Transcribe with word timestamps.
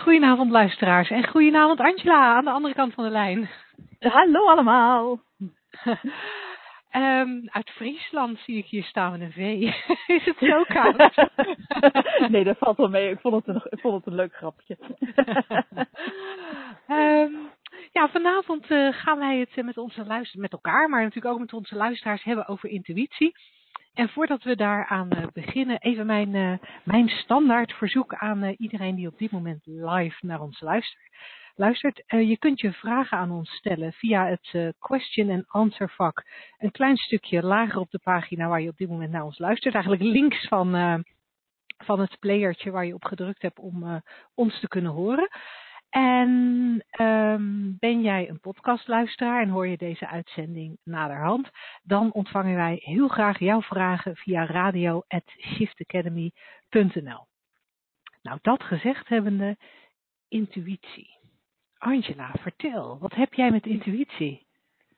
Goedenavond 0.00 0.50
luisteraars 0.50 1.10
en 1.10 1.28
goedenavond 1.28 1.80
Angela 1.80 2.36
aan 2.36 2.44
de 2.44 2.50
andere 2.50 2.74
kant 2.74 2.94
van 2.94 3.04
de 3.04 3.10
lijn. 3.10 3.50
Hallo 3.98 4.46
allemaal. 4.46 5.18
Ehm, 6.90 7.30
uit 7.46 7.70
Friesland 7.70 8.38
zie 8.38 8.56
ik 8.56 8.66
hier 8.66 8.84
staan 8.84 9.10
met 9.12 9.20
een 9.20 9.32
V. 9.32 9.38
Is 10.16 10.24
het 10.24 10.36
zo 10.38 10.62
koud? 10.62 11.28
nee, 12.32 12.44
dat 12.44 12.58
valt 12.58 12.76
wel 12.76 12.88
mee. 12.88 13.10
Ik 13.10 13.20
vond 13.20 13.34
het 13.34 13.54
een, 13.54 13.62
ik 13.70 13.80
vond 13.80 13.94
het 13.94 14.06
een 14.06 14.14
leuk 14.14 14.34
grapje. 14.34 14.78
Ehm, 16.86 17.32
ja, 17.92 18.08
vanavond 18.08 18.70
eh, 18.70 18.88
gaan 18.92 19.18
wij 19.18 19.38
het 19.38 19.52
eh, 19.54 19.64
met 19.64 19.78
onze 19.78 19.96
luisteraars, 19.96 20.34
met 20.34 20.52
elkaar, 20.52 20.88
maar 20.88 21.02
natuurlijk 21.02 21.34
ook 21.34 21.40
met 21.40 21.52
onze 21.52 21.76
luisteraars 21.76 22.22
hebben 22.22 22.48
over 22.48 22.68
intuïtie. 22.68 23.34
En 23.94 24.08
voordat 24.08 24.42
we 24.42 24.56
daaraan 24.56 25.08
uh, 25.16 25.26
beginnen, 25.32 25.78
even 25.78 26.06
mijn, 26.06 26.60
mijn 26.84 27.08
standaard 27.08 27.72
verzoek 27.72 28.14
aan 28.14 28.44
iedereen 28.44 28.94
die 28.94 29.06
op 29.06 29.18
dit 29.18 29.30
moment 29.30 29.60
live 29.64 30.26
naar 30.26 30.40
ons 30.40 30.60
luistert 30.60 31.08
luistert. 31.54 32.02
Je 32.06 32.36
kunt 32.38 32.60
je 32.60 32.72
vragen 32.72 33.18
aan 33.18 33.30
ons 33.30 33.50
stellen 33.50 33.92
via 33.92 34.26
het 34.26 34.74
question 34.78 35.30
and 35.30 35.44
answer 35.48 35.90
vak. 35.90 36.24
Een 36.58 36.70
klein 36.70 36.96
stukje 36.96 37.42
lager 37.42 37.80
op 37.80 37.90
de 37.90 37.98
pagina 37.98 38.48
waar 38.48 38.60
je 38.60 38.68
op 38.68 38.76
dit 38.76 38.88
moment 38.88 39.10
naar 39.10 39.24
ons 39.24 39.38
luistert. 39.38 39.74
Eigenlijk 39.74 40.04
links 40.04 40.48
van, 40.48 40.70
van 41.84 42.00
het 42.00 42.18
playertje 42.18 42.70
waar 42.70 42.86
je 42.86 42.94
op 42.94 43.04
gedrukt 43.04 43.42
hebt 43.42 43.58
om 43.58 44.02
ons 44.34 44.60
te 44.60 44.68
kunnen 44.68 44.92
horen. 44.92 45.28
En 45.90 46.28
um, 47.00 47.76
ben 47.78 48.00
jij 48.00 48.28
een 48.28 48.40
podcastluisteraar 48.40 49.42
en 49.42 49.48
hoor 49.48 49.66
je 49.66 49.76
deze 49.76 50.08
uitzending 50.08 50.78
naderhand, 50.84 51.50
dan 51.82 52.12
ontvangen 52.12 52.54
wij 52.54 52.80
heel 52.84 53.08
graag 53.08 53.38
jouw 53.38 53.62
vragen 53.62 54.16
via 54.16 54.46
radio.shiftacademy.nl. 54.46 57.26
Nou, 58.22 58.38
dat 58.42 58.62
gezegd 58.62 59.08
hebbende, 59.08 59.56
intuïtie. 60.28 61.18
Angela, 61.78 62.34
vertel, 62.40 62.98
wat 62.98 63.14
heb 63.14 63.34
jij 63.34 63.50
met 63.50 63.66
intuïtie? 63.66 64.46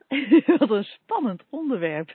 wat 0.58 0.70
een 0.70 0.84
spannend 0.84 1.42
onderwerp. 1.50 2.14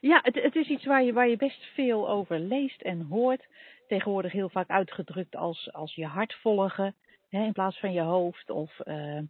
Ja, 0.00 0.20
het, 0.22 0.42
het, 0.42 0.56
is 0.56 0.68
iets 0.68 0.84
waar 0.84 1.02
je, 1.02 1.12
waar 1.12 1.28
je 1.28 1.36
best 1.36 1.64
veel 1.64 2.08
over 2.08 2.38
leest 2.38 2.80
en 2.80 3.00
hoort. 3.00 3.46
Tegenwoordig 3.86 4.32
heel 4.32 4.48
vaak 4.48 4.68
uitgedrukt 4.68 5.36
als, 5.36 5.72
als 5.72 5.94
je 5.94 6.06
hart 6.06 6.34
volgen, 6.34 6.94
in 7.28 7.52
plaats 7.52 7.78
van 7.78 7.92
je 7.92 8.00
hoofd. 8.00 8.50
Of 8.50 8.78
uh, 8.84 9.20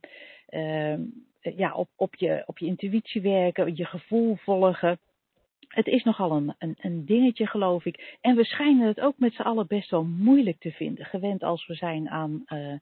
uh, 0.51 0.99
ja, 1.41 1.75
op, 1.75 1.89
op, 1.97 2.15
je, 2.15 2.43
op 2.47 2.59
je 2.59 2.67
intuïtie 2.67 3.21
werken, 3.21 3.77
je 3.77 3.85
gevoel 3.85 4.37
volgen. 4.37 4.99
Het 5.69 5.87
is 5.87 6.05
nogal 6.05 6.33
een, 6.33 6.55
een, 6.59 6.77
een 6.81 7.05
dingetje, 7.07 7.47
geloof 7.47 7.85
ik. 7.85 8.17
En 8.21 8.37
we 8.37 8.45
schijnen 8.45 8.87
het 8.87 9.01
ook 9.01 9.19
met 9.19 9.35
z'n 9.35 9.43
allen 9.43 9.67
best 9.67 9.91
wel 9.91 10.05
moeilijk 10.05 10.59
te 10.59 10.71
vinden. 10.71 11.05
Gewend 11.05 11.43
als 11.43 11.67
we 11.67 11.75
zijn 11.75 12.09
aan, 12.09 12.45
uh, 12.49 12.75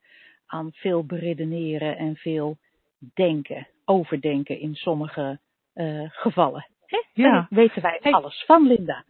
aan 0.47 0.73
veel 0.73 1.05
beredeneren 1.05 1.97
en 1.97 2.17
veel 2.17 2.56
denken, 3.14 3.69
overdenken 3.84 4.61
in 4.61 4.75
sommige 4.75 5.39
uh, 5.74 6.11
gevallen. 6.11 6.67
Hè? 6.86 7.02
Ja. 7.13 7.47
weten 7.51 7.83
wij 7.83 7.98
alles 8.01 8.45
van, 8.47 8.67
Linda. 8.67 9.05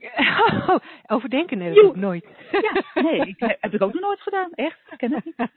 overdenken 1.06 1.60
heb 1.60 1.74
ik 1.74 1.96
nooit. 1.96 2.26
Ja, 2.50 3.02
nee, 3.02 3.20
ik, 3.20 3.56
heb 3.60 3.74
ik 3.74 3.82
ook 3.82 3.92
nog 3.92 4.02
nooit 4.02 4.20
gedaan. 4.20 4.50
Echt, 4.52 4.78
ken 4.96 5.12
ik 5.12 5.24
niet. 5.24 5.36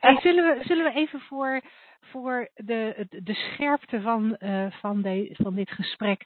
hey, 0.00 0.18
zullen, 0.20 0.44
we, 0.44 0.64
zullen 0.64 0.84
we 0.84 0.92
even 0.92 1.20
voor, 1.20 1.60
voor 2.00 2.50
de, 2.54 3.06
de 3.08 3.34
scherpte 3.34 4.00
van, 4.00 4.36
uh, 4.38 4.66
van, 4.70 5.02
de, 5.02 5.30
van 5.32 5.54
dit 5.54 5.70
gesprek 5.70 6.24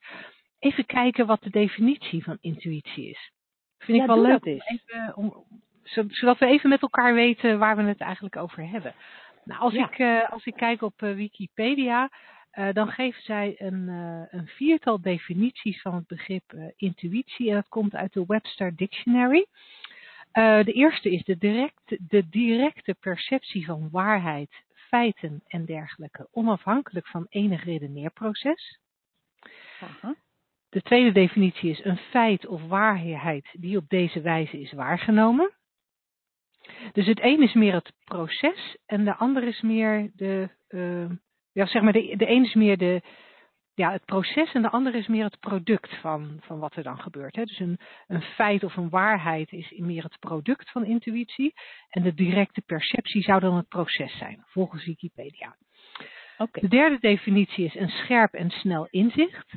even 0.58 0.86
kijken 0.86 1.26
wat 1.26 1.42
de 1.42 1.50
definitie 1.50 2.24
van 2.24 2.38
intuïtie 2.40 3.08
is? 3.08 3.32
Vind 3.78 4.00
ik 4.00 4.06
wel 4.06 4.20
leuk 4.20 4.44
om 4.44 4.52
even, 4.52 5.16
om, 5.16 5.44
zodat 6.08 6.38
we 6.38 6.46
even 6.46 6.68
met 6.68 6.82
elkaar 6.82 7.14
weten 7.14 7.58
waar 7.58 7.76
we 7.76 7.82
het 7.82 8.00
eigenlijk 8.00 8.36
over 8.36 8.68
hebben. 8.68 8.94
Nou, 9.44 9.60
als, 9.60 9.74
ik, 9.74 9.98
uh, 9.98 10.30
als 10.30 10.44
ik 10.44 10.54
kijk 10.54 10.82
op 10.82 11.02
uh, 11.02 11.14
Wikipedia, 11.14 12.10
uh, 12.52 12.72
dan 12.72 12.88
geeft 12.88 13.24
zij 13.24 13.54
een, 13.58 13.88
een, 14.30 14.46
viertal 14.46 15.00
definities 15.00 15.80
van 15.80 15.94
het 15.94 16.06
begrip 16.06 16.54
intuïtie 16.76 17.48
en 17.48 17.54
dat 17.54 17.68
komt 17.68 17.94
uit 17.94 18.12
de 18.12 18.24
Webster 18.26 18.76
Dictionary. 18.76 19.46
de 20.32 20.72
eerste 20.72 21.10
is 21.10 21.24
de, 21.24 21.38
direct, 21.38 21.96
de 22.08 22.28
directe 22.28 22.94
perceptie 23.00 23.64
van 23.64 23.88
waarheid, 23.90 24.50
feiten 24.74 25.42
en 25.46 25.64
dergelijke, 25.64 26.28
onafhankelijk 26.30 27.06
van 27.06 27.26
enig 27.28 27.64
redeneerproces. 27.64 28.78
Aha. 29.80 30.14
De 30.68 30.82
tweede 30.82 31.12
definitie 31.12 31.70
is 31.70 31.84
een 31.84 31.96
feit 31.96 32.46
of 32.46 32.62
waarheid 32.62 33.48
die 33.52 33.76
op 33.76 33.88
deze 33.88 34.20
wijze 34.20 34.60
is 34.60 34.72
waargenomen. 34.72 35.52
Dus 36.92 37.06
het 37.06 37.20
een 37.22 37.42
is 37.42 37.54
meer 37.54 37.74
het 37.74 37.92
proces 38.04 38.76
en 38.86 39.04
de 39.04 39.14
ander 39.14 39.42
is 39.42 39.60
meer 39.60 40.10
de, 40.14 40.48
ja 41.52 41.66
zeg 41.66 41.82
maar, 41.82 41.92
de, 41.92 42.16
de 42.16 42.30
een 42.30 42.44
is 42.44 42.54
meer 42.54 42.78
de, 42.78 43.02
ja, 43.74 43.92
het 43.92 44.04
proces 44.04 44.52
en 44.52 44.62
de 44.62 44.70
ander 44.70 44.94
is 44.94 45.06
meer 45.06 45.24
het 45.24 45.40
product 45.40 46.00
van, 46.00 46.38
van 46.40 46.58
wat 46.58 46.76
er 46.76 46.82
dan 46.82 47.00
gebeurt. 47.00 47.36
Hè. 47.36 47.44
Dus 47.44 47.58
een, 47.58 47.78
een 48.06 48.22
feit 48.22 48.64
of 48.64 48.76
een 48.76 48.88
waarheid 48.88 49.52
is 49.52 49.72
meer 49.76 50.02
het 50.02 50.18
product 50.18 50.70
van 50.70 50.84
intuïtie 50.84 51.52
en 51.90 52.02
de 52.02 52.14
directe 52.14 52.60
perceptie 52.60 53.22
zou 53.22 53.40
dan 53.40 53.56
het 53.56 53.68
proces 53.68 54.18
zijn, 54.18 54.42
volgens 54.46 54.84
Wikipedia. 54.84 55.56
Okay. 56.38 56.62
De 56.62 56.68
derde 56.68 56.98
definitie 57.00 57.64
is 57.64 57.74
een 57.74 57.88
scherp 57.88 58.34
en 58.34 58.50
snel 58.50 58.86
inzicht. 58.90 59.54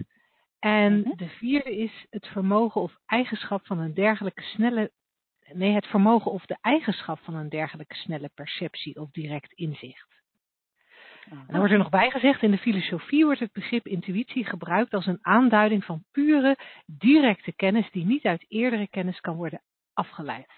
En 0.59 0.94
mm 0.94 1.03
-hmm. 1.03 1.17
de 1.17 1.29
vierde 1.29 1.78
is 1.78 2.05
het 2.09 2.28
vermogen 2.28 2.81
of 2.81 2.97
eigenschap 3.05 3.66
van 3.66 3.79
een 3.79 3.94
dergelijke 3.94 4.41
snelle 4.41 4.91
nee, 5.53 5.73
het 5.73 5.85
vermogen 5.85 6.31
of 6.31 6.45
de 6.45 6.57
eigenschap 6.61 7.19
van 7.19 7.35
een 7.35 7.50
dergelijke 7.50 7.95
snelle 7.95 8.29
perceptie 8.34 9.00
of 9.00 9.11
direct 9.11 9.53
inzicht. 9.53 10.15
En 11.30 11.46
dan 11.47 11.58
wordt 11.58 11.72
er 11.72 11.78
nog 11.78 11.90
bij 11.90 12.12
gezegd, 12.12 12.41
in 12.41 12.52
de 12.52 12.58
filosofie 12.58 13.25
wordt 13.25 13.40
het 13.40 13.52
begrip 13.52 13.88
intuïtie 13.88 14.46
gebruikt 14.46 14.94
als 14.94 15.06
een 15.06 15.19
aanduiding 15.22 15.84
van 15.84 16.03
pure, 16.12 16.58
directe 16.86 17.52
kennis 17.52 17.91
die 17.91 18.06
niet 18.06 18.25
uit 18.25 18.46
eerdere 18.47 18.88
kennis 18.88 19.19
kan 19.19 19.35
worden 19.35 19.62
afgeleid. 19.94 20.50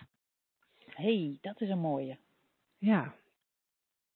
Hé, 0.86 1.04
hey, 1.04 1.38
dat 1.42 1.62
is 1.62 1.70
een 1.70 1.80
mooie. 1.80 2.18
Ja. 2.78 3.14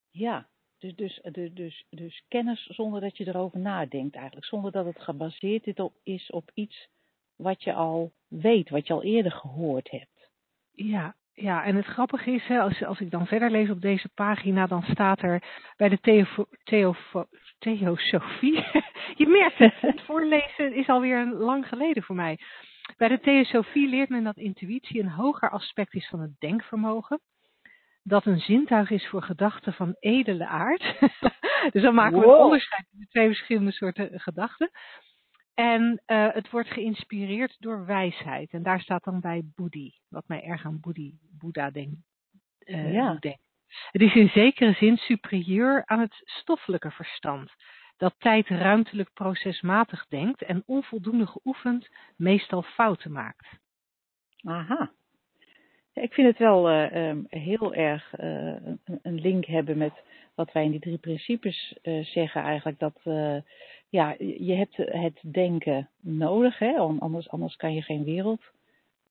Ja, 0.09 0.47
dus, 0.78 0.95
dus, 0.95 1.19
dus, 1.31 1.53
dus, 1.53 1.85
dus 1.90 2.23
kennis 2.28 2.66
zonder 2.66 3.01
dat 3.01 3.17
je 3.17 3.28
erover 3.28 3.59
nadenkt 3.59 4.16
eigenlijk. 4.16 4.45
Zonder 4.45 4.72
dat 4.72 4.85
het 4.85 5.01
gebaseerd 5.01 5.91
is 6.03 6.29
op 6.29 6.51
iets 6.53 6.88
wat 7.35 7.63
je 7.63 7.73
al 7.73 8.11
weet, 8.28 8.69
wat 8.69 8.88
je 8.88 8.94
al 8.94 9.03
eerder 9.03 9.31
gehoord 9.31 9.91
hebt. 9.91 10.29
Ja, 10.72 11.16
ja, 11.33 11.63
en 11.63 11.75
het 11.75 11.85
grappige 11.85 12.31
is, 12.31 12.45
hè, 12.47 12.59
als, 12.59 12.83
als 12.83 12.99
ik 12.99 13.11
dan 13.11 13.27
verder 13.27 13.51
lees 13.51 13.69
op 13.69 13.81
deze 13.81 14.09
pagina, 14.13 14.67
dan 14.67 14.83
staat 14.83 15.21
er 15.21 15.43
bij 15.77 15.89
de 15.89 15.99
theo, 15.99 16.25
theo, 16.63 16.95
theosofie. 17.59 18.55
Je 19.21 19.27
merkt 19.27 19.57
het, 19.57 19.73
het 19.81 20.01
voorlezen 20.01 20.73
is 20.73 20.87
alweer 20.87 21.25
lang 21.25 21.67
geleden 21.67 22.03
voor 22.03 22.15
mij. 22.15 22.39
Bij 22.97 23.07
de 23.07 23.19
theosofie 23.19 23.87
leert 23.87 24.09
men 24.09 24.23
dat 24.23 24.37
intuïtie 24.37 25.01
een 25.01 25.09
hoger 25.09 25.49
aspect 25.49 25.93
is 25.93 26.07
van 26.07 26.19
het 26.19 26.39
denkvermogen. 26.39 27.22
Dat 28.03 28.25
een 28.25 28.39
zintuig 28.39 28.89
is 28.89 29.07
voor 29.07 29.23
gedachten 29.23 29.73
van 29.73 29.95
edele 29.99 30.47
aard. 30.47 30.99
dus 31.73 31.81
dan 31.81 31.95
maken 31.95 32.19
we 32.19 32.25
een 32.25 32.34
onderscheid 32.34 32.85
tussen 32.89 33.09
twee 33.09 33.27
verschillende 33.27 33.72
soorten 33.72 34.19
gedachten. 34.19 34.72
En 35.61 36.02
uh, 36.08 36.34
het 36.34 36.49
wordt 36.49 36.69
geïnspireerd 36.69 37.55
door 37.59 37.85
wijsheid. 37.85 38.52
En 38.52 38.63
daar 38.63 38.79
staat 38.79 39.03
dan 39.03 39.19
bij 39.19 39.41
Boeddhi, 39.55 39.91
wat 40.09 40.28
mij 40.28 40.43
erg 40.43 40.66
aan 40.66 40.79
Boeddhi, 40.79 41.13
Boeddha 41.40 41.69
denkt. 41.69 41.96
Uh, 42.66 42.93
ja. 42.93 43.17
denkt. 43.19 43.40
Het 43.91 44.02
is 44.02 44.16
in 44.16 44.29
zekere 44.29 44.73
zin 44.73 44.97
superieur 44.97 45.85
aan 45.85 45.99
het 45.99 46.22
stoffelijke 46.23 46.91
verstand, 46.91 47.52
dat 47.97 48.16
tijd 48.17 48.47
ruimtelijk 48.47 49.13
procesmatig 49.13 50.05
denkt 50.08 50.41
en 50.41 50.63
onvoldoende 50.66 51.28
geoefend 51.28 51.90
meestal 52.16 52.61
fouten 52.61 53.11
maakt. 53.11 53.47
Aha. 54.43 54.91
Ik 55.93 56.13
vind 56.13 56.28
het 56.28 56.37
wel 56.37 56.72
uh, 56.72 57.08
um, 57.09 57.25
heel 57.29 57.73
erg 57.73 58.11
een, 58.11 58.81
een, 59.02 59.22
link 59.22 59.46
hebben 59.46 59.78
met 59.78 59.93
wat 60.35 60.52
wij 60.52 60.63
in 60.63 60.72
die 60.72 60.79
drie 60.79 60.97
principes 60.97 61.75
zeggen 62.02 62.41
eigenlijk. 62.41 62.79
Dat 62.79 63.02
ja, 63.91 64.16
je 64.20 64.53
hebt 64.53 64.78
het 64.78 65.22
denken 65.22 65.90
nodig, 66.02 66.59
hè? 66.59 66.78
Anders, 66.78 67.29
anders 67.29 67.55
kan 67.55 67.73
je 67.73 67.82
geen 67.82 68.03
wereld 68.03 68.41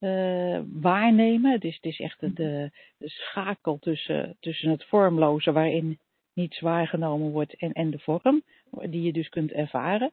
uh, 0.00 0.60
waarnemen. 0.72 1.52
Het 1.52 1.64
is, 1.64 1.74
het 1.74 1.84
is 1.84 2.00
echt 2.00 2.20
de, 2.20 2.70
de 2.96 3.08
schakel 3.08 3.78
tussen, 3.78 4.36
tussen 4.40 4.70
het 4.70 4.84
vormloze 4.84 5.52
waarin 5.52 5.98
niets 6.32 6.60
waargenomen 6.60 7.30
wordt 7.30 7.54
en, 7.54 7.72
en 7.72 7.90
de 7.90 7.98
vorm 7.98 8.42
die 8.70 9.02
je 9.02 9.12
dus 9.12 9.28
kunt 9.28 9.52
ervaren 9.52 10.12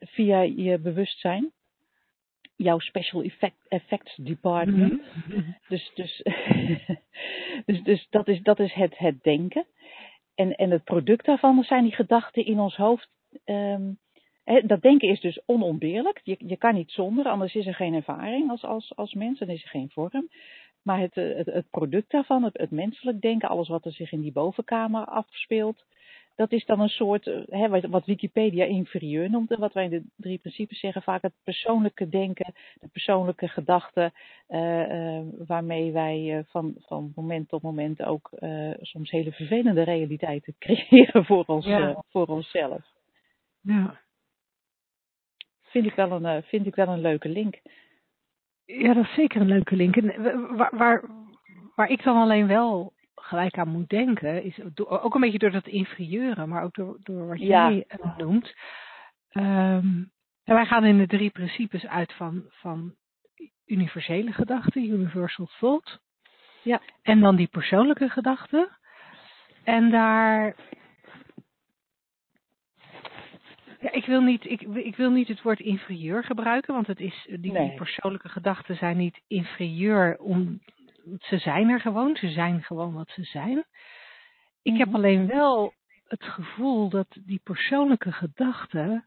via 0.00 0.40
je 0.40 0.78
bewustzijn. 0.78 1.52
Jouw 2.56 2.78
special 2.78 3.22
effect, 3.22 3.66
effects 3.68 4.16
department. 4.16 5.02
Mhm. 5.26 5.40
Dus, 5.68 5.90
dus, 5.94 6.22
dus, 7.66 7.82
dus 7.82 8.06
dat 8.10 8.28
is, 8.28 8.42
dat 8.42 8.58
is 8.58 8.72
het, 8.72 8.98
het 8.98 9.22
denken. 9.22 9.66
En, 10.36 10.54
en 10.54 10.70
het 10.70 10.84
product 10.84 11.24
daarvan 11.24 11.62
zijn 11.62 11.82
die 11.82 11.94
gedachten 11.94 12.44
in 12.44 12.58
ons 12.58 12.76
hoofd. 12.76 13.08
Ehm, 13.44 13.92
dat 14.66 14.82
denken 14.82 15.08
is 15.08 15.20
dus 15.20 15.42
onontbeerlijk. 15.46 16.20
Je, 16.22 16.36
je 16.38 16.56
kan 16.56 16.74
niet 16.74 16.90
zonder, 16.90 17.26
anders 17.26 17.54
is 17.54 17.66
er 17.66 17.74
geen 17.74 17.94
ervaring 17.94 18.50
als, 18.50 18.64
als, 18.64 18.96
als 18.96 19.14
mens, 19.14 19.38
dan 19.38 19.48
is 19.48 19.62
er 19.62 19.68
geen 19.68 19.90
vorm. 19.90 20.28
Maar 20.86 21.00
het, 21.00 21.16
eh, 21.16 21.36
het, 21.36 21.46
het 21.46 21.70
product 21.70 22.10
daarvan, 22.10 22.42
het, 22.42 22.58
het 22.58 22.70
menselijk 22.70 23.20
denken, 23.20 23.48
alles 23.48 23.68
wat 23.68 23.84
er 23.84 23.92
zich 23.92 24.12
in 24.12 24.20
die 24.20 24.32
bovenkamer 24.32 25.04
afspeelt, 25.04 25.84
dat 26.34 26.52
is 26.52 26.64
dan 26.64 26.80
een 26.80 26.88
soort, 26.88 27.26
eh, 27.26 27.40
hè, 27.48 27.88
wat- 27.88 28.04
Wikipedia 28.04 28.64
inferieur 28.64 29.30
noemt. 29.30 29.50
En 29.50 29.60
wat 29.60 29.72
wij 29.72 29.84
in 29.84 29.90
de 29.90 30.02
drie 30.16 30.38
principes 30.38 30.80
zeggen, 30.80 31.02
vaak 31.02 31.22
het 31.22 31.32
persoonlijke 31.44 32.08
denken, 32.08 32.54
de 32.80 32.88
persoonlijke 32.88 33.48
gedachten, 33.48 34.12
eh, 34.46 35.20
waarmee 35.46 35.92
wij 35.92 36.44
van, 36.48 36.74
van 36.78 37.12
moment 37.14 37.48
tot 37.48 37.62
moment 37.62 38.02
ook 38.02 38.30
soms 38.80 39.10
hele 39.10 39.32
vervelende 39.32 39.82
realiteiten 39.82 40.54
creëren 40.64 41.24
voor, 41.24 41.44
ons, 41.46 41.66
Ja. 41.66 42.04
voor 42.08 42.26
onszelf. 42.26 42.84
Ja. 43.60 44.00
Vind 45.62 45.86
ik, 45.86 45.94
wel 45.94 46.10
een, 46.24 46.42
vind 46.42 46.66
ik 46.66 46.74
wel 46.74 46.88
een 46.88 47.00
leuke 47.00 47.28
link. 47.28 47.60
Ja, 48.66 48.94
dat 48.94 49.04
is 49.04 49.14
zeker 49.14 49.40
een 49.40 49.46
leuke 49.46 49.76
link. 49.76 49.96
En 49.96 50.10
eh, 50.10 50.56
waar, 50.56 50.76
waar, 50.76 51.04
waar 51.74 51.88
ik 51.88 52.02
dan 52.02 52.16
alleen 52.16 52.46
wel 52.46 52.92
gelijk 53.14 53.58
aan 53.58 53.68
moet 53.68 53.88
denken, 53.88 54.42
is 54.42 54.60
ook 54.74 55.14
een 55.14 55.20
beetje 55.20 55.38
door 55.38 55.50
dat 55.50 55.66
inferieure, 55.66 56.46
maar 56.46 56.62
ook 56.62 56.74
door, 56.74 56.96
door 57.02 57.26
wat 57.26 57.40
jij 57.40 57.84
eh, 57.88 58.16
noemt. 58.16 58.54
Ehm, 59.28 60.04
en 60.44 60.54
wij 60.54 60.66
gaan 60.66 60.84
in 60.84 60.98
de 60.98 61.06
drie 61.06 61.30
principes 61.30 61.86
uit 61.86 62.12
van, 62.12 62.44
van 62.48 62.94
universele 63.66 64.32
gedachten, 64.32 64.84
universal 64.84 65.48
thought. 65.58 66.00
Ja. 66.62 66.80
En 67.02 67.20
dan 67.20 67.36
die 67.36 67.48
persoonlijke 67.48 68.08
gedachten. 68.08 68.68
En 69.64 69.90
daar. 69.90 70.54
Ja, 73.86 73.92
ik 73.92 74.06
wil, 74.06 74.20
niet, 74.20 74.44
ik, 74.44 74.60
ik 74.60 74.96
wil 74.96 75.10
niet 75.10 75.28
het 75.28 75.42
woord 75.42 75.60
inferieur 75.60 76.24
gebruiken, 76.24 76.74
want 76.74 76.86
het 76.86 77.00
is, 77.00 77.26
die, 77.40 77.74
persoonlijke 77.74 78.28
gedachten 78.28 78.76
zijn 78.76 78.96
niet 78.96 79.20
inferieur. 79.26 80.18
Om, 80.18 80.60
ze 81.18 81.38
zijn 81.38 81.68
er 81.68 81.80
gewoon, 81.80 82.16
ze 82.16 82.28
zijn 82.28 82.62
gewoon 82.62 82.92
wat 82.92 83.08
ze 83.10 83.22
zijn. 83.22 83.64
Ik 84.62 84.76
heb 84.76 84.86
Mhm. 84.86 84.96
alleen 84.96 85.26
wel 85.26 85.72
het 86.06 86.24
gevoel 86.24 86.88
dat 86.88 87.06
die 87.24 87.40
persoonlijke 87.44 88.12
gedachten 88.12 89.06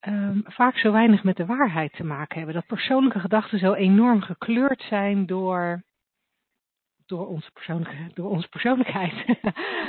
ehm, 0.00 0.40
vaak 0.44 0.78
zo 0.78 0.92
weinig 0.92 1.22
met 1.22 1.36
de 1.36 1.46
waarheid 1.46 1.92
te 1.92 2.04
maken 2.04 2.36
hebben. 2.36 2.54
Dat 2.54 2.66
persoonlijke 2.66 3.20
gedachten 3.20 3.58
zo 3.58 3.72
enorm 3.72 4.20
gekleurd 4.20 4.82
zijn 4.82 5.26
door, 5.26 5.82
door, 7.06 7.26
onze, 7.26 7.50
persoonlijke, 7.52 8.10
door 8.14 8.30
onze 8.30 8.48
persoonlijkheid. 8.48 9.38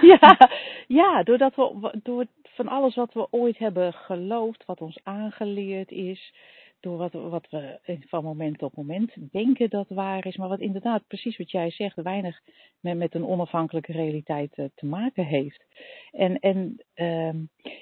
Ja, 0.01 0.37
ja 1.01 1.23
doordat 1.23 1.55
we, 1.55 1.99
door 2.03 2.25
van 2.59 2.67
alles 2.67 2.95
wat 2.95 3.13
we 3.13 3.27
ooit 3.29 3.57
hebben 3.57 3.93
geloofd, 3.93 4.65
wat 4.65 4.81
ons 4.81 4.99
aangeleerd 5.03 5.91
is, 5.91 6.33
door 6.79 6.97
wat, 6.97 7.13
wat 7.13 7.47
we 7.49 7.79
van 8.07 8.23
moment 8.23 8.57
tot 8.57 8.75
moment 8.75 9.31
denken 9.31 9.69
dat 9.69 9.89
waar 9.89 10.25
is, 10.25 10.37
maar 10.37 10.49
wat 10.49 10.59
inderdaad, 10.59 11.07
precies 11.07 11.37
wat 11.37 11.51
jij 11.51 11.71
zegt, 11.71 11.95
weinig 11.95 12.39
met, 12.79 12.97
met 12.97 13.15
een 13.15 13.25
onafhankelijke 13.25 13.91
realiteit 13.91 14.53
eh, 14.55 14.65
te 14.75 14.85
maken 14.85 15.25
heeft. 15.25 15.65
En, 16.11 16.39
en 16.39 16.83
ehm, 16.93 17.37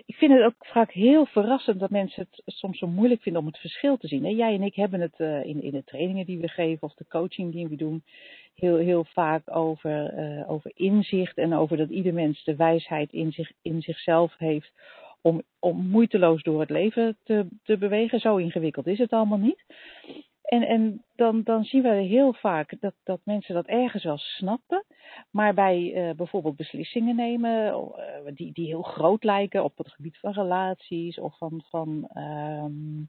ik 0.05 0.15
vind 0.15 0.33
het 0.33 0.43
ook 0.43 0.65
vaak 0.65 0.91
heel 0.91 1.25
verrassend 1.25 1.79
dat 1.79 1.89
mensen 1.89 2.27
het 2.29 2.55
soms 2.55 2.77
zo 2.77 2.87
moeilijk 2.87 3.21
vinden 3.21 3.41
om 3.41 3.47
het 3.47 3.57
verschil 3.57 3.97
te 3.97 4.07
zien. 4.07 4.35
Jij 4.35 4.53
en 4.53 4.63
ik 4.63 4.75
hebben 4.75 5.01
het 5.01 5.19
eh, 5.19 5.45
in, 5.45 5.61
in 5.61 5.71
de 5.71 5.83
trainingen 5.83 6.25
die 6.25 6.39
we 6.39 6.47
geven 6.47 6.87
of 6.87 6.93
de 6.93 7.07
coaching 7.07 7.51
die 7.51 7.67
we 7.67 7.75
doen, 7.75 8.03
heel, 8.59 8.77
heel 8.77 9.03
vaak 9.03 9.55
over, 9.55 10.13
eh, 10.13 10.49
over 10.49 10.71
inzicht 10.73 11.37
en 11.37 11.53
over 11.53 11.77
dat 11.77 11.89
ieder 11.89 12.13
mens 12.13 12.43
de 12.43 12.55
wijsheid 12.55 13.13
in, 13.13 13.31
zich, 13.31 13.51
in 13.61 13.81
zichzelf 13.81 14.37
heeft 14.37 14.71
om, 15.21 15.41
om 15.59 15.87
moeiteloos 15.87 16.43
door 16.43 16.59
het 16.59 16.69
leven 16.69 17.17
te, 17.23 17.47
te 17.63 17.77
bewegen. 17.77 18.19
Zo 18.19 18.35
ingewikkeld 18.35 18.87
is 18.87 18.97
het 18.97 19.11
allemaal 19.11 19.37
niet. 19.37 19.63
En, 20.41 20.63
en 20.63 21.03
dan, 21.15 21.43
dan 21.43 21.63
zien 21.63 21.81
we 21.81 21.89
heel 21.89 22.33
vaak 22.33 22.79
dat, 22.79 22.93
dat 23.03 23.19
mensen 23.23 23.55
dat 23.55 23.65
ergens 23.65 24.03
wel 24.03 24.17
snappen, 24.17 24.83
maar 25.31 25.53
bij 25.53 25.93
eh, 25.93 26.15
bijvoorbeeld 26.15 26.55
beslissingen 26.55 27.15
nemen 27.15 27.73
eh, 27.73 28.33
die, 28.33 28.53
die 28.53 28.67
heel 28.67 28.81
groot 28.81 29.23
lijken 29.23 29.63
op 29.63 29.77
het 29.77 29.91
gebied 29.91 30.17
van 30.17 30.31
relaties 30.31 31.19
of 31.19 31.37
van, 31.37 31.63
van 31.69 32.07
ehm, 32.13 33.03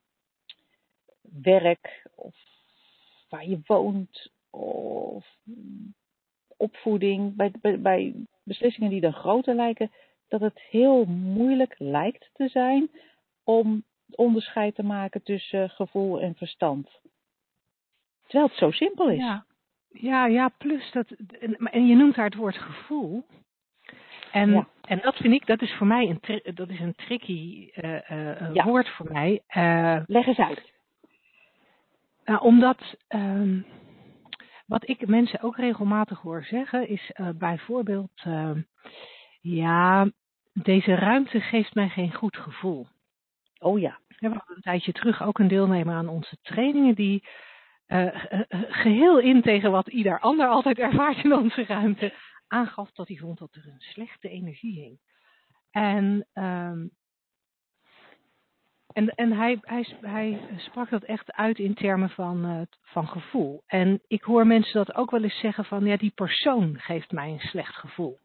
werk 1.43 2.11
of 2.15 2.35
waar 3.29 3.49
je 3.49 3.61
woont 3.67 4.31
of 4.59 5.27
mm, 5.43 5.95
opvoeding, 6.57 7.37
bij, 7.37 7.53
bij, 7.61 7.81
bij 7.81 8.15
beslissingen 8.43 8.91
die 8.91 9.01
dan 9.01 9.13
groter 9.13 9.55
lijken, 9.55 9.91
dat 10.29 10.41
het 10.41 10.61
heel 10.61 11.05
moeilijk 11.05 11.75
lijkt 11.79 12.31
te 12.33 12.49
zijn 12.49 12.91
om 13.45 13.85
onderscheid 14.11 14.75
te 14.75 14.83
maken 14.83 15.23
tussen 15.23 15.71
gevoel 15.71 16.21
en 16.21 16.35
verstand. 16.35 17.01
Terwijl 18.27 18.47
het 18.49 18.59
zo 18.59 18.71
simpel 18.71 19.11
is. 19.11 19.19
Ja, 19.19 19.45
ja, 19.89 20.27
ja 20.27 20.49
plus 20.49 20.91
dat. 20.93 21.07
En, 21.71 21.87
je 21.87 21.95
noemt 21.95 22.15
daar 22.15 22.25
het 22.25 22.35
woord 22.35 22.57
gevoel. 22.57 23.25
En, 24.33 24.51
Ja. 24.51 24.69
en 24.81 24.99
dat 25.03 25.17
vind 25.17 25.35
ik, 25.35 25.47
dat 25.47 25.63
is 25.63 25.75
voor 25.75 25.87
mij 25.87 26.09
een, 26.09 26.55
dat 26.55 26.69
is 26.69 26.81
een 26.81 26.95
tricky 26.95 27.71
eh, 27.75 28.11
eh, 28.11 28.55
Ja. 28.55 28.65
woord 28.65 28.89
voor 28.89 29.13
mij. 29.13 29.43
Eh, 29.47 30.01
Leg 30.07 30.27
eens 30.27 30.39
uit. 30.39 30.73
nou, 32.25 32.41
omdat 32.41 32.97
ehm, 33.09 33.61
wat 34.69 34.89
ik 34.89 35.07
mensen 35.07 35.41
ook 35.41 35.57
regelmatig 35.57 36.21
hoor 36.21 36.45
zeggen 36.45 36.89
is 36.89 37.11
eh, 37.13 37.29
bijvoorbeeld, 37.35 38.11
ehm, 38.15 38.63
ja, 39.41 40.11
deze 40.53 40.95
ruimte 40.95 41.41
geeft 41.41 41.75
mij 41.75 41.89
geen 41.89 42.15
goed 42.15 42.37
gevoel. 42.37 42.87
Oh 43.59 43.79
ja. 43.79 43.99
We 44.19 44.29
hadden 44.29 44.57
een 44.57 44.63
tijdje 44.63 44.93
terug 44.93 45.23
ook 45.23 45.39
een 45.39 45.49
deelnemer 45.49 45.95
aan 45.95 46.09
onze 46.09 46.37
trainingen 46.43 46.95
die 46.95 47.25
eh, 47.87 48.33
eh, 48.33 48.41
eh, 48.49 48.63
geheel 48.69 49.19
in 49.19 49.43
tegen 49.43 49.71
wat 49.71 49.89
ieder 49.89 50.21
ander 50.21 50.47
altijd 50.47 50.79
ervaart 50.89 51.25
in 51.25 51.33
onze 51.33 51.65
ruimte, 51.65 52.15
aangaf 52.47 52.93
dat 52.93 53.09
hij 53.09 53.17
vond 53.17 53.39
dat 53.39 53.55
er 53.55 53.67
een 53.67 53.81
slechte 53.81 54.29
energie 54.29 54.81
hing. 54.81 54.99
En, 55.71 56.27
ehm, 56.33 56.87
en, 58.99 59.09
en 59.15 59.33
hij, 59.33 59.59
hij, 59.61 59.87
hij 60.01 60.41
sprak 60.57 60.91
dat 60.91 61.03
echt 61.03 61.33
uit 61.33 61.59
in 61.59 61.75
termen 61.75 62.11
van, 62.11 62.45
eh, 62.45 62.61
van 62.83 63.09
gevoel. 63.09 63.63
En 63.67 64.01
ik 64.07 64.23
hoor 64.23 64.47
mensen 64.47 64.85
dat 64.85 64.95
ook 64.95 65.11
wel 65.11 65.23
eens 65.23 65.39
zeggen 65.41 65.65
van, 65.65 65.85
ja, 65.85 65.97
die 65.97 66.13
persoon 66.15 66.79
geeft 66.79 67.13
mij 67.13 67.31
een 67.31 67.41
slecht 67.41 67.75
gevoel. 67.75 68.19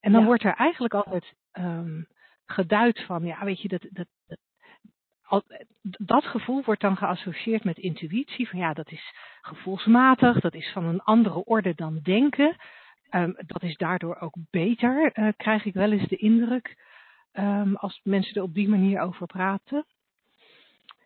En 0.00 0.12
dan 0.12 0.20
Ja. 0.20 0.26
wordt 0.26 0.44
er 0.44 0.54
eigenlijk 0.54 0.94
altijd 0.94 1.34
ehm, 1.52 2.02
geduid 2.46 3.00
van, 3.00 3.24
ja, 3.24 3.44
weet 3.44 3.60
je, 3.60 3.68
dat, 3.68 3.86
dat, 3.90 4.06
dat 5.82 6.24
gevoel 6.24 6.62
wordt 6.64 6.80
dan 6.80 6.96
geassocieerd 6.96 7.64
met 7.64 7.78
intuïtie. 7.78 8.48
Van 8.48 8.58
ja, 8.58 8.72
dat 8.72 8.90
is 8.90 9.14
gevoelsmatig, 9.40 10.40
dat 10.40 10.54
is 10.54 10.70
van 10.72 10.84
een 10.84 11.00
andere 11.02 11.44
orde 11.44 11.74
dan 11.74 12.00
denken. 12.02 12.56
Ehm, 13.08 13.32
dat 13.36 13.62
is 13.62 13.76
daardoor 13.76 14.16
ook 14.20 14.34
beter, 14.50 15.12
eh, 15.12 15.28
krijg 15.36 15.64
ik 15.64 15.74
wel 15.74 15.92
eens 15.92 16.08
de 16.08 16.16
indruk, 16.16 16.76
ehm, 17.32 17.74
als 17.74 18.00
mensen 18.02 18.34
er 18.34 18.42
op 18.42 18.54
die 18.54 18.68
manier 18.68 19.00
over 19.00 19.26
praten. 19.26 19.86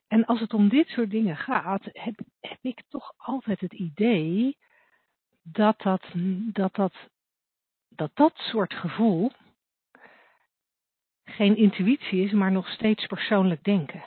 En 0.09 0.25
als 0.25 0.41
het 0.41 0.55
om 0.55 0.69
dit 0.69 0.89
soort 0.89 1.11
dingen 1.11 1.37
gaat, 1.37 1.85
heb, 1.93 2.21
ik 2.61 2.83
toch 2.89 3.13
altijd 3.17 3.61
het 3.61 3.73
idee 3.73 4.57
dat 5.43 5.83
dat, 5.83 6.03
dat, 6.53 6.75
dat, 6.75 6.95
dat, 7.89 8.11
dat 8.15 8.33
soort 8.37 8.75
gevoel 8.75 9.31
geen 11.25 11.57
intuïtie 11.57 12.25
is, 12.25 12.33
maar 12.33 12.53
nog 12.53 12.69
steeds 12.69 13.07
persoonlijk 13.07 13.65
denken. 13.65 14.05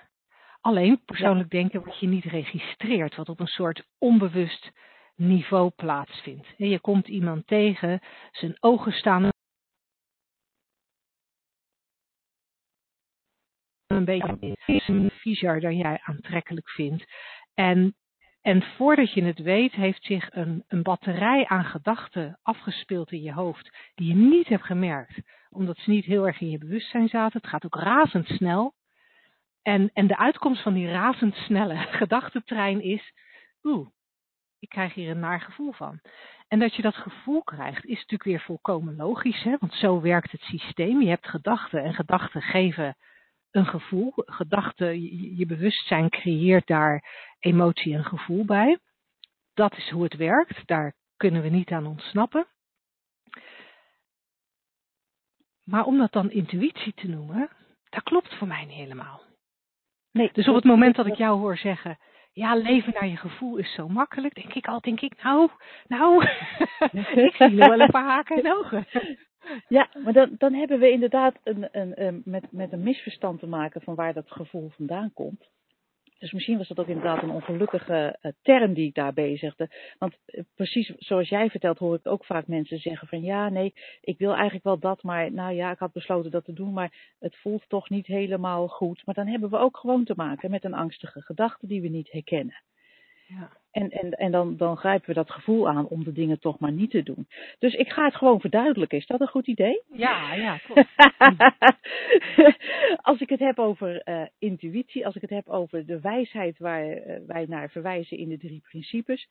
Alleen 0.61 1.01
persoonlijk 1.05 1.49
denken 1.49 1.83
wat 1.83 1.99
je 1.99 2.07
niet 2.07 2.23
registreert, 2.23 3.15
wat 3.15 3.29
op 3.29 3.39
een 3.39 3.47
soort 3.47 3.87
onbewust 3.97 4.71
niveau 5.15 5.69
plaatsvindt. 5.69 6.47
Je 6.57 6.79
komt 6.79 7.07
iemand 7.07 7.47
tegen, 7.47 7.99
zijn 8.31 8.57
ogen 8.59 8.91
staan 8.91 9.29
beetje 14.07 15.09
viezer 15.09 15.59
dan 15.59 15.77
jij 15.77 15.99
aantrekkelijk 16.03 16.69
vindt. 16.69 17.05
En, 17.53 17.95
en 18.41 18.61
voordat 18.61 19.13
je 19.13 19.23
het 19.23 19.39
weet, 19.39 19.73
heeft 19.73 20.03
zich 20.03 20.27
een, 20.31 20.63
een 20.67 20.83
batterij 20.83 21.45
aan 21.47 21.65
gedachten 21.65 22.39
afgespeeld 22.41 23.11
in 23.11 23.21
je 23.21 23.33
hoofd, 23.33 23.91
die 23.95 24.07
je 24.07 24.15
niet 24.15 24.47
hebt 24.47 24.65
gemerkt, 24.65 25.21
omdat 25.49 25.77
ze 25.77 25.89
niet 25.89 26.05
heel 26.05 26.25
erg 26.27 26.41
in 26.41 26.49
je 26.49 26.57
bewustzijn 26.57 27.07
zaten. 27.07 27.41
Het 27.41 27.49
gaat 27.49 27.65
ook 27.65 27.75
razendsnel. 27.75 28.73
En, 29.61 29.89
en 29.93 30.07
de 30.07 30.17
uitkomst 30.17 30.61
van 30.61 30.73
die 30.73 30.91
razendsnelle 30.91 31.75
gedachtentrein 32.01 32.81
is, 32.81 33.13
oeh, 33.63 33.87
ik 34.59 34.69
krijg 34.69 34.93
hier 34.93 35.09
een 35.09 35.19
naar 35.19 35.41
gevoel 35.41 35.71
van. 35.71 35.99
En 36.47 36.59
dat 36.59 36.75
je 36.75 36.81
dat 36.81 36.95
gevoel 36.95 37.43
krijgt, 37.43 37.85
is 37.85 37.95
natuurlijk 37.95 38.23
weer 38.23 38.41
volkomen 38.41 38.95
logisch, 38.95 39.43
hè? 39.43 39.55
want 39.59 39.73
zo 39.73 40.01
werkt 40.01 40.31
het 40.31 40.41
systeem. 40.41 41.01
Je 41.01 41.09
hebt 41.09 41.27
gedachten 41.27 41.83
en 41.83 41.93
gedachten 41.93 42.41
geven 42.41 42.97
een 43.57 43.65
gevoel. 43.65 44.13
Gedachten, 44.15 45.01
je, 45.01 45.35
je 45.35 45.45
bewustzijn 45.45 46.09
creëert 46.09 46.67
daar 46.67 47.03
emotie 47.39 47.93
en 47.93 48.03
gevoel 48.03 48.45
bij. 48.45 48.79
Dat 49.53 49.77
is 49.77 49.89
hoe 49.89 50.03
het 50.03 50.15
werkt, 50.15 50.67
daar 50.67 50.95
kunnen 51.17 51.41
we 51.41 51.49
niet 51.49 51.71
aan 51.71 51.85
ontsnappen. 51.85 52.47
Maar 55.63 55.85
om 55.85 55.97
dat 55.97 56.11
dan 56.11 56.31
intuïtie 56.31 56.93
te 56.93 57.07
noemen, 57.07 57.49
dat 57.89 58.03
klopt 58.03 58.35
voor 58.35 58.47
mij 58.47 58.65
niet 58.65 58.75
helemaal. 58.75 59.21
Nee, 60.11 60.29
dus 60.33 60.47
op 60.47 60.55
het 60.55 60.63
moment 60.63 60.95
dat 60.95 61.05
ik 61.05 61.15
jou 61.15 61.39
hoor 61.39 61.57
zeggen, 61.57 61.97
ja, 62.31 62.55
leven 62.55 62.93
naar 62.93 63.07
je 63.07 63.17
gevoel 63.17 63.57
is 63.57 63.73
zo 63.73 63.87
makkelijk, 63.87 64.35
denk 64.35 64.53
ik 64.53 64.67
al, 64.67 64.79
denk 64.79 65.01
ik, 65.01 65.23
nou, 65.23 65.49
nou, 65.87 66.23
ik 67.27 67.35
zie 67.35 67.47
nu 67.47 67.55
wel 67.55 67.79
een 67.79 67.91
paar 67.91 68.09
haken 68.09 68.43
en 68.43 68.57
ogen. 68.57 68.87
Ja, 69.67 69.89
maar 70.03 70.13
dan, 70.13 70.35
dan 70.37 70.53
hebben 70.53 70.79
we 70.79 70.91
inderdaad 70.91 71.35
een, 71.43 71.67
een, 71.71 72.05
een, 72.05 72.21
met, 72.25 72.51
met 72.51 72.71
een 72.71 72.83
misverstand 72.83 73.39
te 73.39 73.47
maken 73.47 73.81
van 73.81 73.95
waar 73.95 74.13
dat 74.13 74.31
gevoel 74.31 74.69
vandaan 74.69 75.13
komt. 75.13 75.49
Dus 76.19 76.31
misschien 76.31 76.57
was 76.57 76.67
dat 76.67 76.79
ook 76.79 76.87
inderdaad 76.87 77.23
een 77.23 77.29
ongelukkige 77.29 78.17
uh, 78.21 78.31
term 78.41 78.73
die 78.73 78.87
ik 78.87 78.93
daar 78.93 79.13
bezigde. 79.13 79.69
Want 79.97 80.17
uh, 80.27 80.43
precies 80.55 80.93
zoals 80.97 81.29
jij 81.29 81.49
vertelt, 81.49 81.77
hoor 81.77 81.95
ik 81.95 82.07
ook 82.07 82.25
vaak 82.25 82.47
mensen 82.47 82.79
zeggen 82.79 83.07
van 83.07 83.21
ja, 83.21 83.49
nee, 83.49 83.73
ik 84.01 84.17
wil 84.17 84.33
eigenlijk 84.33 84.63
wel 84.63 84.79
dat, 84.79 85.03
maar 85.03 85.31
nou 85.31 85.53
ja, 85.53 85.71
ik 85.71 85.79
had 85.79 85.93
besloten 85.93 86.31
dat 86.31 86.45
te 86.45 86.53
doen, 86.53 86.73
maar 86.73 87.15
het 87.19 87.35
voelt 87.35 87.69
toch 87.69 87.89
niet 87.89 88.07
helemaal 88.07 88.67
goed. 88.67 89.01
Maar 89.05 89.15
dan 89.15 89.27
hebben 89.27 89.49
we 89.49 89.57
ook 89.57 89.77
gewoon 89.77 90.03
te 90.03 90.13
maken 90.15 90.51
met 90.51 90.63
een 90.63 90.73
angstige 90.73 91.21
gedachte 91.21 91.67
die 91.67 91.81
we 91.81 91.87
niet 91.87 92.11
herkennen. 92.11 92.61
Ja. 93.27 93.51
En, 93.77 93.89
en, 93.89 94.11
en 94.11 94.31
dan, 94.31 94.57
dan 94.57 94.77
grijpen 94.77 95.07
we 95.07 95.13
dat 95.13 95.31
gevoel 95.31 95.69
aan 95.69 95.87
om 95.87 96.03
de 96.03 96.11
dingen 96.11 96.39
toch 96.39 96.59
maar 96.59 96.71
niet 96.71 96.91
te 96.91 97.03
doen. 97.03 97.27
Dus 97.59 97.73
ik 97.73 97.89
ga 97.89 98.05
het 98.05 98.15
gewoon 98.15 98.39
verduidelijken. 98.39 98.97
Is 98.97 99.05
dat 99.05 99.21
een 99.21 99.27
goed 99.27 99.47
idee? 99.47 99.81
Ja, 99.91 100.33
ja, 100.33 100.57
klopt. 100.57 100.87
als 103.09 103.19
ik 103.19 103.29
het 103.29 103.39
heb 103.39 103.59
over 103.59 104.01
uh, 104.05 104.25
intuïtie, 104.39 105.05
als 105.05 105.15
ik 105.15 105.21
het 105.21 105.29
heb 105.29 105.47
over 105.47 105.85
de 105.85 105.99
wijsheid 105.99 106.57
waar 106.57 106.85
uh, 106.85 107.17
wij 107.27 107.45
naar 107.45 107.69
verwijzen 107.69 108.17
in 108.17 108.29
de 108.29 108.37
drie 108.37 108.61
principes, 108.69 109.29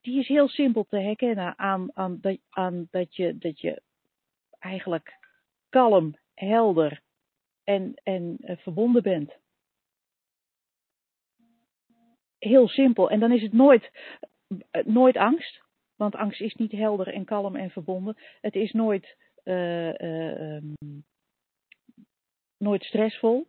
die 0.00 0.18
is 0.18 0.28
heel 0.28 0.48
simpel 0.48 0.84
te 0.88 0.98
herkennen 0.98 1.58
aan, 1.58 1.90
aan, 1.94 2.18
dat, 2.20 2.38
aan 2.50 2.88
dat, 2.90 3.16
je, 3.16 3.38
dat 3.38 3.60
je 3.60 3.82
eigenlijk 4.58 5.18
kalm, 5.68 6.16
helder 6.34 7.00
en, 7.64 7.94
en 8.02 8.36
uh, 8.40 8.56
verbonden 8.56 9.02
bent 9.02 9.38
heel 12.38 12.68
simpel. 12.68 13.10
En 13.10 13.20
dan 13.20 13.32
is 13.32 13.42
het 13.42 13.52
nooit, 13.52 13.90
eh, 14.70 14.84
nooit 14.84 15.16
angst. 15.16 15.64
Want 15.96 16.14
angst 16.14 16.40
is 16.40 16.54
niet 16.54 16.72
helder 16.72 17.08
en 17.08 17.24
kalm 17.24 17.56
en 17.56 17.70
verbonden. 17.70 18.16
Het 18.40 18.54
is 18.54 18.72
nooit, 18.72 19.16
uh, 19.44 19.92
uh, 19.92 20.54
um, 20.54 21.04
nooit 22.58 22.82
stressvol. 22.82 23.46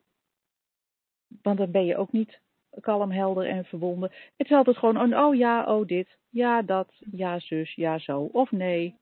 Want 1.41 1.57
dan 1.57 1.71
ben 1.71 1.85
je 1.85 1.97
ook 1.97 2.11
niet 2.11 2.39
kalm, 2.81 3.11
helder 3.11 3.47
en 3.47 3.65
verbonden. 3.65 4.11
Het 4.37 4.49
is 4.49 4.55
altijd 4.55 4.77
gewoon, 4.77 4.95
een, 4.95 5.17
oh 5.17 5.35
ja, 5.35 5.75
oh 5.75 5.87
dit, 5.87 6.17
ja 6.29 6.61
dat, 6.61 6.93
ja 7.11 7.39
zus, 7.39 7.73
ja 7.73 7.99
zo, 7.99 8.21
of 8.21 8.51
nee. 8.51 8.95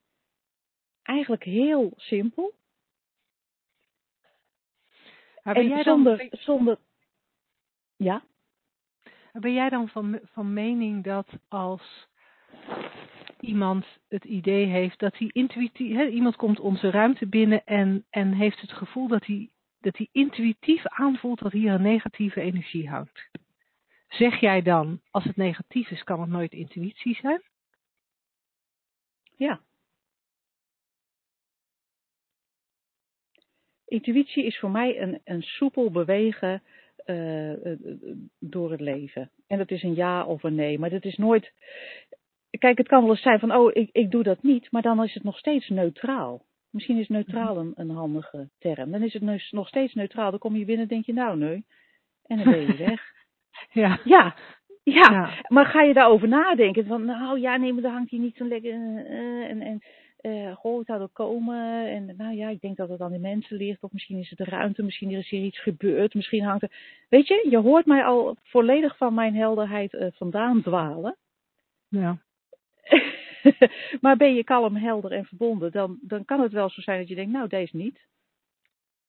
Eigenlijk 1.01 1.43
heel 1.43 1.93
simpel. 1.95 2.53
Maar 5.43 5.53
ben 5.53 5.67
jij 5.67 5.83
zonder, 5.83 6.17
dan... 6.17 6.29
zonder, 6.31 6.77
ja? 7.95 8.23
Ben 9.39 9.53
jij 9.53 9.69
dan 9.69 9.89
van, 9.89 10.19
van 10.23 10.53
mening 10.53 11.03
dat 11.03 11.27
als 11.47 12.07
iemand 13.39 13.85
het 14.07 14.23
idee 14.23 14.65
heeft 14.65 14.99
dat 14.99 15.17
hij 15.17 15.29
intuïtief, 15.33 16.09
iemand 16.09 16.35
komt 16.35 16.59
onze 16.59 16.89
ruimte 16.89 17.27
binnen 17.27 17.65
en, 17.65 18.05
en 18.09 18.33
heeft 18.33 18.61
het 18.61 18.71
gevoel 18.71 19.07
dat 19.07 19.25
hij, 19.25 19.49
dat 19.79 19.97
hij 19.97 20.09
intuïtief 20.11 20.87
aanvoelt 20.87 21.39
dat 21.39 21.51
hier 21.51 21.73
een 21.73 21.81
negatieve 21.81 22.41
energie 22.41 22.89
hangt? 22.89 23.29
Zeg 24.07 24.39
jij 24.39 24.61
dan, 24.61 25.01
als 25.11 25.23
het 25.23 25.35
negatief 25.35 25.89
is, 25.89 26.03
kan 26.03 26.21
het 26.21 26.29
nooit 26.29 26.51
intuïtie 26.51 27.15
zijn? 27.15 27.41
Ja. 29.35 29.61
Intuïtie 33.85 34.45
is 34.45 34.59
voor 34.59 34.71
mij 34.71 35.01
een, 35.01 35.21
een 35.23 35.41
soepel 35.43 35.91
bewegen 35.91 36.63
uh, 37.05 37.75
door 38.39 38.71
het 38.71 38.79
leven. 38.79 39.31
En 39.47 39.57
dat 39.57 39.71
is 39.71 39.83
een 39.83 39.95
ja 39.95 40.25
of 40.25 40.43
een 40.43 40.55
nee, 40.55 40.79
maar 40.79 40.89
dat 40.89 41.05
is 41.05 41.17
nooit. 41.17 41.53
Kijk, 42.49 42.77
het 42.77 42.87
kan 42.87 43.01
wel 43.01 43.09
eens 43.09 43.21
zijn 43.21 43.39
van, 43.39 43.55
oh, 43.55 43.71
ik, 43.73 43.89
ik 43.91 44.11
doe 44.11 44.23
dat 44.23 44.43
niet, 44.43 44.71
maar 44.71 44.81
dan 44.81 45.03
is 45.03 45.13
het 45.13 45.23
nog 45.23 45.37
steeds 45.37 45.69
neutraal. 45.69 46.45
Misschien 46.69 46.97
is 46.97 47.07
neutraal 47.07 47.57
een, 47.57 47.73
een 47.75 47.89
handige 47.89 48.49
term. 48.59 48.91
Dan 48.91 49.03
is 49.03 49.13
het 49.13 49.51
nog 49.51 49.67
steeds 49.67 49.93
neutraal. 49.93 50.29
Dan 50.29 50.39
kom 50.39 50.55
je 50.55 50.65
binnen 50.65 50.83
en 50.83 50.89
denk 50.89 51.05
je, 51.05 51.13
nou, 51.13 51.37
nee. 51.37 51.65
En 52.25 52.37
dan 52.37 52.51
ben 52.51 52.61
je 52.61 52.75
weg. 52.77 53.01
ja. 53.83 53.99
ja. 54.03 54.35
Ja, 54.83 55.09
ja, 55.11 55.43
maar 55.47 55.65
ga 55.65 55.81
je 55.81 55.93
daarover 55.93 56.27
nadenken? 56.27 56.85
Van, 56.85 57.05
nou 57.05 57.39
ja, 57.39 57.57
nee, 57.57 57.73
maar 57.73 57.81
dan 57.81 57.91
hangt 57.91 58.09
hij 58.09 58.19
niet 58.19 58.35
zo 58.35 58.47
lekker. 58.47 58.73
Uh, 58.73 59.49
en, 59.49 59.61
en 59.61 59.81
uh, 60.25 60.55
goh, 60.55 60.77
het 60.77 60.87
zou 60.87 61.01
er 61.01 61.09
komen. 61.13 61.87
En 61.87 62.13
nou 62.17 62.35
ja, 62.35 62.49
ik 62.49 62.61
denk 62.61 62.77
dat 62.77 62.89
het 62.89 63.01
aan 63.01 63.11
de 63.11 63.19
mensen 63.19 63.57
ligt. 63.57 63.83
Of 63.83 63.91
misschien 63.91 64.19
is 64.19 64.29
het 64.29 64.37
de 64.37 64.43
ruimte, 64.43 64.83
misschien 64.83 65.11
is 65.11 65.29
hier 65.29 65.43
iets 65.43 65.61
gebeurd. 65.61 66.13
Misschien 66.13 66.43
hangt 66.43 66.63
er. 66.63 66.71
Weet 67.09 67.27
je, 67.27 67.47
je 67.49 67.57
hoort 67.57 67.85
mij 67.85 68.03
al 68.03 68.37
volledig 68.43 68.97
van 68.97 69.13
mijn 69.13 69.35
helderheid 69.35 69.93
uh, 69.93 70.07
vandaan 70.13 70.61
dwalen. 70.61 71.17
Ja. 71.87 72.17
maar 74.01 74.17
ben 74.17 74.35
je 74.35 74.43
kalm, 74.43 74.75
helder 74.75 75.11
en 75.11 75.25
verbonden, 75.25 75.71
dan, 75.71 75.99
dan 76.01 76.25
kan 76.25 76.41
het 76.41 76.51
wel 76.51 76.69
zo 76.69 76.81
zijn 76.81 76.99
dat 76.99 77.07
je 77.07 77.15
denkt, 77.15 77.31
nou, 77.31 77.47
deze 77.47 77.77
niet. 77.77 77.99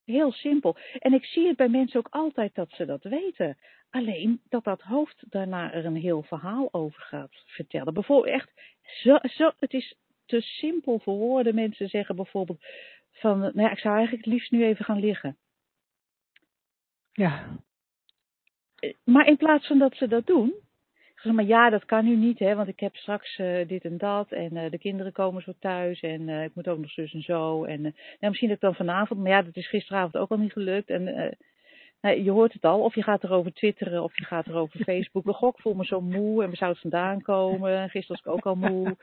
Heel 0.05 0.33
simpel. 0.33 0.77
En 0.99 1.13
ik 1.13 1.25
zie 1.25 1.47
het 1.47 1.57
bij 1.57 1.69
mensen 1.69 1.99
ook 1.99 2.09
altijd 2.11 2.55
dat 2.55 2.71
ze 2.71 2.85
dat 2.85 3.03
weten. 3.03 3.57
Alleen 3.91 4.41
dat 4.49 4.65
dat 4.65 4.83
hoofd 4.83 5.25
daarna 5.31 5.73
er 5.73 5.85
een 5.85 5.97
heel 5.97 6.23
verhaal 6.23 6.69
over 6.73 7.03
gaat 7.03 7.43
vertellen. 7.47 7.95
Bijvoorbeeld 7.95 8.35
echt, 8.35 8.51
zo, 8.83 9.19
zo, 9.23 9.53
het 9.59 9.73
is 9.73 9.95
te 10.27 10.41
simpel 10.41 10.99
voor 10.99 11.17
woorden. 11.17 11.55
Mensen 11.55 11.89
zeggen 11.89 12.17
bijvoorbeeld 12.17 12.65
van, 13.13 13.39
nou 13.39 13.61
ja, 13.61 13.71
ik 13.71 13.79
zou 13.79 13.95
eigenlijk 13.97 14.25
het 14.25 14.35
liefst 14.35 14.51
nu 14.51 14.65
even 14.65 14.85
gaan 14.85 15.01
liggen. 15.01 15.37
Ja. 17.13 17.59
Maar 19.05 19.27
in 19.27 19.37
plaats 19.37 19.67
van 19.67 19.79
dat 19.79 19.95
ze 19.95 20.09
dat 20.09 20.27
doen, 20.27 20.55
zeggen 21.15 21.35
maar 21.35 21.45
ja, 21.45 21.71
dat 21.71 21.85
kan 21.85 22.05
nu 22.05 22.17
niet, 22.17 22.39
hè, 22.39 22.55
want 22.55 22.69
ik 22.69 22.81
heb 22.81 22.97
straks 22.97 23.39
uh, 23.39 23.69
dit 23.69 23.85
en 23.85 23.99
dat 23.99 24.33
en 24.33 24.57
uh, 24.57 24.71
de 24.71 24.79
kinderen 24.79 25.13
komen 25.13 25.43
zo 25.43 25.53
thuis 25.59 26.01
en 26.01 26.21
uh, 26.21 26.45
ik 26.45 26.55
moet 26.55 26.69
ook 26.69 26.79
nog 26.79 26.91
zus 26.91 27.15
en 27.15 27.23
zo. 27.23 27.65
En 27.65 27.81
nou, 27.81 27.93
misschien 28.21 28.49
dat 28.49 28.61
dan 28.61 28.75
vanavond, 28.75 29.21
maar 29.21 29.31
ja, 29.31 29.43
dat 29.43 29.57
is 29.57 29.69
gisteravond 29.69 30.17
ook 30.17 30.31
al 30.31 30.39
niet 30.39 30.53
gelukt. 30.53 30.91
En 30.91 31.37
nou, 32.01 32.23
je 32.23 32.31
hoort 32.31 32.53
het 32.53 32.65
al, 32.65 32.81
of 32.81 32.95
je 32.95 33.03
gaat 33.03 33.25
erover 33.25 33.53
twitteren 33.53 34.03
of 34.03 34.19
je 34.19 34.25
gaat 34.25 34.47
erover 34.47 34.85
Facebook. 34.85 35.25
De 35.25 35.33
gok 35.33 35.61
voel 35.61 35.75
me 35.75 35.85
zo 35.85 36.01
moe 36.01 36.43
en 36.43 36.51
we 36.51 36.57
zouden 36.57 36.81
vandaan 36.81 37.23
komen. 37.23 37.91
Gisteren 37.91 38.21
was 38.23 38.35
ik 38.35 38.39
ook 38.39 38.47
al 38.47 38.69
moe. 38.69 38.97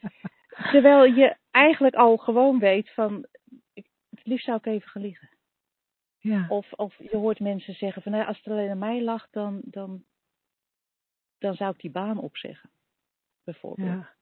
Terwijl 0.70 1.04
je 1.04 1.36
eigenlijk 1.50 1.94
al 1.94 2.16
gewoon 2.16 2.58
weet 2.58 2.90
van, 2.90 3.26
het 3.74 4.22
liefst 4.22 4.44
zou 4.44 4.58
ik 4.58 4.66
even 4.66 4.88
gaan 4.88 5.02
liggen. 5.02 5.28
Ja. 6.18 6.46
Of, 6.48 6.72
of 6.72 6.96
je 6.98 7.16
hoort 7.16 7.40
mensen 7.40 7.74
zeggen 7.74 8.02
van, 8.02 8.12
nou, 8.12 8.26
als 8.26 8.36
het 8.36 8.46
alleen 8.46 8.70
aan 8.70 8.78
mij 8.78 9.02
lag, 9.02 9.28
dan, 9.30 9.60
dan, 9.64 10.04
dan 11.38 11.54
zou 11.54 11.72
ik 11.72 11.80
die 11.80 11.90
baan 11.90 12.18
opzeggen. 12.18 12.70
Bijvoorbeeld. 13.44 13.88
Ja. 13.88 14.16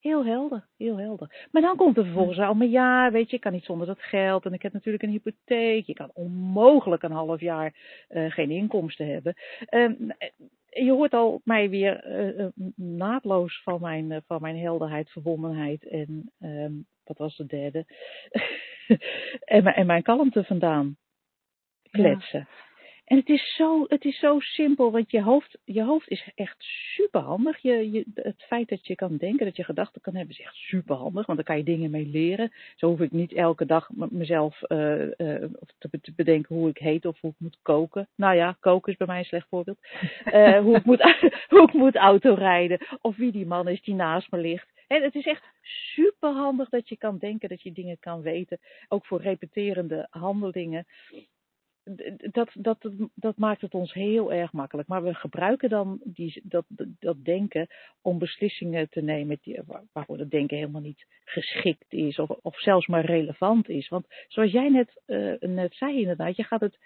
Heel 0.00 0.24
helder, 0.24 0.66
heel 0.76 0.98
helder. 0.98 1.46
Maar 1.50 1.62
dan 1.62 1.76
komt 1.76 1.96
er 1.96 2.04
vervolgens 2.04 2.38
al, 2.38 2.54
maar 2.54 2.66
ja, 2.66 3.10
weet 3.10 3.30
je, 3.30 3.36
ik 3.36 3.42
kan 3.42 3.52
niet 3.52 3.64
zonder 3.64 3.86
dat 3.86 4.02
geld. 4.02 4.44
En 4.44 4.52
ik 4.52 4.62
heb 4.62 4.72
natuurlijk 4.72 5.02
een 5.02 5.10
hypotheek. 5.10 5.86
Je 5.86 5.94
kan 5.94 6.10
onmogelijk 6.12 7.02
een 7.02 7.12
half 7.12 7.40
jaar 7.40 7.74
uh, 8.08 8.30
geen 8.30 8.50
inkomsten 8.50 9.06
hebben. 9.06 9.34
Uh, 9.70 10.10
je 10.84 10.92
hoort 10.92 11.12
al 11.12 11.40
mij 11.44 11.70
weer 11.70 12.06
uh, 12.36 12.46
naadloos 12.76 13.62
van 13.62 13.80
mijn, 13.80 14.10
uh, 14.10 14.18
van 14.26 14.40
mijn 14.40 14.58
helderheid, 14.58 15.10
verbondenheid 15.10 15.88
en 15.88 16.32
um, 16.40 16.86
wat 17.04 17.18
was 17.18 17.36
de 17.36 17.46
derde? 17.46 17.84
en, 19.56 19.64
en 19.64 19.86
mijn 19.86 20.02
kalmte 20.02 20.44
vandaan 20.44 20.96
kletsen. 21.90 22.48
Ja. 22.48 22.65
En 23.06 23.16
het 23.16 23.28
is, 23.28 23.54
zo, 23.54 23.84
het 23.88 24.04
is 24.04 24.18
zo 24.18 24.40
simpel, 24.40 24.90
want 24.90 25.10
je 25.10 25.22
hoofd, 25.22 25.58
je 25.64 25.82
hoofd 25.82 26.08
is 26.08 26.30
echt 26.34 26.56
superhandig. 26.94 27.58
Je, 27.58 28.04
het 28.14 28.42
feit 28.42 28.68
dat 28.68 28.86
je 28.86 28.94
kan 28.94 29.16
denken, 29.16 29.46
dat 29.46 29.56
je 29.56 29.64
gedachten 29.64 30.00
kan 30.00 30.14
hebben, 30.14 30.34
is 30.34 30.44
echt 30.44 30.54
superhandig. 30.54 31.26
Want 31.26 31.38
dan 31.38 31.46
kan 31.46 31.56
je 31.56 31.62
dingen 31.62 31.90
mee 31.90 32.06
leren. 32.06 32.52
Zo 32.76 32.86
hoef 32.86 33.00
ik 33.00 33.12
niet 33.12 33.32
elke 33.32 33.66
dag 33.66 33.88
mezelf 33.94 34.60
uh, 34.68 35.00
uh, 35.00 35.08
te, 35.78 36.12
bedenken 36.16 36.54
hoe 36.54 36.68
ik 36.68 36.78
heet 36.78 37.06
of 37.06 37.20
hoe 37.20 37.30
ik 37.30 37.36
moet 37.38 37.58
koken. 37.62 38.08
Nou 38.14 38.36
ja, 38.36 38.56
koken 38.60 38.92
is 38.92 38.98
bij 38.98 39.06
mij 39.06 39.18
een 39.18 39.24
slecht 39.24 39.48
voorbeeld. 39.48 39.78
Uh, 40.24 40.58
hoe, 40.58 40.76
ik 40.76 40.84
moet, 40.84 41.02
hoe 41.50 41.62
ik 41.62 41.72
moet 41.72 41.96
autorijden. 41.96 42.78
Of 43.00 43.16
wie 43.16 43.32
die 43.32 43.46
man 43.46 43.68
is 43.68 43.82
die 43.82 43.94
naast 43.94 44.30
me 44.30 44.38
ligt. 44.38 44.68
En 44.86 45.02
het 45.02 45.14
is 45.14 45.26
echt 45.26 45.44
superhandig 45.94 46.68
dat 46.68 46.88
je 46.88 46.96
kan 46.96 47.18
denken, 47.18 47.48
dat 47.48 47.62
je 47.62 47.72
dingen 47.72 47.98
kan 47.98 48.22
weten. 48.22 48.58
Ook 48.88 49.06
voor 49.06 49.20
repeterende 49.20 50.06
handelingen. 50.10 50.86
Dat, 52.32 52.50
dat, 52.54 52.90
dat 53.14 53.36
maakt 53.36 53.60
het 53.60 53.74
ons 53.74 53.92
heel 53.92 54.32
erg 54.32 54.52
makkelijk. 54.52 54.88
Maar 54.88 55.02
we 55.02 55.14
gebruiken 55.14 55.68
dan 55.68 56.00
die, 56.04 56.42
dat, 56.44 56.64
dat 56.98 57.24
denken 57.24 57.66
om 58.02 58.18
beslissingen 58.18 58.88
te 58.88 59.00
nemen 59.00 59.38
die, 59.42 59.60
waarvoor 59.92 60.16
dat 60.16 60.30
denken 60.30 60.56
helemaal 60.56 60.80
niet 60.80 61.06
geschikt 61.24 61.92
is 61.92 62.18
of, 62.18 62.28
of 62.28 62.60
zelfs 62.60 62.86
maar 62.86 63.04
relevant 63.04 63.68
is. 63.68 63.88
Want 63.88 64.06
zoals 64.28 64.50
jij 64.50 64.68
net, 64.68 65.02
uh, 65.06 65.34
net 65.40 65.74
zei 65.74 66.00
inderdaad, 66.00 66.36
je 66.36 66.44
gaat 66.44 66.60
het, 66.60 66.78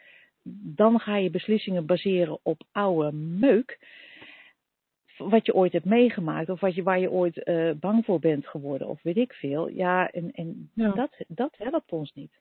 dan 0.75 0.99
ga 0.99 1.17
je 1.17 1.31
beslissingen 1.31 1.87
baseren 1.87 2.39
op 2.43 2.63
oude 2.73 3.13
meuk. 3.17 3.79
Wat 5.17 5.47
je 5.47 5.55
ooit 5.55 5.73
hebt 5.73 5.85
meegemaakt 5.85 6.49
of 6.49 6.61
wat 6.61 6.75
je, 6.75 6.83
waar 6.83 7.01
je 7.01 7.11
ooit 7.11 7.41
uh, 7.45 7.73
bang 7.81 8.05
voor 8.05 8.19
bent 8.19 8.47
geworden 8.47 8.89
of 8.89 9.03
weet 9.03 9.17
ik 9.17 9.33
veel. 9.33 9.69
Ja, 9.69 10.11
en, 10.11 10.33
en 10.33 10.71
ja. 10.75 10.93
Dat, 10.93 11.11
dat 11.29 11.55
helpt 11.57 11.93
ons 11.93 12.13
niet. 12.13 12.41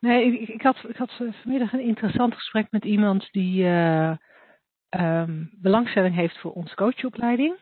Nee, 0.00 0.40
ik, 0.40 0.48
ik, 0.48 0.62
had, 0.62 0.84
ik 0.88 0.96
had 0.96 1.12
vanmiddag 1.16 1.72
een 1.72 1.80
interessant 1.80 2.34
gesprek 2.34 2.66
met 2.70 2.84
iemand 2.84 3.28
die 3.32 3.64
uh, 3.64 4.16
um, 4.90 5.50
belangstelling 5.52 6.14
heeft 6.14 6.38
voor 6.38 6.52
onze 6.52 6.74
coachopleiding. 6.74 7.56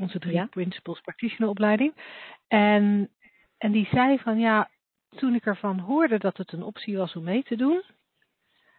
Onze 0.00 0.18
drie 0.18 0.34
ja. 0.34 0.46
Principles 0.46 1.00
Practitioner 1.00 1.50
opleiding. 1.50 1.94
En, 2.48 3.10
en 3.58 3.72
die 3.72 3.88
zei 3.90 4.18
van 4.18 4.38
ja, 4.38 4.70
toen 5.08 5.34
ik 5.34 5.46
ervan 5.46 5.78
hoorde 5.78 6.18
dat 6.18 6.36
het 6.36 6.52
een 6.52 6.62
optie 6.62 6.96
was 6.96 7.16
om 7.16 7.22
mee 7.22 7.42
te 7.42 7.56
doen, 7.56 7.82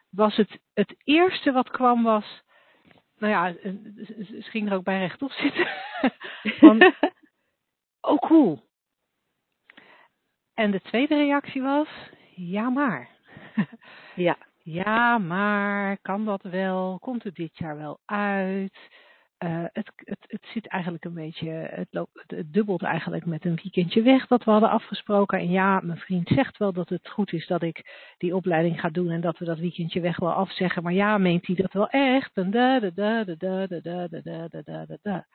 was 0.10 0.36
het 0.36 0.60
het 0.74 0.96
eerste 1.04 1.52
wat 1.52 1.70
kwam 1.70 2.04
was, 2.04 2.44
nou 3.18 3.34
ja, 3.34 3.54
ze 4.26 4.50
ging 4.50 4.70
er 4.70 4.76
ook 4.76 4.84
bij 4.84 5.00
rechtop 5.00 5.32
zitten. 5.32 5.68
van, 6.60 6.94
oh 8.12 8.18
cool. 8.20 8.72
En 10.54 10.72
de 10.72 10.82
tweede 10.82 11.16
reactie 11.16 11.62
was, 11.62 11.88
ja 12.36 12.70
maar. 12.70 13.10
ja. 14.16 14.38
Ja, 14.64 15.18
maar 15.18 15.98
kan 16.02 16.26
dat 16.26 16.42
wel? 16.42 17.00
Komt 17.00 17.24
het 17.24 17.36
dit 17.36 17.58
jaar 17.58 17.78
wel 17.78 18.00
uit? 18.06 18.78
Uh, 19.44 19.64
het, 19.72 19.92
het, 19.96 20.18
het 20.28 20.46
zit 20.54 20.68
eigenlijk 20.68 21.06
een 21.06 21.14
beetje, 21.14 21.50
het, 21.50 21.88
loopt, 21.92 22.24
het 22.28 22.54
dubbelt 22.54 22.84
eigenlijk 22.84 23.26
met 23.26 23.46
een 23.46 23.60
weekendje 23.64 24.02
weg 24.02 24.28
dat 24.28 24.44
we 24.44 24.52
hadden 24.52 24.70
afgesproken. 24.70 25.40
En 25.40 25.50
ja, 25.50 25.80
mijn 25.84 25.98
vriend 25.98 26.28
zegt 26.28 26.58
wel 26.58 26.74
dat 26.74 26.90
het 26.90 27.10
goed 27.10 27.34
is 27.34 27.48
dat 27.48 27.62
ik 27.64 27.86
die 28.18 28.36
opleiding 28.36 28.80
ga 28.80 28.90
doen 28.90 29.10
en 29.10 29.22
dat 29.22 29.38
we 29.38 29.46
dat 29.46 29.60
weekendje 29.60 30.02
weg 30.02 30.20
wel 30.20 30.32
afzeggen. 30.34 30.84
Maar 30.84 30.94
ja, 30.94 31.18
meent 31.18 31.48
hij 31.48 31.56
dat 31.56 31.74
wel 31.74 31.90
echt? 31.90 32.38
En 32.38 32.52
da 32.52 32.80
da 32.80 32.90
da 32.90 33.24
da 33.24 33.38
da 33.38 33.68
da 33.68 33.80
da 33.80 34.08
da 34.08 34.48
da 34.48 34.62
da 34.62 34.86
da 34.86 34.98
da. 35.02 35.28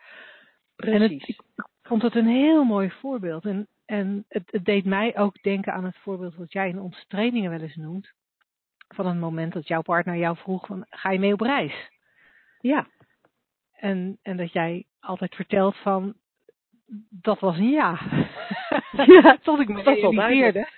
Precies. 0.76 0.94
En 0.94 1.02
het, 1.02 1.28
ik 1.28 1.40
vond 1.82 2.02
het 2.02 2.14
een 2.14 2.28
heel 2.28 2.64
mooi 2.64 2.90
voorbeeld. 2.90 3.44
En 3.44 3.68
en 3.88 4.24
het, 4.28 4.42
het, 4.50 4.64
deed 4.64 4.84
mij 4.84 5.16
ook 5.16 5.42
denken 5.42 5.72
aan 5.72 5.84
het 5.84 5.96
voorbeeld 5.96 6.34
wat 6.34 6.52
jij 6.52 6.68
in 6.68 6.80
onze 6.80 7.04
trainingen 7.06 7.50
wel 7.50 7.60
eens 7.60 7.76
noemt. 7.76 8.12
Van 8.88 9.06
het 9.06 9.18
moment 9.18 9.52
dat 9.52 9.68
jouw 9.68 9.82
partner 9.82 10.16
jou 10.16 10.36
vroeg 10.36 10.66
van, 10.66 10.86
ga 10.90 11.10
je 11.10 11.18
mee 11.18 11.32
op 11.32 11.40
reis? 11.40 11.90
Ja. 12.60 12.86
En, 13.72 14.18
en 14.22 14.36
dat 14.36 14.52
jij 14.52 14.86
altijd 15.00 15.34
vertelt 15.34 15.76
van, 15.76 16.14
dat 17.10 17.40
was 17.40 17.56
een 17.56 17.70
ja. 17.70 18.00
ja 19.22 19.36
Tot 19.42 19.60
ik 19.60 19.68
me 19.68 19.82
realiseerde. 19.82 20.68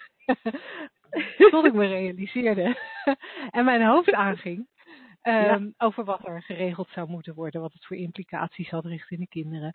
Tot 1.51 1.65
ik 1.65 1.73
me 1.73 1.87
realiseerde. 1.87 2.77
en 3.51 3.65
mijn 3.65 3.87
hoofd 3.87 4.13
aanging. 4.13 4.69
Um, 5.23 5.33
ja. 5.33 5.61
Over 5.79 6.05
wat 6.05 6.27
er 6.27 6.43
geregeld 6.43 6.89
zou 6.89 7.09
moeten 7.09 7.35
worden. 7.35 7.61
Wat 7.61 7.73
het 7.73 7.87
voor 7.87 7.97
implicaties 7.97 8.71
had 8.71 8.85
richting 8.85 9.21
de 9.21 9.29
kinderen. 9.29 9.75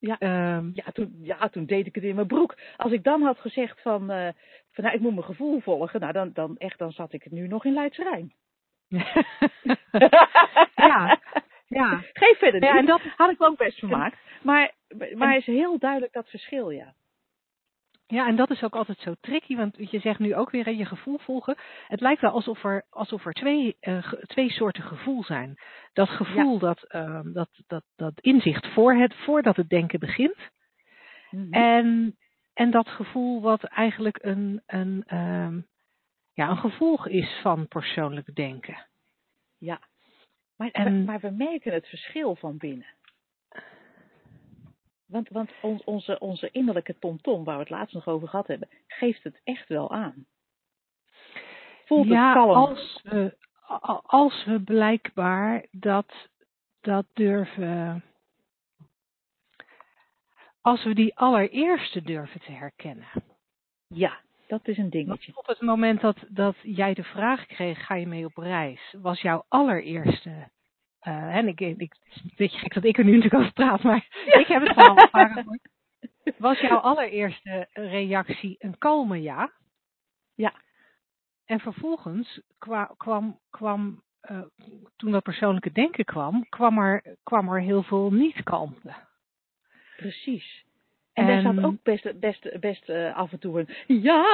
Ja, 0.00 0.16
um, 0.56 0.70
ja, 0.74 0.84
toen, 0.92 1.18
ja, 1.22 1.48
toen 1.48 1.66
deed 1.66 1.86
ik 1.86 1.94
het 1.94 2.04
in 2.04 2.14
mijn 2.14 2.26
broek. 2.26 2.56
Als 2.76 2.92
ik 2.92 3.04
dan 3.04 3.22
had 3.22 3.38
gezegd 3.38 3.80
van, 3.82 4.02
uh, 4.10 4.28
van 4.70 4.84
nou, 4.84 4.96
ik 4.96 5.00
moet 5.00 5.12
mijn 5.14 5.24
gevoel 5.24 5.60
volgen, 5.60 6.00
nou 6.00 6.12
dan, 6.12 6.30
dan 6.32 6.56
echt, 6.56 6.78
dan 6.78 6.92
zat 6.92 7.12
ik 7.12 7.22
het 7.22 7.32
nu 7.32 7.46
nog 7.46 7.64
in 7.64 7.72
Leidse 7.72 8.02
Rijn. 8.02 8.32
ja, 10.90 11.20
ja. 11.66 12.00
Geef 12.12 12.38
verder. 12.38 12.64
Ja, 12.64 12.76
en 12.76 12.86
dat 12.86 13.00
had 13.16 13.30
ik 13.30 13.42
ook 13.42 13.56
best 13.56 13.78
gemaakt. 13.78 14.16
Maar, 14.42 14.72
maar 15.14 15.36
is 15.36 15.46
heel 15.46 15.78
duidelijk 15.78 16.12
dat 16.12 16.28
verschil, 16.28 16.70
ja. 16.70 16.94
Ja, 18.10 18.26
en 18.26 18.36
dat 18.36 18.50
is 18.50 18.62
ook 18.62 18.74
altijd 18.74 18.98
zo 18.98 19.14
tricky, 19.20 19.56
want 19.56 19.90
je 19.90 20.00
zegt 20.00 20.18
nu 20.18 20.34
ook 20.34 20.50
weer 20.50 20.70
je 20.70 20.84
gevoel 20.84 21.18
volgen. 21.18 21.56
Het 21.86 22.00
lijkt 22.00 22.20
wel 22.20 22.30
alsof 22.30 22.64
er, 22.64 22.86
alsof 22.90 23.26
er 23.26 23.32
twee, 23.32 23.76
uh, 23.80 24.12
twee 24.12 24.50
soorten 24.50 24.82
gevoel 24.82 25.24
zijn. 25.24 25.58
Dat 25.92 26.08
gevoel, 26.08 26.52
ja. 26.52 26.58
dat, 26.58 26.84
uh, 26.88 27.20
dat, 27.24 27.48
dat, 27.66 27.84
dat 27.96 28.20
inzicht 28.20 28.66
voor 28.66 28.94
het, 28.94 29.14
voordat 29.14 29.56
het 29.56 29.68
denken 29.68 30.00
begint. 30.00 30.50
Mm-hmm. 31.30 31.52
En, 31.52 32.16
en 32.54 32.70
dat 32.70 32.88
gevoel 32.88 33.40
wat 33.40 33.64
eigenlijk 33.64 34.18
een, 34.22 34.62
een, 34.66 35.04
uh, 35.06 35.62
ja, 36.32 36.48
een 36.48 36.56
gevolg 36.56 37.08
is 37.08 37.38
van 37.42 37.68
persoonlijk 37.68 38.34
denken. 38.34 38.86
Ja, 39.58 39.80
maar, 40.56 40.70
en, 40.70 41.04
maar 41.04 41.20
we 41.20 41.30
merken 41.30 41.72
het 41.72 41.88
verschil 41.88 42.36
van 42.36 42.56
binnen. 42.56 42.86
Want, 45.10 45.28
want 45.28 45.50
on, 45.62 45.82
onze, 45.84 46.18
onze 46.18 46.50
innerlijke 46.50 46.98
tomtom, 46.98 47.44
waar 47.44 47.54
we 47.54 47.60
het 47.60 47.70
laatst 47.70 47.94
nog 47.94 48.08
over 48.08 48.28
gehad 48.28 48.46
hebben, 48.46 48.68
geeft 48.86 49.22
het 49.22 49.40
echt 49.44 49.68
wel 49.68 49.90
aan. 49.90 50.26
Voelt 51.84 52.06
ja, 52.06 52.26
het 52.26 52.34
kalm. 52.34 52.56
Als 52.56 53.00
we, 53.02 53.36
als 54.02 54.44
we 54.44 54.60
blijkbaar 54.60 55.66
dat, 55.70 56.12
dat 56.80 57.06
durven. 57.12 58.04
Als 60.60 60.84
we 60.84 60.94
die 60.94 61.16
allereerste 61.16 62.02
durven 62.02 62.40
te 62.40 62.52
herkennen. 62.52 63.08
Ja, 63.86 64.20
dat 64.46 64.68
is 64.68 64.78
een 64.78 64.90
dingetje. 64.90 65.32
Want 65.32 65.38
op 65.38 65.46
het 65.46 65.60
moment 65.60 66.00
dat, 66.00 66.16
dat 66.28 66.56
jij 66.62 66.94
de 66.94 67.04
vraag 67.04 67.46
kreeg, 67.46 67.86
ga 67.86 67.94
je 67.94 68.06
mee 68.06 68.24
op 68.24 68.36
reis, 68.36 68.94
was 68.98 69.20
jouw 69.20 69.44
allereerste 69.48 70.48
uh, 71.02 71.36
en 71.36 71.48
ik, 71.48 71.60
ik, 71.60 71.78
het 71.78 72.14
is 72.14 72.22
een 72.22 72.32
beetje 72.36 72.58
gek 72.58 72.74
dat 72.74 72.84
ik 72.84 72.98
er 72.98 73.04
nu 73.04 73.16
natuurlijk 73.16 73.42
over 73.42 73.52
praat, 73.52 73.82
maar 73.82 74.06
ik 74.40 74.46
heb 74.46 74.62
het 74.62 74.72
verhaal 74.72 75.08
vaker 75.08 75.34
gehoord. 75.42 75.68
Was 76.38 76.60
jouw 76.60 76.78
allereerste 76.78 77.68
reactie 77.72 78.56
een 78.58 78.78
kalme 78.78 79.22
ja? 79.22 79.52
Ja. 80.34 80.52
En 81.44 81.60
vervolgens 81.60 82.40
kwam, 82.58 82.94
kwam, 82.96 83.38
kwam 83.50 84.02
uh, 84.30 84.42
toen 84.96 85.12
dat 85.12 85.22
persoonlijke 85.22 85.72
denken 85.72 86.04
kwam, 86.04 86.48
kwam 86.48 86.78
er, 86.78 87.16
kwam 87.22 87.48
er 87.48 87.60
heel 87.60 87.82
veel 87.82 88.12
niet-kalmte. 88.12 88.94
Precies. 89.96 90.64
En, 91.12 91.28
en 91.28 91.44
daar 91.44 91.54
zat 91.54 91.64
ook 91.64 91.82
best, 91.82 92.20
best, 92.20 92.60
best 92.60 92.88
uh, 92.88 93.16
af 93.16 93.32
en 93.32 93.38
toe 93.38 93.58
een 93.86 94.02
ja, 94.02 94.24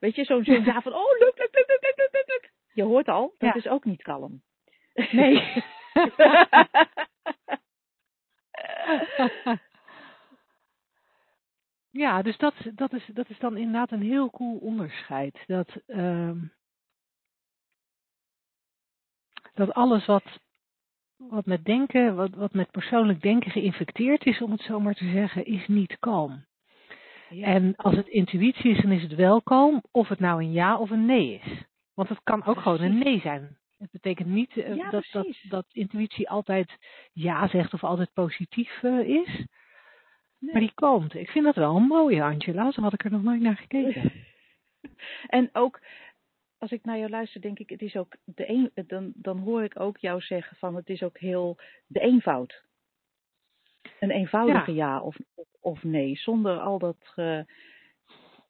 weet 0.00 0.14
je, 0.14 0.24
zo'n 0.24 0.44
zo 0.44 0.52
ja 0.52 0.80
van 0.80 0.92
oh, 0.92 1.18
lukt, 1.18 1.38
lukt, 1.38 1.54
lukt, 1.54 2.12
lukt. 2.26 2.52
Je 2.72 2.82
hoort 2.82 3.08
al, 3.08 3.34
dat 3.38 3.48
ja. 3.48 3.54
is 3.54 3.68
ook 3.68 3.84
niet 3.84 4.02
kalm. 4.02 4.42
Nee. 5.10 5.42
ja, 11.90 12.22
dus 12.22 12.36
dat, 12.36 12.54
dat, 12.74 12.92
is, 12.92 13.10
dat 13.12 13.28
is 13.28 13.38
dan 13.38 13.56
inderdaad 13.56 13.90
een 13.90 14.02
heel 14.02 14.30
cool 14.30 14.56
onderscheid. 14.56 15.44
Dat, 15.46 15.76
um, 15.86 16.52
dat 19.54 19.74
alles 19.74 20.06
wat, 20.06 20.40
wat 21.16 21.46
met 21.46 21.64
denken, 21.64 22.16
wat, 22.16 22.34
wat 22.34 22.52
met 22.52 22.70
persoonlijk 22.70 23.22
denken 23.22 23.50
geïnfecteerd 23.50 24.26
is, 24.26 24.42
om 24.42 24.50
het 24.50 24.60
zo 24.60 24.80
maar 24.80 24.94
te 24.94 25.10
zeggen, 25.10 25.44
is 25.44 25.66
niet 25.66 25.98
kalm. 25.98 26.44
Ja. 27.28 27.46
En 27.46 27.76
als 27.76 27.96
het 27.96 28.08
intuïtie 28.08 28.70
is, 28.70 28.82
dan 28.82 28.90
is 28.90 29.02
het 29.02 29.14
wel 29.14 29.42
kalm, 29.42 29.82
of 29.90 30.08
het 30.08 30.20
nou 30.20 30.42
een 30.42 30.52
ja 30.52 30.78
of 30.78 30.90
een 30.90 31.06
nee 31.06 31.40
is. 31.44 31.62
Want 31.94 32.08
het 32.08 32.20
kan 32.22 32.44
ook 32.44 32.58
gewoon 32.58 32.80
een 32.80 32.98
nee 32.98 33.20
zijn. 33.20 33.58
Het 33.78 33.90
betekent 33.90 34.28
niet 34.28 34.56
uh, 34.56 34.76
ja, 34.76 34.90
dat, 34.90 35.06
dat, 35.12 35.36
dat 35.48 35.66
intuïtie 35.72 36.30
altijd 36.30 36.76
ja 37.12 37.48
zegt 37.48 37.72
of 37.72 37.84
altijd 37.84 38.12
positief 38.12 38.82
uh, 38.82 39.08
is. 39.08 39.46
Nee. 40.38 40.52
Maar 40.52 40.60
die 40.60 40.74
komt. 40.74 41.14
Ik 41.14 41.30
vind 41.30 41.44
dat 41.44 41.54
wel 41.54 41.76
een 41.76 41.86
mooie, 41.86 42.22
Angela. 42.22 42.72
Zo 42.72 42.82
had 42.82 42.92
ik 42.92 43.04
er 43.04 43.10
nog 43.10 43.22
nooit 43.22 43.40
naar 43.40 43.56
gekeken. 43.56 44.12
en 45.26 45.50
ook, 45.52 45.80
als 46.58 46.70
ik 46.70 46.84
naar 46.84 46.98
jou 46.98 47.10
luister, 47.10 47.40
denk 47.40 47.58
ik, 47.58 47.70
het 47.70 47.82
is 47.82 47.96
ook 47.96 48.16
de 48.24 48.48
een, 48.48 48.70
dan, 48.86 49.12
dan 49.14 49.38
hoor 49.38 49.62
ik 49.62 49.80
ook 49.80 49.98
jou 49.98 50.20
zeggen 50.20 50.56
van 50.56 50.76
het 50.76 50.88
is 50.88 51.02
ook 51.02 51.18
heel 51.18 51.56
de 51.86 52.00
eenvoud. 52.00 52.62
Een 54.00 54.10
eenvoudige 54.10 54.74
ja, 54.74 54.86
ja 54.86 55.00
of, 55.00 55.16
of 55.60 55.82
nee, 55.82 56.16
zonder 56.16 56.58
al 56.58 56.78
dat 56.78 57.12
uh, 57.16 57.40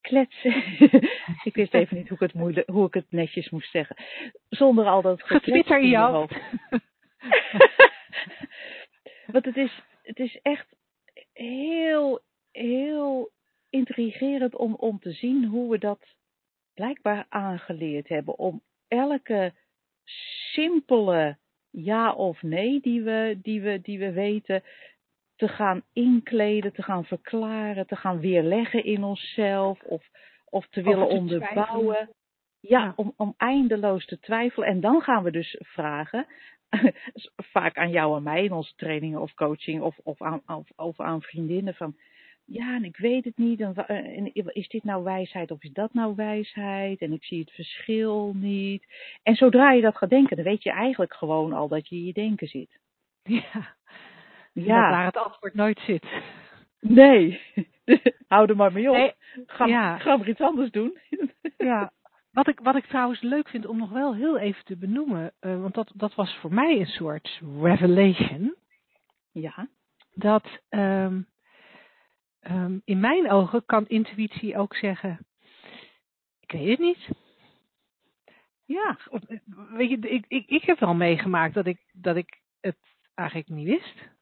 kletsen. 0.05 0.55
ik 1.49 1.55
wist 1.55 1.75
even 1.75 1.97
niet 1.97 2.09
hoe 2.09 2.17
ik, 2.17 2.23
het 2.23 2.35
moeilijk, 2.35 2.69
hoe 2.69 2.87
ik 2.87 2.95
het 2.95 3.11
netjes 3.11 3.51
moest 3.51 3.71
zeggen. 3.71 3.97
Zonder 4.49 4.87
al 4.87 5.03
dat 5.03 5.23
getwitter 5.23 5.99
hoofd. 5.99 6.35
Want 9.33 9.45
het 9.45 9.57
is, 9.57 9.83
het 10.03 10.19
is 10.19 10.39
echt 10.43 10.67
heel, 11.33 12.21
heel 12.53 13.31
intrigerend 13.71 14.57
om, 14.57 14.75
om 14.75 14.99
te 14.99 15.13
zien 15.13 15.45
hoe 15.45 15.71
we 15.71 15.79
dat 15.79 16.15
blijkbaar 16.75 17.27
aangeleerd 17.29 18.09
hebben. 18.09 18.39
Om 18.39 18.63
elke 18.89 19.53
simpele 20.53 21.39
ja 21.71 22.13
of 22.13 22.43
nee 22.43 22.81
die 22.81 23.03
we, 23.03 23.39
die 23.43 23.61
we, 23.61 23.81
die 23.81 23.99
we 23.99 24.13
weten, 24.13 24.63
te 25.37 25.49
gaan 25.49 25.83
inkleden, 25.93 26.73
te 26.73 26.83
gaan 26.83 27.05
verklaren, 27.05 27.87
te 27.87 27.97
gaan 27.97 28.21
weerleggen 28.21 28.85
in 28.85 29.05
onszelf 29.05 29.83
of, 29.83 30.09
of 30.45 30.67
te 30.69 30.83
willen 30.83 31.09
onderbouwen. 31.09 32.11
Ja, 32.61 32.93
Om, 32.97 33.13
om 33.17 33.35
eindeloos 33.37 34.07
te 34.07 34.19
twijfelen. 34.19 34.69
En 34.69 34.81
dan 34.81 35.01
gaan 35.01 35.23
we 35.23 35.31
dus 35.31 35.57
vragen, 35.59 36.27
vaak 37.53 37.77
aan 37.77 37.91
jou 37.91 38.17
en 38.17 38.23
mij 38.23 38.45
in 38.45 38.53
onze 38.53 38.75
trainingen 38.77 39.21
of 39.21 39.35
coaching 39.35 39.83
of, 39.83 39.99
of, 40.03 40.23
aan, 40.23 40.43
of, 40.47 40.71
of 40.77 41.01
aan 41.01 41.23
vriendinnen 41.23 41.75
van, 41.75 41.97
ja, 42.45 42.75
en 42.75 42.85
ik 42.85 42.97
weet 42.97 43.25
het 43.25 43.37
niet. 43.37 43.61
En, 43.61 44.31
is 44.33 44.69
dit 44.69 44.85
nou 44.85 45.05
wijsheid 45.05 45.51
of 45.51 45.63
is 45.63 45.73
dat 45.73 45.95
nou 45.95 46.15
wijsheid? 46.15 47.01
En 47.01 47.13
ik 47.13 47.25
zie 47.25 47.41
het 47.41 47.51
verschil 47.51 48.33
niet. 48.35 48.85
En 49.23 49.35
zodra 49.35 49.73
je 49.73 49.83
dat 49.83 49.97
gaat 49.97 50.11
denken, 50.11 50.37
dan 50.37 50.45
weet 50.45 50.63
je 50.63 50.71
eigenlijk 50.71 51.15
gewoon 51.15 51.53
al 51.53 51.69
dat 51.69 51.89
je 51.89 51.97
in 51.97 52.05
je 52.05 52.13
denken 52.13 52.49
zit. 52.49 52.79
Ja, 53.23 53.77
ja. 54.55 54.91
waar 54.91 55.05
het 55.05 55.17
antwoord 55.17 55.55
nooit 55.55 55.79
zit. 55.79 56.07
Nee, 56.81 57.41
hou 58.29 58.49
er 58.49 58.57
maar 58.57 58.73
mee 58.73 58.91
op. 58.91 59.17
ga, 59.47 59.67
ja. 59.67 59.99
ga 59.99 60.17
maar 60.17 60.29
iets 60.29 60.41
anders 60.41 60.71
doen. 60.71 60.99
Ja, 61.57 61.93
wat 62.31 62.49
ik, 62.49 62.61
wat 62.61 62.77
ik 62.77 62.87
trouwens 62.87 63.21
leuk 63.21 63.49
vind 63.49 63.67
om 63.67 63.79
nog 63.79 63.91
wel 63.91 64.15
heel 64.15 64.39
even 64.39 64.65
te 64.65 64.77
benoemen, 64.77 65.33
uh, 65.41 65.61
want 65.61 65.75
dat, 65.75 65.93
dat 65.95 66.15
was 66.15 66.37
voor 66.41 66.55
mij 66.55 66.81
een 66.81 66.87
soort 66.87 67.41
revelation. 67.61 68.55
Ja. 69.33 69.69
Dat 70.15 70.61
um, 70.71 71.27
um, 72.43 72.83
in 72.85 73.01
mijn 73.01 73.31
ogen 73.31 73.65
kan 73.67 73.87
intuïtie 73.87 74.57
ook 74.57 74.75
zeggen, 74.77 75.27
ik 76.41 76.53
weet 76.53 76.69
het 76.69 76.79
niet. 76.79 77.09
Ja, 78.65 78.99
weet 79.71 79.91
je, 79.91 79.99
ik, 79.99 80.25
ik, 80.29 80.47
ik 80.47 80.63
heb 80.63 80.79
wel 80.79 80.95
meegemaakt 80.95 81.55
dat 81.55 81.67
ik, 81.67 81.81
dat 81.93 82.17
ik 82.17 82.41
het 82.61 82.79
eigenlijk 83.15 83.49
niet 83.49 83.67
wist. 83.67 84.14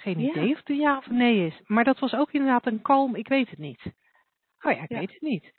Geen 0.00 0.18
idee 0.18 0.50
of 0.50 0.58
het 0.58 0.68
een 0.68 0.76
ja 0.76 0.96
of 0.96 1.06
een 1.06 1.16
nee 1.16 1.46
is. 1.46 1.60
Maar 1.66 1.84
dat 1.84 1.98
was 1.98 2.14
ook 2.14 2.32
inderdaad 2.32 2.66
een 2.66 2.82
kalm, 2.82 3.14
ik 3.14 3.28
weet 3.28 3.50
het 3.50 3.58
niet. 3.58 3.80
Oh 4.60 4.72
ja, 4.72 4.82
ik 4.82 4.88
weet 4.88 5.12
het 5.12 5.20
niet. 5.20 5.52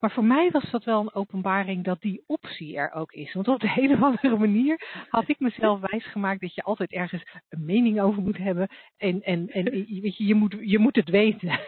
Maar 0.00 0.10
voor 0.10 0.24
mij 0.24 0.50
was 0.50 0.70
dat 0.70 0.84
wel 0.84 1.00
een 1.00 1.14
openbaring 1.14 1.84
dat 1.84 2.00
die 2.00 2.24
optie 2.26 2.76
er 2.76 2.92
ook 2.92 3.12
is. 3.12 3.32
Want 3.32 3.48
op 3.48 3.60
de 3.60 3.72
een 3.80 3.92
of 3.92 4.02
andere 4.02 4.36
manier 4.36 5.04
had 5.08 5.28
ik 5.28 5.40
mezelf 5.40 5.80
wijsgemaakt 5.90 6.40
dat 6.40 6.54
je 6.54 6.62
altijd 6.62 6.92
ergens 6.92 7.24
een 7.48 7.64
mening 7.64 8.00
over 8.00 8.22
moet 8.22 8.36
hebben. 8.36 8.68
En, 8.96 9.22
en, 9.22 9.48
en 9.48 9.64
weet 10.02 10.16
je, 10.16 10.26
je, 10.26 10.34
moet, 10.34 10.56
je 10.60 10.78
moet 10.78 10.96
het 10.96 11.08
weten. 11.08 11.60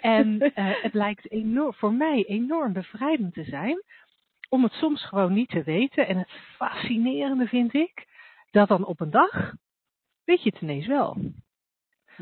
en 0.00 0.42
uh, 0.42 0.50
het 0.82 0.94
lijkt 0.94 1.30
enorm, 1.30 1.74
voor 1.74 1.92
mij 1.92 2.24
enorm 2.24 2.72
bevrijdend 2.72 3.34
te 3.34 3.44
zijn 3.44 3.82
om 4.48 4.62
het 4.62 4.72
soms 4.72 5.04
gewoon 5.04 5.32
niet 5.32 5.48
te 5.48 5.62
weten. 5.62 6.06
En 6.06 6.18
het 6.18 6.30
fascinerende 6.56 7.46
vind 7.46 7.74
ik 7.74 8.06
dat 8.50 8.68
dan 8.68 8.84
op 8.84 9.00
een 9.00 9.10
dag 9.10 9.54
weet 10.26 10.42
je 10.42 10.50
het 10.50 10.60
ineens 10.60 10.86
wel. 10.86 11.16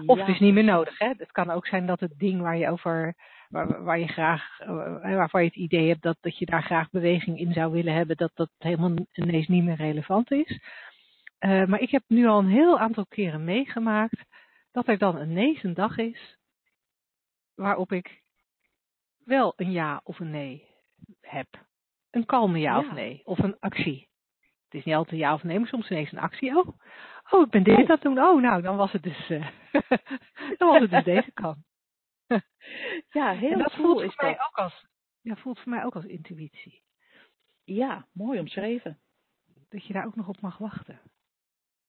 Of 0.07 0.19
het 0.19 0.29
is 0.29 0.39
niet 0.39 0.55
meer 0.55 0.65
nodig. 0.65 0.99
Hè? 0.99 1.09
Het 1.17 1.33
kan 1.33 1.51
ook 1.51 1.67
zijn 1.67 1.87
dat 1.87 2.01
het 2.01 2.19
ding 2.19 2.41
waar 2.41 2.57
je 2.57 2.71
over, 2.71 3.15
waar, 3.49 3.85
waar 3.85 3.99
je 3.99 4.09
graag, 4.09 4.61
eh, 4.61 5.01
waarvan 5.01 5.43
je 5.43 5.49
het 5.49 5.57
idee 5.57 5.89
hebt 5.89 6.03
dat, 6.03 6.17
dat 6.21 6.39
je 6.39 6.47
daar 6.47 6.63
graag 6.63 6.91
beweging 6.91 7.39
in 7.39 7.53
zou 7.53 7.73
willen 7.73 7.95
hebben, 7.95 8.17
dat 8.17 8.31
dat 8.35 8.51
helemaal 8.59 9.07
ineens 9.13 9.47
niet 9.47 9.65
meer 9.65 9.77
relevant 9.77 10.31
is. 10.31 10.61
Uh, 11.41 11.65
maar 11.65 11.81
ik 11.81 11.91
heb 11.91 12.03
nu 12.07 12.27
al 12.27 12.39
een 12.39 12.51
heel 12.51 12.79
aantal 12.79 13.07
keren 13.07 13.45
meegemaakt 13.45 14.25
dat 14.73 14.89
er 14.89 14.99
dan 14.99 15.21
ineens 15.21 15.63
een 15.63 15.75
dag 15.75 15.99
is 15.99 16.39
waarop 17.55 17.93
ik 17.93 18.23
wel 19.25 19.53
een 19.57 19.73
ja 19.73 20.01
of 20.05 20.19
een 20.19 20.31
nee 20.31 20.67
heb. 21.21 21.47
Een 22.11 22.27
kalme 22.27 22.59
ja, 22.59 22.73
ja. 22.73 22.79
of 22.79 22.93
nee, 22.93 23.21
of 23.25 23.39
een 23.39 23.59
actie. 23.59 24.09
Het 24.65 24.75
is 24.75 24.85
niet 24.85 24.95
altijd 24.95 25.21
ja 25.21 25.35
of 25.35 25.43
nee, 25.43 25.59
maar 25.59 25.69
soms 25.69 25.91
ineens 25.91 26.13
een 26.13 26.19
actie. 26.19 26.57
Oh, 26.57 26.79
oh 27.31 27.41
ik 27.41 27.51
ben 27.51 27.63
dit 27.63 27.79
aan 27.79 27.87
het 27.87 28.03
doen. 28.03 28.19
Oh, 28.19 28.43
nou, 28.43 28.63
dan 28.63 28.77
was 28.77 28.93
het 28.93 29.03
dus, 29.03 29.31
uh, 29.31 29.49
dan 30.59 30.69
was 30.69 30.81
het 30.81 30.91
dus 30.91 31.05
deze 31.05 31.33
kant. 31.33 31.59
ja, 33.19 33.33
heel 33.33 33.51
en 33.53 33.59
dat 33.59 33.75
cool 33.75 33.87
voelt 33.87 34.03
is 34.03 34.15
voor 34.15 34.25
mij 34.25 34.35
dat. 34.35 34.47
ook 34.47 34.57
als, 34.57 34.87
ja, 35.21 35.37
voelt 35.37 35.61
voor 35.61 35.73
mij 35.73 35.85
ook 35.85 35.95
als 35.95 36.05
intuïtie. 36.05 36.83
Ja, 37.65 38.07
mooi 38.13 38.41
omschreven. 38.41 38.99
Dat 39.69 39.87
je 39.87 39.93
daar 39.93 40.07
ook 40.07 40.17
nog 40.17 40.29
op 40.29 40.41
mag 40.41 40.59
wachten. 40.59 41.01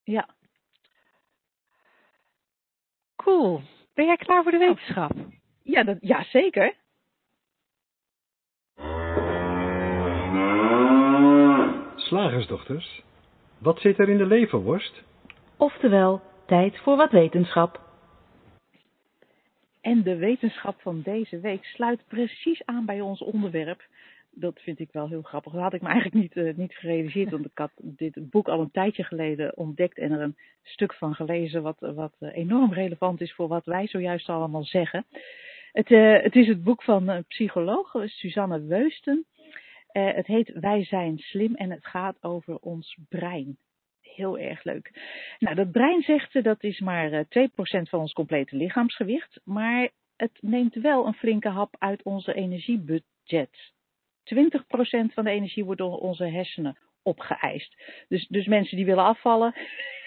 Ja. 0.03 0.29
Cool. 3.15 3.61
Ben 3.93 4.05
jij 4.05 4.17
klaar 4.17 4.43
voor 4.43 4.51
de 4.51 4.57
wetenschap? 4.57 5.11
Ja, 5.63 5.83
dat, 5.83 5.97
ja 6.01 6.23
zeker. 6.23 6.75
Slagersdochters, 11.95 13.03
wat 13.57 13.79
zit 13.79 13.99
er 13.99 14.09
in 14.09 14.17
de 14.17 14.25
leverworst? 14.25 15.03
Oftewel, 15.57 16.21
tijd 16.45 16.77
voor 16.77 16.97
wat 16.97 17.11
wetenschap. 17.11 17.81
En 19.81 20.03
de 20.03 20.15
wetenschap 20.15 20.81
van 20.81 21.01
deze 21.01 21.39
week 21.39 21.65
sluit 21.65 22.07
precies 22.07 22.65
aan 22.65 22.85
bij 22.85 23.01
ons 23.01 23.21
onderwerp. 23.21 23.83
Dat 24.31 24.59
vind 24.61 24.79
ik 24.79 24.89
wel 24.91 25.07
heel 25.07 25.21
grappig. 25.21 25.53
Dat 25.53 25.61
had 25.61 25.73
ik 25.73 25.81
me 25.81 25.87
eigenlijk 25.87 26.21
niet, 26.21 26.35
uh, 26.35 26.55
niet 26.55 26.75
gerealiseerd, 26.75 27.31
want 27.31 27.45
ik 27.45 27.57
had 27.57 27.71
dit 27.77 28.29
boek 28.29 28.47
al 28.47 28.59
een 28.59 28.71
tijdje 28.71 29.03
geleden 29.03 29.57
ontdekt 29.57 29.97
en 29.97 30.11
er 30.11 30.21
een 30.21 30.37
stuk 30.63 30.93
van 30.93 31.15
gelezen 31.15 31.61
wat, 31.61 31.79
wat 31.79 32.13
uh, 32.19 32.35
enorm 32.35 32.73
relevant 32.73 33.21
is 33.21 33.33
voor 33.33 33.47
wat 33.47 33.65
wij 33.65 33.87
zojuist 33.87 34.29
allemaal 34.29 34.63
zeggen. 34.63 35.05
Het, 35.71 35.89
uh, 35.89 36.21
het 36.21 36.35
is 36.35 36.47
het 36.47 36.63
boek 36.63 36.83
van 36.83 37.07
een 37.07 37.25
psycholoog, 37.25 37.93
Suzanne 38.05 38.61
Weusten. 38.61 39.25
Het 39.91 40.27
heet 40.27 40.51
Wij 40.59 40.83
zijn 40.83 41.17
slim 41.17 41.55
en 41.55 41.71
het 41.71 41.85
gaat 41.85 42.17
over 42.21 42.57
ons 42.57 42.97
brein. 43.09 43.57
Heel 44.15 44.37
erg 44.37 44.63
leuk. 44.63 44.91
Nou, 45.39 45.55
dat 45.55 45.71
brein 45.71 46.01
zegt 46.01 46.31
ze 46.31 46.41
dat 46.41 46.63
is 46.63 46.79
maar 46.79 47.11
uh, 47.11 47.19
2% 47.19 47.25
van 47.89 47.99
ons 47.99 48.13
complete 48.13 48.55
lichaamsgewicht, 48.55 49.39
maar 49.43 49.89
het 50.15 50.37
neemt 50.41 50.75
wel 50.75 51.07
een 51.07 51.13
flinke 51.13 51.49
hap 51.49 51.75
uit 51.79 52.03
onze 52.03 52.33
energiebudget. 52.33 53.73
20% 54.33 54.35
van 55.13 55.23
de 55.23 55.29
energie 55.29 55.65
wordt 55.65 55.79
door 55.79 55.97
onze 55.97 56.25
hersenen 56.25 56.77
opgeëist. 57.03 57.75
Dus, 58.07 58.27
dus 58.27 58.45
mensen 58.45 58.77
die 58.77 58.85
willen 58.85 59.03
afvallen, 59.03 59.53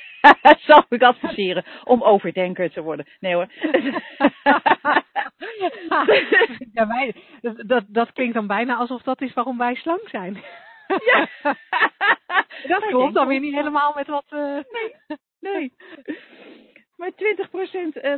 zou 0.66 0.84
ik 0.88 1.02
adviseren 1.02 1.64
om 1.84 2.02
overdenker 2.02 2.70
te 2.70 2.82
worden. 2.82 3.06
Nee 3.20 3.34
hoor. 3.34 3.52
ja, 6.72 6.86
wij, 6.86 7.14
dat, 7.66 7.84
dat 7.88 8.12
klinkt 8.12 8.34
dan 8.34 8.46
bijna 8.46 8.76
alsof 8.76 9.02
dat 9.02 9.20
is 9.20 9.34
waarom 9.34 9.58
wij 9.58 9.74
slank 9.74 10.08
zijn. 10.08 10.42
Ja. 10.88 11.28
dat 12.74 12.86
klopt 12.86 13.14
dan 13.14 13.28
weer 13.28 13.40
niet 13.40 13.54
helemaal 13.54 13.92
met 13.94 14.06
wat... 14.06 14.26
Uh... 14.30 14.58
Nee, 14.70 14.94
nee. 15.52 15.72
Maar 16.96 17.10
20% 17.10 17.14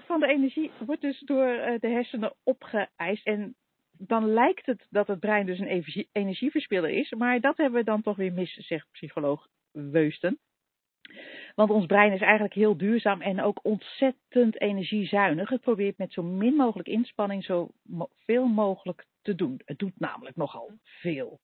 van 0.07 0.21
de 0.21 0.27
energie 0.27 0.71
wordt 0.87 1.01
dus 1.01 1.21
door 1.21 1.77
de 1.81 1.89
hersenen 1.89 2.35
opgeëist. 2.43 3.27
En 3.27 3.55
dan 3.99 4.33
lijkt 4.33 4.67
het 4.67 4.87
dat 4.91 5.07
het 5.07 5.21
brein 5.21 5.47
dus 5.47 5.59
een 5.59 5.85
energieverspiller 6.13 6.91
is. 6.91 7.11
Maar 7.11 7.41
dat 7.41 7.57
hebben 7.57 7.79
we 7.79 7.85
dan 7.85 8.03
toch 8.03 8.17
weer 8.17 8.33
mis, 8.33 8.55
zegt 8.55 8.87
psycholoog 8.93 9.49
Weusten. 9.73 10.39
Want 11.55 11.71
ons 11.71 11.87
brein 11.87 12.13
is 12.13 12.21
eigenlijk 12.21 12.55
heel 12.55 12.77
duurzaam 12.77 13.21
en 13.21 13.43
ook 13.43 13.61
ontzettend 13.63 14.61
energiezuinig. 14.61 15.49
Het 15.49 15.61
probeert 15.61 15.99
met 15.99 16.13
zo 16.13 16.23
min 16.23 16.55
mogelijk 16.55 16.89
inspanning 16.89 17.45
zo 17.45 17.69
veel 18.19 18.47
mogelijk 18.47 19.05
te 19.23 19.35
doen. 19.35 19.61
Het 19.65 19.79
doet 19.79 19.99
namelijk 20.01 20.37
nogal 20.37 20.71
veel. 20.83 21.41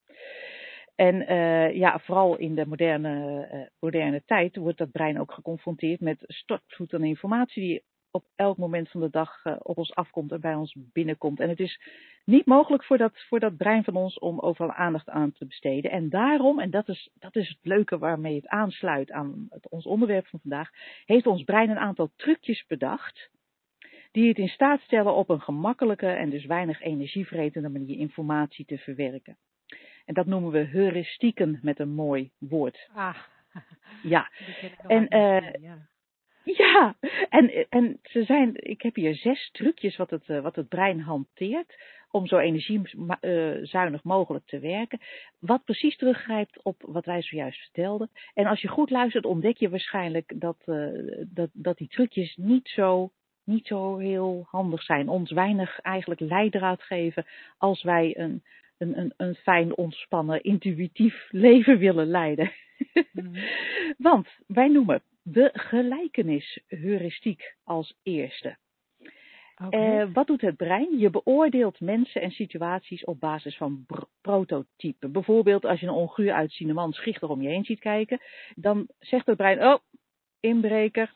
En 0.97 1.31
uh, 1.31 1.75
ja, 1.75 1.99
vooral 1.99 2.37
in 2.37 2.55
de 2.55 2.65
moderne, 2.65 3.47
uh, 3.53 3.59
moderne 3.79 4.23
tijd 4.25 4.55
wordt 4.55 4.77
dat 4.77 4.91
brein 4.91 5.19
ook 5.19 5.31
geconfronteerd 5.31 5.99
met 5.99 6.23
stortvloed 6.27 6.93
aan 6.93 7.03
informatie 7.03 7.63
die 7.63 7.83
op 8.11 8.25
elk 8.35 8.57
moment 8.57 8.89
van 8.89 9.01
de 9.01 9.09
dag 9.09 9.45
uh, 9.45 9.55
op 9.59 9.77
ons 9.77 9.95
afkomt 9.95 10.31
en 10.31 10.41
bij 10.41 10.55
ons 10.55 10.75
binnenkomt. 10.77 11.39
En 11.39 11.49
het 11.49 11.59
is 11.59 11.79
niet 12.25 12.45
mogelijk 12.45 12.83
voor 12.83 12.97
dat, 12.97 13.25
voor 13.27 13.39
dat 13.39 13.57
brein 13.57 13.83
van 13.83 13.95
ons 13.95 14.19
om 14.19 14.39
overal 14.39 14.73
aandacht 14.73 15.09
aan 15.09 15.31
te 15.31 15.45
besteden. 15.45 15.91
En 15.91 16.09
daarom, 16.09 16.59
en 16.59 16.69
dat 16.69 16.87
is, 16.87 17.09
dat 17.13 17.35
is 17.35 17.49
het 17.49 17.57
leuke 17.61 17.97
waarmee 17.97 18.35
het 18.35 18.47
aansluit 18.47 19.11
aan 19.11 19.47
het, 19.49 19.69
ons 19.69 19.85
onderwerp 19.85 20.27
van 20.27 20.39
vandaag, 20.39 20.69
heeft 21.05 21.27
ons 21.27 21.43
brein 21.43 21.69
een 21.69 21.77
aantal 21.77 22.11
trucjes 22.15 22.65
bedacht. 22.67 23.29
Die 24.11 24.27
het 24.27 24.37
in 24.37 24.49
staat 24.49 24.81
stellen 24.81 25.15
op 25.15 25.29
een 25.29 25.41
gemakkelijke 25.41 26.07
en 26.07 26.29
dus 26.29 26.45
weinig 26.45 26.81
energievretende 26.81 27.69
manier 27.69 27.97
informatie 27.97 28.65
te 28.65 28.77
verwerken. 28.77 29.37
En 30.07 30.13
dat 30.13 30.25
noemen 30.25 30.51
we 30.51 30.63
heuristieken 30.63 31.59
met 31.61 31.79
een 31.79 31.93
mooi 31.93 32.31
woord. 32.37 32.89
Ah, 32.93 33.17
ja. 34.03 34.29
En, 34.87 35.15
uh, 35.15 35.51
ja. 35.61 35.87
Ja, 36.43 36.95
en, 37.29 37.69
en 37.69 37.99
ze 38.03 38.23
zijn, 38.23 38.51
ik 38.53 38.81
heb 38.81 38.95
hier 38.95 39.15
zes 39.15 39.49
trucjes 39.51 39.97
wat 39.97 40.09
het, 40.09 40.27
wat 40.27 40.55
het 40.55 40.67
brein 40.67 40.99
hanteert 41.01 41.75
om 42.11 42.27
zo 42.27 42.37
energiezuinig 42.37 44.03
mogelijk 44.03 44.45
te 44.45 44.59
werken. 44.59 44.99
Wat 45.39 45.63
precies 45.63 45.97
teruggrijpt 45.97 46.63
op 46.63 46.81
wat 46.85 47.05
wij 47.05 47.21
zojuist 47.21 47.59
vertelden. 47.59 48.09
En 48.33 48.45
als 48.45 48.61
je 48.61 48.67
goed 48.67 48.89
luistert 48.89 49.25
ontdek 49.25 49.57
je 49.57 49.69
waarschijnlijk 49.69 50.33
dat, 50.35 50.57
uh, 50.65 51.23
dat, 51.27 51.49
dat 51.53 51.77
die 51.77 51.87
trucjes 51.87 52.35
niet 52.35 52.67
zo, 52.67 53.11
niet 53.43 53.67
zo 53.67 53.97
heel 53.97 54.45
handig 54.49 54.83
zijn. 54.83 55.09
Ons 55.09 55.31
weinig 55.31 55.79
eigenlijk 55.79 56.19
leidraad 56.19 56.81
geven 56.81 57.25
als 57.57 57.83
wij 57.83 58.17
een, 58.17 58.43
een, 58.77 58.99
een, 58.99 59.13
een 59.17 59.35
fijn, 59.35 59.77
ontspannen, 59.77 60.43
intuïtief 60.43 61.27
leven 61.29 61.77
willen 61.77 62.07
leiden. 62.07 62.51
Mm. 63.11 63.35
Want 63.97 64.27
wij 64.47 64.67
noemen 64.67 65.01
de 65.21 65.49
gelijkenisheuristiek 65.53 67.55
als 67.63 67.93
eerste. 68.03 68.57
Eh, 69.69 70.03
wat 70.13 70.27
doet 70.27 70.41
het 70.41 70.55
brein? 70.55 70.97
Je 70.97 71.09
beoordeelt 71.09 71.79
mensen 71.79 72.21
en 72.21 72.31
situaties 72.31 73.03
op 73.03 73.19
basis 73.19 73.57
van 73.57 73.85
prototypen. 74.21 75.11
Bijvoorbeeld 75.11 75.65
als 75.65 75.79
je 75.79 75.87
een 75.87 75.93
onguur 75.93 76.33
uitziende 76.33 76.73
man 76.73 76.93
schichtig 76.93 77.29
om 77.29 77.41
je 77.41 77.47
heen 77.47 77.65
ziet 77.65 77.79
kijken, 77.79 78.21
dan 78.55 78.87
zegt 78.99 79.25
het 79.25 79.37
brein, 79.37 79.63
oh, 79.63 79.77
inbreker. 80.39 81.13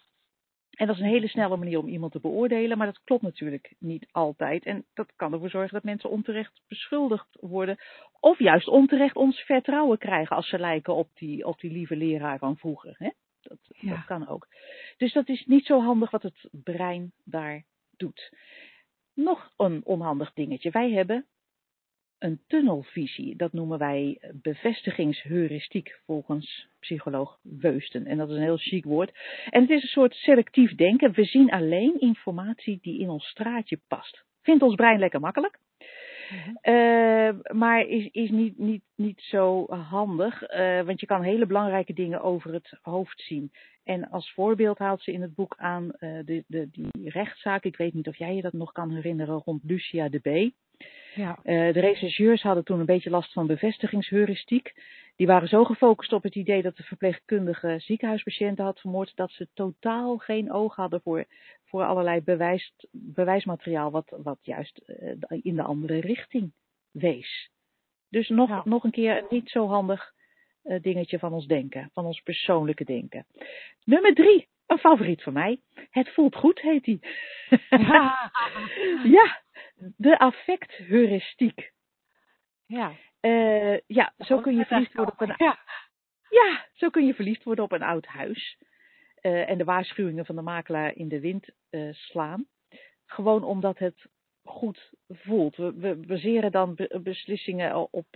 En 0.71 0.87
dat 0.87 0.95
is 0.95 1.01
een 1.01 1.07
hele 1.07 1.27
snelle 1.27 1.57
manier 1.57 1.79
om 1.79 1.87
iemand 1.87 2.11
te 2.11 2.19
beoordelen, 2.19 2.77
maar 2.77 2.87
dat 2.87 3.03
klopt 3.03 3.21
natuurlijk 3.21 3.73
niet 3.79 4.07
altijd. 4.11 4.65
En 4.65 4.85
dat 4.93 5.11
kan 5.15 5.33
ervoor 5.33 5.49
zorgen 5.49 5.73
dat 5.73 5.83
mensen 5.83 6.09
onterecht 6.09 6.61
beschuldigd 6.67 7.37
worden, 7.39 7.77
of 8.19 8.39
juist 8.39 8.67
onterecht 8.67 9.15
ons 9.15 9.39
vertrouwen 9.39 9.97
krijgen 9.97 10.35
als 10.35 10.49
ze 10.49 10.59
lijken 10.59 10.95
op 10.95 11.09
die, 11.13 11.45
op 11.45 11.59
die 11.59 11.71
lieve 11.71 11.95
leraar 11.95 12.37
van 12.37 12.57
vroeger. 12.57 12.95
Hè? 12.97 13.09
Dat, 13.41 13.57
Ja. 13.67 13.95
dat 13.95 14.05
kan 14.05 14.27
ook. 14.27 14.47
Dus 14.97 15.13
dat 15.13 15.29
is 15.29 15.45
niet 15.45 15.65
zo 15.65 15.81
handig 15.81 16.11
wat 16.11 16.23
het 16.23 16.49
brein 16.51 17.11
daar 17.23 17.63
doet. 17.97 18.31
Nog 19.13 19.51
een 19.57 19.81
onhandig 19.85 20.33
dingetje. 20.33 20.69
Wij 20.71 20.91
hebben 20.91 21.25
een 22.21 22.39
tunnelvisie. 22.47 23.35
Dat 23.35 23.53
noemen 23.53 23.77
wij 23.77 24.19
bevestigingsheuristiek 24.33 25.99
volgens 26.05 26.67
psycholoog 26.79 27.39
Weusten. 27.41 28.05
En 28.05 28.17
dat 28.17 28.29
is 28.29 28.35
een 28.35 28.41
heel 28.41 28.57
chic 28.57 28.83
woord. 28.83 29.11
En 29.49 29.61
het 29.61 29.69
is 29.69 29.81
een 29.81 29.87
soort 29.87 30.13
selectief 30.13 30.75
denken. 30.75 31.13
We 31.13 31.23
zien 31.23 31.51
alleen 31.51 31.99
informatie 31.99 32.79
die 32.81 32.99
in 32.99 33.09
ons 33.09 33.25
straatje 33.25 33.79
past. 33.87 34.23
Vindt 34.41 34.63
ons 34.63 34.75
brein 34.75 34.99
lekker 34.99 35.19
makkelijk. 35.19 35.59
Eh, 36.61 37.29
maar 37.53 37.85
is, 37.85 38.07
is 38.11 38.29
niet, 38.29 38.57
niet, 38.57 38.83
niet 38.95 39.21
zo 39.21 39.65
handig, 39.69 40.43
eh, 40.43 40.81
want 40.81 40.99
je 40.99 41.05
kan 41.05 41.21
hele 41.21 41.45
belangrijke 41.45 41.93
dingen 41.93 42.21
over 42.21 42.53
het 42.53 42.77
hoofd 42.81 43.19
zien. 43.19 43.51
En 43.83 44.09
als 44.09 44.33
voorbeeld 44.33 44.77
haalt 44.77 45.01
ze 45.01 45.11
in 45.11 45.21
het 45.21 45.35
boek 45.35 45.55
aan 45.57 45.91
eh, 45.91 46.09
de, 46.25 46.43
de, 46.47 46.69
die 46.71 47.09
rechtszaak, 47.09 47.63
ik 47.63 47.77
weet 47.77 47.93
niet 47.93 48.07
of 48.07 48.17
jij 48.17 48.35
je 48.35 48.41
dat 48.41 48.53
nog 48.53 48.71
kan 48.71 48.91
herinneren, 48.91 49.41
rond 49.45 49.63
Lucia 49.63 50.09
de 50.09 50.19
B. 50.19 50.53
Ja. 51.15 51.39
Eh, 51.43 51.73
de 51.73 51.79
rechercheurs 51.79 52.41
hadden 52.41 52.63
toen 52.63 52.79
een 52.79 52.85
beetje 52.85 53.09
last 53.09 53.33
van 53.33 53.47
bevestigingsheuristiek. 53.47 54.73
Die 55.15 55.27
waren 55.27 55.47
zo 55.47 55.63
gefocust 55.63 56.13
op 56.13 56.23
het 56.23 56.35
idee 56.35 56.61
dat 56.61 56.77
de 56.77 56.83
verpleegkundige 56.83 57.75
ziekenhuispatiënten 57.79 58.65
had 58.65 58.79
vermoord, 58.79 59.15
dat 59.15 59.31
ze 59.31 59.47
totaal 59.53 60.17
geen 60.17 60.51
oog 60.51 60.75
hadden 60.75 61.01
voor, 61.01 61.25
voor 61.65 61.83
allerlei 61.83 62.21
bewijs, 62.21 62.73
bewijsmateriaal 62.91 63.91
wat, 63.91 64.15
wat 64.23 64.37
juist 64.41 64.77
eh, 64.77 65.39
in 65.41 65.55
de 65.55 65.63
andere 65.63 65.99
richting 65.99 66.51
wees. 66.91 67.49
Dus 68.09 68.29
nog, 68.29 68.49
Ja. 68.49 68.61
nog 68.65 68.83
een 68.83 68.91
keer 68.91 69.17
een 69.17 69.25
niet 69.29 69.49
zo 69.49 69.67
handig 69.67 70.13
eh, 70.63 70.81
dingetje 70.81 71.19
van 71.19 71.33
ons 71.33 71.47
denken, 71.47 71.89
van 71.93 72.05
ons 72.05 72.21
persoonlijke 72.21 72.83
denken. 72.83 73.25
Nummer 73.83 74.13
drie, 74.13 74.47
een 74.67 74.77
favoriet 74.77 75.23
van 75.23 75.33
mij. 75.33 75.59
Het 75.89 76.09
voelt 76.09 76.35
goed, 76.35 76.61
heet 76.61 76.83
die. 76.83 76.99
Ja. 77.69 78.31
ja, 79.17 79.41
de 79.97 80.19
affectheuristiek. 80.19 81.71
ja. 82.65 82.91
Eh, 83.19 83.77
ja, 83.87 84.13
zo 84.17 84.39
kun 84.39 84.55
je 84.57 84.65
verliefd 84.65 84.93
worden 84.93 85.13
op 85.13 85.21
een, 85.21 85.33
Ja. 85.37 85.59
ja, 86.29 86.65
zo 86.73 86.89
kun 86.89 87.05
je 87.05 87.13
verliefd 87.13 87.43
worden 87.43 87.63
op 87.63 87.71
een 87.71 87.81
oud 87.83 88.05
huis. 88.05 88.57
Eh, 89.15 89.49
en 89.49 89.57
de 89.57 89.63
waarschuwingen 89.63 90.25
van 90.25 90.35
de 90.35 90.41
makelaar 90.41 90.95
in 90.95 91.07
de 91.07 91.19
wind 91.19 91.49
eh, 91.69 91.93
slaan. 91.93 92.47
Gewoon 93.05 93.43
omdat 93.43 93.77
het 93.77 94.05
goed 94.43 94.91
voelt. 95.07 95.55
We, 95.55 95.73
we 95.73 95.95
baseren 95.95 96.51
dan 96.51 96.75
be- 96.75 96.99
beslissingen 97.03 97.75
op, 97.91 98.07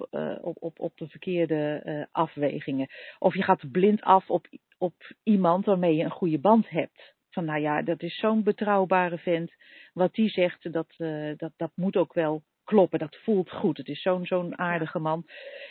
op, 0.42 0.56
op, 0.64 0.80
op 0.80 0.98
de 0.98 1.08
verkeerde 1.08 2.08
afwegingen. 2.12 2.88
Of 3.20 3.36
je 3.36 3.44
gaat 3.44 3.72
blind 3.72 4.02
af 4.02 4.30
op, 4.30 4.48
op 4.78 4.96
iemand 5.24 5.66
waarmee 5.66 5.96
je 5.96 6.04
een 6.04 6.10
goede 6.12 6.40
band 6.40 6.70
hebt. 6.70 7.15
Van 7.36 7.46
nou 7.46 7.62
ja, 7.62 7.82
dat 7.82 8.02
is 8.02 8.20
zo'n 8.20 8.44
betrouwbare 8.44 9.18
vent. 9.18 9.54
Wat 9.94 10.14
die 10.14 10.30
zegt, 10.30 10.72
dat, 10.74 10.94
eh, 10.98 11.32
dat, 11.38 11.52
dat 11.58 11.72
moet 11.76 11.96
ook 11.96 12.14
wel 12.14 12.44
kloppen. 12.64 13.00
Dat 13.00 13.16
voelt 13.24 13.52
goed. 13.52 13.78
Het 13.78 13.88
is 13.88 14.02
zo'n 14.02 14.26
zo'n 14.26 14.58
aardige 14.58 15.00
man. 15.00 15.26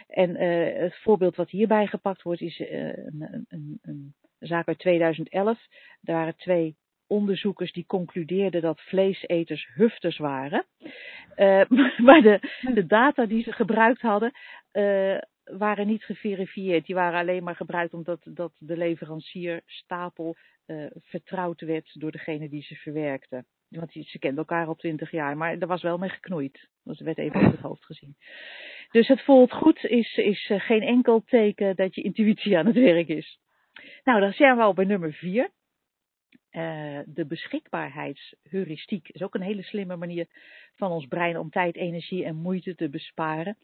En 0.09 0.37
eh, 0.37 0.81
het 0.83 0.97
voorbeeld 0.97 1.37
wat 1.37 1.51
hierbij 1.51 1.87
gepakt 1.87 2.23
wordt 2.23 2.41
is 2.41 2.61
eh, 2.61 2.89
een, 2.89 3.47
een, 3.49 3.79
een, 3.83 4.15
zaak 4.39 4.69
uit 4.69 4.79
2011. 4.79 5.59
Daar 6.01 6.17
waren 6.17 6.37
twee 6.37 6.77
onderzoekers 7.07 7.73
die 7.73 7.87
concludeerden 7.87 8.61
dat 8.61 8.81
vleeseters 8.81 9.69
hufters 9.75 10.19
waren. 10.19 10.67
Maar 12.07 12.23
de, 12.23 12.39
de 12.75 12.87
data 12.87 13.27
die 13.27 13.43
ze 13.43 13.53
gebruikt 13.53 14.01
hadden 14.01 14.33
waren 15.45 15.87
niet 15.87 16.05
geverifieerd. 16.05 16.87
Die 16.87 16.95
waren 16.95 17.21
alleen 17.21 17.45
maar 17.45 17.57
gebruikt 17.57 17.95
omdat 17.95 18.21
dat 18.25 18.53
de 18.59 18.77
leverancier 18.77 19.63
stapel 19.67 20.37
eh, 20.67 20.87
vertrouwd 21.01 21.61
werd 21.61 21.91
door 22.01 22.11
degene 22.11 22.49
die 22.49 22.63
ze 22.63 22.75
verwerkte. 22.75 23.45
Want 23.69 23.93
ze 23.93 24.19
kenden 24.19 24.39
elkaar 24.39 24.67
al 24.67 24.75
twintig 24.75 25.11
jaar, 25.11 25.37
maar 25.37 25.59
er 25.59 25.67
was 25.67 25.83
wel 25.83 25.99
mee 25.99 26.09
geknoeid. 26.09 26.69
Dat 26.83 26.99
werd 26.99 27.19
even 27.19 27.37
over 27.41 27.51
het 27.51 27.61
hoofd 27.61 27.85
gezien. 27.85 28.17
Dus 28.91 29.09
het 29.09 29.23
voelt 29.23 29.53
goed 29.53 29.85
is, 29.85 30.17
is 30.17 30.49
eh, 30.51 30.61
geen 30.61 30.83
enkel 30.83 31.23
teken 31.27 31.77
dat 31.77 31.95
je 31.95 32.03
intuïtie 32.03 32.59
aan 32.59 32.67
het 32.67 32.75
werk 32.75 33.09
is. 33.09 33.39
Nou, 34.05 34.21
dan 34.21 34.33
zijn 34.33 34.57
we 34.57 34.63
al 34.63 34.75
bij 34.75 34.85
nummer 34.85 35.13
vier. 35.13 35.51
Eh, 36.55 36.99
de 37.07 37.27
beschikbaarheidsheuristiek 37.27 39.09
is 39.09 39.23
ook 39.23 39.35
een 39.35 39.43
hele 39.43 39.63
slimme 39.63 39.97
manier 39.97 40.27
van 40.75 40.91
ons 40.91 41.07
brein 41.07 41.39
om 41.39 41.51
tijd, 41.51 41.77
energie 41.77 42.25
en 42.25 42.37
moeite 42.37 42.75
te 42.75 42.89
besparen. 42.89 43.57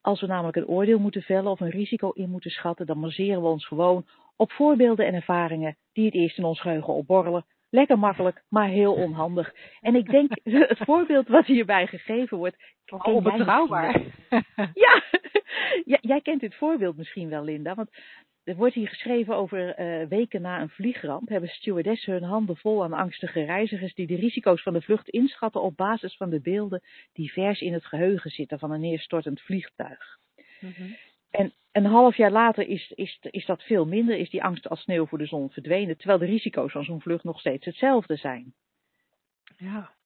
Als 0.00 0.20
we 0.20 0.26
namelijk 0.26 0.56
een 0.56 0.66
oordeel 0.66 0.98
moeten 0.98 1.22
vellen 1.22 1.50
of 1.50 1.60
een 1.60 1.70
risico 1.70 2.10
in 2.10 2.30
moeten 2.30 2.50
schatten, 2.50 2.86
dan 2.86 3.00
baseren 3.00 3.42
we 3.42 3.48
ons 3.48 3.66
gewoon 3.66 4.06
op 4.36 4.52
voorbeelden 4.52 5.06
en 5.06 5.14
ervaringen 5.14 5.76
die 5.92 6.04
het 6.04 6.14
eerst 6.14 6.38
in 6.38 6.44
ons 6.44 6.60
geheugen 6.60 6.94
opborrelen. 6.94 7.46
Lekker 7.70 7.98
makkelijk, 7.98 8.42
maar 8.48 8.68
heel 8.68 8.94
onhandig. 8.94 9.54
En 9.80 9.94
ik 9.94 10.10
denk, 10.10 10.30
het 10.68 10.78
voorbeeld 10.84 11.28
wat 11.28 11.46
hierbij 11.46 11.86
gegeven 11.86 12.38
wordt, 12.38 12.56
jij 12.84 13.14
Onbetrouwbaar. 13.14 14.02
ja, 14.84 15.02
ja, 15.92 15.98
jij 16.00 16.20
kent 16.20 16.40
dit 16.40 16.54
voorbeeld 16.54 16.96
misschien 16.96 17.28
wel, 17.28 17.44
Linda. 17.44 17.74
Want 17.74 17.90
er 18.48 18.56
wordt 18.56 18.74
hier 18.74 18.88
geschreven 18.88 19.36
over 19.36 19.74
eh, 19.74 20.06
weken 20.08 20.42
na 20.42 20.60
een 20.60 20.68
vliegramp. 20.68 21.28
Hebben 21.28 21.48
stewardessen 21.48 22.12
hun 22.12 22.22
handen 22.22 22.56
vol 22.56 22.82
aan 22.82 22.92
angstige 22.92 23.44
reizigers 23.44 23.94
die 23.94 24.06
de 24.06 24.16
risico's 24.16 24.62
van 24.62 24.72
de 24.72 24.82
vlucht 24.82 25.08
inschatten 25.08 25.62
op 25.62 25.76
basis 25.76 26.16
van 26.16 26.30
de 26.30 26.40
beelden 26.40 26.82
die 27.12 27.32
vers 27.32 27.60
in 27.60 27.72
het 27.72 27.86
geheugen 27.86 28.30
zitten 28.30 28.58
van 28.58 28.70
een 28.70 28.80
neerstortend 28.80 29.40
vliegtuig. 29.40 30.18
Mhm. 30.60 30.92
En 31.30 31.52
een 31.72 31.84
half 31.84 32.16
jaar 32.16 32.30
later 32.30 32.68
is, 32.68 32.92
is, 32.94 33.18
is 33.20 33.46
dat 33.46 33.62
veel 33.62 33.86
minder, 33.86 34.18
is 34.18 34.30
die 34.30 34.42
angst 34.42 34.68
als 34.68 34.80
sneeuw 34.80 35.06
voor 35.06 35.18
de 35.18 35.26
zon 35.26 35.50
verdwenen, 35.50 35.96
terwijl 35.96 36.18
de 36.18 36.26
risico's 36.26 36.72
van 36.72 36.84
zo'n 36.84 37.00
vlucht 37.00 37.24
nog 37.24 37.40
steeds 37.40 37.64
hetzelfde 37.64 38.16
zijn. 38.16 38.54
Ja. 39.56 39.96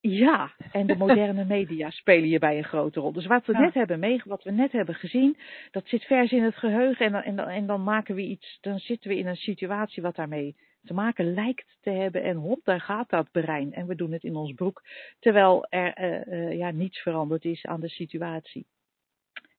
Ja, 0.00 0.50
en 0.72 0.86
de 0.86 0.96
moderne 1.04 1.44
media 1.44 1.90
spelen 1.90 2.28
hierbij 2.28 2.58
een 2.58 2.64
grote 2.64 3.00
rol. 3.00 3.12
Dus 3.12 3.26
wat 3.26 3.46
we, 3.46 3.52
Ja. 3.52 3.60
net 3.60 3.74
hebben 3.74 3.98
mee, 3.98 4.22
wat 4.24 4.42
we 4.42 4.50
net 4.50 4.72
hebben 4.72 4.94
gezien, 4.94 5.36
dat 5.70 5.88
zit 5.88 6.04
vers 6.04 6.32
in 6.32 6.42
het 6.42 6.56
geheugen. 6.56 7.06
En 7.06 7.12
dan, 7.12 7.22
en, 7.22 7.36
dan, 7.36 7.48
en 7.48 7.66
dan 7.66 7.82
maken 7.82 8.14
we 8.14 8.22
iets, 8.22 8.58
dan 8.60 8.78
zitten 8.78 9.10
we 9.10 9.16
in 9.16 9.26
een 9.26 9.36
situatie 9.36 10.02
wat 10.02 10.16
daarmee 10.16 10.56
te 10.84 10.94
maken 10.94 11.34
lijkt 11.34 11.78
te 11.80 11.90
hebben. 11.90 12.22
En 12.22 12.36
hop, 12.36 12.60
daar 12.64 12.80
gaat 12.80 13.10
dat 13.10 13.30
brein. 13.30 13.72
En 13.72 13.86
we 13.86 13.94
doen 13.94 14.12
het 14.12 14.24
in 14.24 14.36
ons 14.36 14.52
broek. 14.52 14.82
Terwijl 15.18 15.66
er 15.68 15.92
eh, 15.92 16.26
eh, 16.26 16.56
ja, 16.58 16.70
niets 16.70 16.98
veranderd 16.98 17.44
is 17.44 17.66
aan 17.66 17.80
de 17.80 17.88
situatie. 17.88 18.66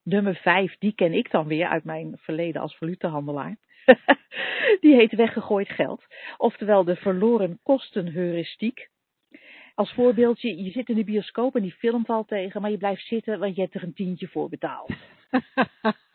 Nummer 0.03 0.35
vijf, 0.35 0.75
die 0.77 0.93
ken 0.93 1.13
ik 1.13 1.31
dan 1.31 1.47
weer 1.47 1.67
uit 1.67 1.83
mijn 1.83 2.17
verleden 2.17 2.61
als 2.61 2.77
valutehandelaar. 2.77 3.57
die 4.81 4.95
heet 4.95 5.15
weggegooid 5.15 5.69
geld. 5.69 6.05
Oftewel 6.37 6.83
de 6.83 6.95
verloren 6.95 7.59
kostenheuristiek. 7.63 8.89
Als 9.81 9.93
voorbeeldje, 9.93 10.63
je 10.63 10.71
zit 10.71 10.89
in 10.89 10.95
de 10.95 11.03
bioscoop 11.03 11.55
en 11.55 11.61
die 11.61 11.71
film 11.71 12.05
valt 12.05 12.27
tegen, 12.27 12.61
maar 12.61 12.71
je 12.71 12.77
blijft 12.77 13.05
zitten, 13.05 13.39
want 13.39 13.55
je 13.55 13.61
hebt 13.61 13.73
er 13.73 13.83
een 13.83 13.93
tientje 13.93 14.27
voor 14.27 14.49
betaald. 14.49 14.91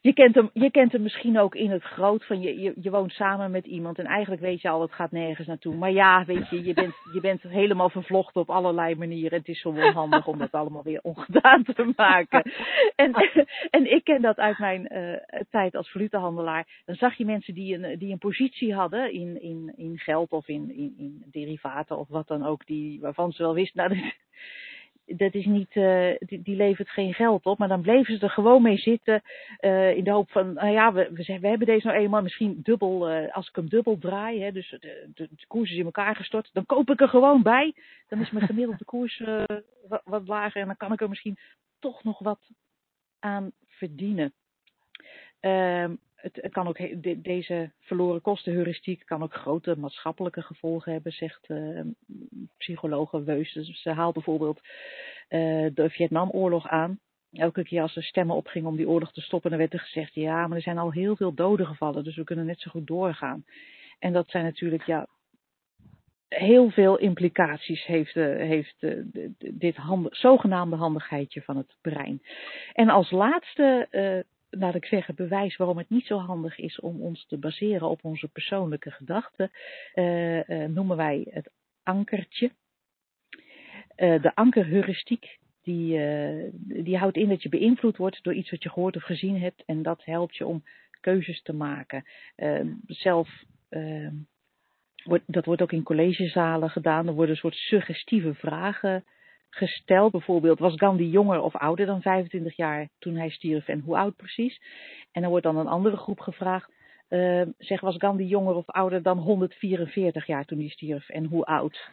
Je 0.00 0.12
kent 0.12 0.34
hem, 0.34 0.50
je 0.52 0.70
kent 0.70 0.92
hem 0.92 1.02
misschien 1.02 1.38
ook 1.38 1.54
in 1.54 1.70
het 1.70 1.82
groot, 1.82 2.24
van 2.24 2.40
je, 2.40 2.60
je, 2.60 2.72
je 2.80 2.90
woont 2.90 3.12
samen 3.12 3.50
met 3.50 3.66
iemand 3.66 3.98
en 3.98 4.04
eigenlijk 4.04 4.42
weet 4.42 4.60
je 4.60 4.68
al, 4.68 4.80
het 4.80 4.92
gaat 4.92 5.10
nergens 5.10 5.46
naartoe. 5.46 5.74
Maar 5.74 5.90
ja, 5.90 6.24
weet 6.24 6.48
je, 6.48 6.64
je 6.64 6.74
bent, 6.74 6.94
je 7.12 7.20
bent 7.20 7.42
helemaal 7.42 7.90
vervlochten 7.90 8.40
op 8.40 8.50
allerlei 8.50 8.94
manieren. 8.94 9.38
Het 9.38 9.48
is 9.48 9.60
zo 9.60 9.68
onhandig 9.68 10.26
om 10.26 10.38
dat 10.38 10.52
allemaal 10.52 10.82
weer 10.82 11.00
ongedaan 11.02 11.62
te 11.64 11.92
maken. 11.96 12.52
En, 12.96 13.12
en 13.70 13.92
ik 13.92 14.04
ken 14.04 14.22
dat 14.22 14.36
uit 14.36 14.58
mijn 14.58 14.86
eh, 14.86 15.40
tijd 15.50 15.74
als 15.74 15.90
valutehandelaar. 15.90 16.66
Dan 16.84 16.94
zag 16.94 17.14
je 17.14 17.24
mensen 17.24 17.54
die 17.54 17.74
een, 17.74 17.98
die 17.98 18.12
een 18.12 18.18
positie 18.18 18.74
hadden 18.74 19.12
in, 19.12 19.42
in, 19.42 19.72
in 19.76 19.98
geld 19.98 20.30
of 20.30 20.48
in, 20.48 20.70
in, 20.76 20.94
in 20.98 21.24
derivaten 21.30 21.98
of 21.98 22.08
wat 22.08 22.28
dan 22.28 22.46
ook, 22.46 22.66
die, 22.66 23.00
waarvan 23.00 23.32
ze 23.32 23.42
wel 23.42 23.54
wisten, 23.54 23.90
nou, 23.90 24.12
dat 25.06 25.34
is 25.34 25.44
niet, 25.44 25.70
eh, 25.70 26.14
die, 26.18 26.42
die 26.42 26.56
levert 26.56 26.88
geen 26.88 27.14
geld 27.14 27.46
op. 27.46 27.58
Maar 27.58 27.68
dan 27.68 27.82
bleven 27.82 28.18
ze 28.18 28.24
er 28.24 28.30
gewoon 28.30 28.62
mee 28.62 28.78
zitten. 28.78 29.22
eh, 29.58 29.96
in 29.96 30.04
de 30.04 30.10
hoop 30.10 30.30
van, 30.30 30.52
nou 30.52 30.68
ja, 30.70 30.92
we, 30.92 31.10
we, 31.12 31.38
we 31.40 31.48
hebben 31.48 31.66
deze 31.66 31.86
nou 31.86 31.98
eenmaal 31.98 32.22
misschien 32.22 32.60
dubbel, 32.62 33.08
eh, 33.08 33.34
als 33.34 33.48
ik 33.48 33.56
hem 33.56 33.68
dubbel 33.68 33.98
draai, 33.98 34.42
hè, 34.42 34.52
dus 34.52 34.70
de, 34.70 35.10
de, 35.14 35.28
de 35.30 35.46
koers 35.46 35.70
is 35.70 35.78
in 35.78 35.84
elkaar 35.84 36.16
gestort, 36.16 36.50
dan 36.52 36.66
koop 36.66 36.90
ik 36.90 37.00
er 37.00 37.08
gewoon 37.08 37.42
bij. 37.42 37.74
Dan 38.08 38.20
is 38.20 38.30
mijn 38.30 38.46
gemiddelde 38.52 38.84
koers 38.84 39.22
wat, 39.88 40.02
wat 40.04 40.28
lager 40.28 40.60
en 40.60 40.66
dan 40.66 40.76
kan 40.76 40.92
ik 40.92 41.00
er 41.00 41.08
misschien 41.08 41.38
toch 41.78 42.04
nog 42.04 42.18
wat 42.18 42.40
aan 43.18 43.52
verdienen. 43.66 44.32
Het, 46.32 46.52
kan 46.52 46.68
ook 46.68 46.78
deze 47.24 47.72
verloren 47.80 48.20
kostenheuristiek 48.20 49.02
kan 49.04 49.22
ook 49.22 49.34
grote 49.34 49.78
maatschappelijke 49.78 50.42
gevolgen 50.42 50.92
hebben, 50.92 51.12
zegt 51.12 51.48
uh, 51.48 51.80
psychologe 52.58 53.22
Weus. 53.22 53.52
Dus 53.52 53.82
ze 53.82 53.90
haalt 53.90 54.14
bijvoorbeeld 54.14 54.60
uh, 55.28 55.70
de 55.74 55.90
Vietnamoorlog 55.90 56.68
aan. 56.68 57.00
Elke 57.32 57.62
keer 57.64 57.82
als 57.82 57.96
er 57.96 58.02
stemmen 58.02 58.36
opgingen 58.36 58.68
om 58.68 58.76
die 58.76 58.88
oorlog 58.88 59.12
te 59.12 59.20
stoppen, 59.20 59.50
dan 59.50 59.58
werd 59.58 59.72
er 59.72 59.80
gezegd: 59.80 60.14
ja, 60.14 60.46
maar 60.46 60.56
er 60.56 60.62
zijn 60.62 60.78
al 60.78 60.92
heel 60.92 61.16
veel 61.16 61.34
doden 61.34 61.66
gevallen, 61.66 62.04
dus 62.04 62.16
we 62.16 62.24
kunnen 62.24 62.46
net 62.46 62.60
zo 62.60 62.70
goed 62.70 62.86
doorgaan. 62.86 63.44
En 63.98 64.12
dat 64.12 64.28
zijn 64.28 64.44
natuurlijk 64.44 64.86
ja, 64.86 65.06
heel 66.28 66.70
veel 66.70 66.96
implicaties 66.96 67.84
heeft, 67.84 68.16
uh, 68.16 68.36
heeft 68.36 68.86
dit 69.38 69.76
zogenaamde 70.10 70.76
handigheidje 70.76 71.42
van 71.42 71.56
het 71.56 71.76
brein. 71.80 72.22
En 72.72 72.88
als 72.88 73.10
laatste, 73.10 73.88
laat 74.58 74.74
ik 74.74 74.84
zeggen, 74.84 75.14
bewijs 75.14 75.56
waarom 75.56 75.78
het 75.78 75.90
niet 75.90 76.06
zo 76.06 76.18
handig 76.18 76.58
is 76.58 76.80
om 76.80 77.02
ons 77.02 77.26
te 77.26 77.38
baseren 77.38 77.88
op 77.88 78.04
onze 78.04 78.28
persoonlijke 78.28 78.90
gedachten, 78.90 79.50
noemen 80.74 80.96
wij 80.96 81.26
het 81.30 81.50
ankertje. 81.82 82.50
de 83.96 84.32
ankerheuristiek, 84.34 85.38
die, 85.62 86.00
die 86.82 86.96
houdt 86.96 87.16
in 87.16 87.28
dat 87.28 87.42
je 87.42 87.48
beïnvloed 87.48 87.96
wordt 87.96 88.22
door 88.22 88.34
iets 88.34 88.50
wat 88.50 88.62
je 88.62 88.70
gehoord 88.70 88.96
of 88.96 89.02
gezien 89.02 89.40
hebt 89.40 89.62
en 89.64 89.82
dat 89.82 90.04
helpt 90.04 90.36
je 90.36 90.46
om 90.46 90.64
keuzes 91.00 91.42
te 91.42 91.52
maken. 91.52 92.04
zelf 92.86 93.44
dat 95.26 95.44
wordt 95.44 95.62
ook 95.62 95.72
in 95.72 95.82
collegezalen 95.82 96.70
gedaan. 96.70 97.06
Er 97.06 97.12
worden 97.12 97.30
een 97.30 97.40
soort 97.40 97.54
suggestieve 97.54 98.34
vragen 98.34 99.04
gesteld. 99.50 100.12
Bijvoorbeeld, 100.12 100.58
was 100.58 100.74
Gandhi 100.76 101.08
jonger 101.08 101.40
of 101.40 101.56
ouder 101.56 101.86
dan 101.86 102.02
25 102.02 102.56
jaar 102.56 102.88
toen 102.98 103.16
hij 103.16 103.30
stierf 103.30 103.68
en 103.68 103.80
hoe 103.80 103.96
oud 103.96 104.16
precies? 104.16 104.60
En 105.12 105.20
dan 105.20 105.30
wordt 105.30 105.44
dan 105.44 105.56
een 105.56 105.66
andere 105.66 105.96
groep 105.96 106.20
gevraagd. 106.20 106.74
Uh, 107.08 107.42
zeg, 107.58 107.80
was 107.80 107.96
Gandhi 107.96 108.24
jonger 108.24 108.54
of 108.54 108.66
ouder 108.66 109.02
dan 109.02 109.18
144 109.18 110.26
jaar 110.26 110.44
toen 110.44 110.58
hij 110.58 110.68
stierf 110.68 111.08
en 111.08 111.24
hoe 111.24 111.44
oud? 111.44 111.90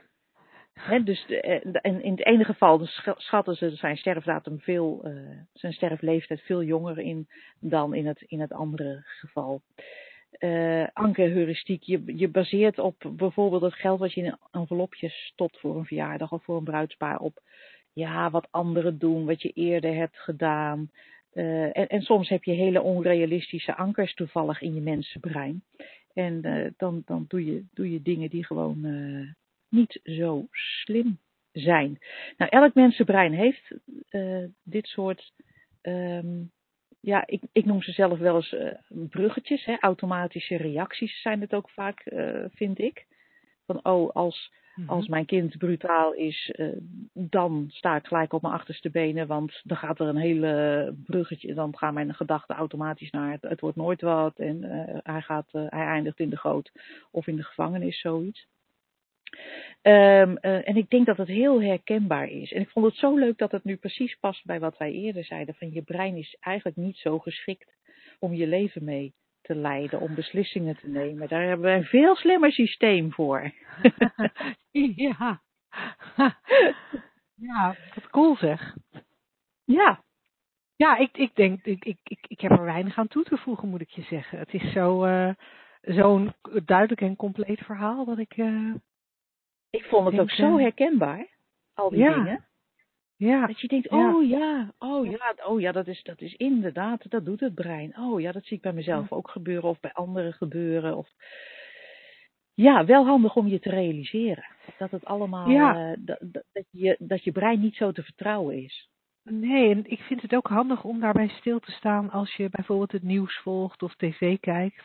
He, 0.74 1.04
dus 1.04 1.26
de, 1.28 1.40
en 1.82 2.04
in 2.04 2.12
het 2.12 2.26
ene 2.26 2.44
geval 2.44 2.88
schatten 3.16 3.56
ze 3.56 3.70
zijn 3.76 3.98
sterfdatum 3.98 4.60
veel, 4.60 5.02
uh, 5.08 5.38
zijn 5.54 5.74
sterfleeftijd 5.74 6.42
veel 6.42 6.64
jonger 6.64 7.00
in 7.00 7.28
dan 7.60 7.94
in 7.94 8.08
het, 8.08 8.22
in 8.22 8.42
het 8.42 8.54
andere 8.54 9.02
geval 9.04 9.62
uh, 10.44 10.88
ankerheuristiek. 10.94 11.84
Je, 11.84 12.04
je 12.06 12.28
baseert 12.28 12.80
op 12.80 12.96
bijvoorbeeld 13.10 13.62
het 13.62 13.74
geld 13.74 14.00
wat 14.00 14.14
je 14.14 14.22
in 14.22 14.28
een 14.28 14.38
envelopje 14.52 15.10
stopt 15.10 15.60
voor 15.60 15.78
een 15.78 15.86
verjaardag 15.86 16.32
of 16.32 16.44
voor 16.44 16.58
een 16.58 16.64
bruidspaar 16.64 17.20
op 17.20 17.42
ja, 17.94 18.30
wat 18.30 18.48
anderen 18.52 18.98
doen, 19.00 19.26
wat 19.26 19.42
je 19.42 19.50
eerder 19.50 19.96
hebt 19.96 20.18
gedaan. 20.18 20.92
Uh, 21.34 21.78
en, 21.78 21.88
en 21.88 22.02
soms 22.02 22.30
heb 22.30 22.44
je 22.44 22.52
hele 22.52 22.82
onrealistische 22.82 23.76
ankers 23.76 24.14
toevallig 24.14 24.62
in 24.62 24.74
je 24.74 24.82
mensenbrein. 24.82 25.64
En 26.14 26.48
uh, 26.48 26.72
dan, 26.78 27.02
dan 27.06 27.26
doe, 27.28 27.46
je, 27.46 27.64
doe 27.74 27.92
je 27.92 28.02
dingen 28.02 28.30
die 28.30 28.46
gewoon 28.46 28.88
niet 29.70 30.00
zo 30.04 30.48
slim 30.52 31.18
zijn. 31.52 31.98
Nou, 32.38 32.52
elk 32.52 32.74
mensenbrein 32.74 33.34
heeft 33.34 33.74
dit 34.64 34.86
soort 34.86 35.34
um, 35.82 36.52
ja, 37.06 37.24
ik, 37.28 37.42
ik 37.52 37.66
noem 37.66 37.82
ze 37.82 37.92
zelf 37.92 38.20
wel 38.20 38.36
eens 38.36 38.52
uh, 38.52 38.72
bruggetjes, 38.90 39.66
hè, 39.66 39.78
automatische 39.80 40.58
reacties 40.58 41.22
zijn 41.22 41.42
het 41.42 41.54
ook 41.54 41.70
vaak, 41.70 42.06
uh, 42.06 42.46
vind 42.54 42.80
ik. 42.80 43.06
Van, 43.66 43.86
oh, 43.86 44.10
als, 44.16 44.52
mm 44.76 44.84
-hmm. 44.84 44.96
als 44.96 45.08
mijn 45.08 45.26
kind 45.26 45.58
brutaal 45.58 46.14
is, 46.14 46.54
uh, 46.56 46.68
dan 47.14 47.66
sta 47.70 47.96
ik 47.96 48.06
gelijk 48.06 48.34
op 48.34 48.42
mijn 48.42 48.54
achterste 48.54 48.90
benen, 48.90 49.28
want 49.28 49.62
dan 49.64 49.78
gaat 49.78 50.00
er 50.00 50.08
een 50.08 50.16
hele 50.16 50.96
bruggetje, 51.06 51.54
dan 51.54 51.78
gaan 51.78 51.94
mijn 51.94 52.14
gedachten 52.14 52.56
automatisch 52.56 53.12
naar 53.12 53.32
het, 53.32 53.42
het 53.42 53.60
wordt 53.60 53.78
nooit 53.78 54.02
wat 54.02 54.40
en 54.40 54.64
hij, 55.04 55.22
gaat, 55.22 55.52
hij 55.52 55.86
eindigt 55.86 56.20
in 56.20 56.30
de 56.30 56.38
goot 56.38 56.72
of 57.12 57.28
in 57.28 57.36
de 57.36 57.44
gevangenis, 57.44 58.00
zoiets. 58.00 58.48
Um, 59.86 60.38
uh, 60.42 60.68
en 60.68 60.76
ik 60.76 60.90
denk 60.90 61.06
dat 61.06 61.18
het 61.18 61.28
heel 61.28 61.62
herkenbaar 61.62 62.28
is. 62.28 62.52
En 62.52 62.62
ik 62.62 62.70
vond 62.70 62.86
het 62.86 62.96
zo 62.96 63.18
leuk 63.18 63.38
dat 63.38 63.52
het 63.52 63.64
nu 63.64 63.76
precies 63.76 64.18
past 64.20 64.46
bij 64.46 64.60
wat 64.60 64.78
wij 64.78 64.92
eerder 64.92 65.26
zeiden. 65.26 65.56
Van 65.56 65.72
je 65.72 65.82
brein 65.82 66.18
is 66.18 66.38
eigenlijk 66.40 66.78
niet 66.78 66.98
zo 66.98 67.20
geschikt 67.20 67.74
om 68.20 68.34
je 68.34 68.48
leven 68.48 68.84
mee 68.84 69.14
te 69.42 69.56
leiden, 69.56 70.00
om 70.00 70.16
beslissingen 70.16 70.78
te 70.78 70.88
nemen. 70.88 71.28
Daar 71.28 71.48
hebben 71.48 71.66
we 71.66 71.78
een 71.78 71.84
veel 71.84 72.16
slimmer 72.16 72.52
systeem 72.52 73.12
voor. 73.12 73.52
ja. 74.96 75.42
ja, 77.50 77.76
wat 77.94 78.10
cool 78.10 78.36
zeg. 78.36 78.76
Ja. 79.64 80.04
Ja, 80.76 80.98
ik, 80.98 81.18
ik 81.18 81.36
denk, 81.36 81.66
ik, 81.66 81.86
ik, 81.86 81.98
ik, 82.04 82.26
ik 82.28 82.42
heb 82.42 82.52
er 82.52 82.64
weinig 82.64 82.98
aan 82.98 83.08
toe 83.08 83.24
te 83.24 83.38
voegen, 83.38 83.70
moet 83.70 83.82
ik 83.82 83.90
je 83.90 84.02
zeggen. 84.02 84.40
Het 84.40 84.54
is 84.54 84.72
zo, 84.72 85.06
uh, 85.06 85.30
zo'n 85.82 86.34
duidelijk 86.66 87.02
en 87.02 87.16
compleet 87.16 87.60
verhaal 87.60 88.06
dat 88.06 88.18
ik. 88.18 88.38
Uh, 88.38 88.74
ik 89.78 89.86
vond 89.86 90.12
het 90.12 90.20
ook 90.20 90.32
zo 90.32 90.58
herkenbaar, 90.58 91.28
al 91.74 91.90
die 91.90 92.00
ja. 92.00 92.14
dingen. 92.14 92.46
Ja. 93.16 93.48
Dat 93.48 93.62
je 93.62 93.68
denkt, 93.68 93.90
oh 93.90 94.30
ja, 94.30 94.74
oh 94.80 95.06
ja, 95.06 95.36
oh 95.44 95.60
ja, 95.60 95.72
dat 95.72 95.88
is, 95.88 96.04
dat 96.04 96.22
is 96.22 96.34
inderdaad, 96.34 97.10
dat 97.10 97.26
doet 97.26 97.40
het 97.40 97.56
brein. 97.56 97.98
Oh 97.98 98.22
ja, 98.22 98.32
dat 98.32 98.46
zie 98.46 98.58
ik 98.58 98.64
bij 98.64 98.74
mezelf 98.74 99.12
ook 99.12 99.30
gebeuren 99.30 99.70
of 99.70 99.80
bij 99.80 99.94
anderen 99.94 100.34
gebeuren. 100.34 100.98
Of... 100.98 101.10
Ja, 102.54 102.86
wel 102.86 103.06
handig 103.06 103.36
om 103.36 103.48
je 103.48 103.60
te 103.60 103.70
realiseren. 103.70 104.46
Dat 104.78 104.92
het 104.92 105.06
allemaal, 105.06 105.50
ja. 105.50 105.92
uh, 105.92 105.96
dat, 106.00 106.20
dat, 106.54 106.66
je, 106.70 106.96
dat 107.00 107.24
je 107.24 107.32
brein 107.32 107.60
niet 107.60 107.76
zo 107.76 107.92
te 107.92 108.04
vertrouwen 108.04 108.64
is. 108.64 108.90
Nee, 109.24 109.70
en 109.70 109.84
ik 109.86 110.00
vind 110.00 110.22
het 110.22 110.36
ook 110.36 110.48
handig 110.48 110.84
om 110.84 111.00
daarbij 111.00 111.28
stil 111.28 111.60
te 111.60 111.72
staan 111.72 112.10
als 112.10 112.36
je 112.36 112.50
bijvoorbeeld 112.50 112.92
het 112.92 113.04
nieuws 113.04 113.38
volgt 113.38 113.84
of 113.84 113.96
tv 113.96 114.40
kijkt. 114.40 114.84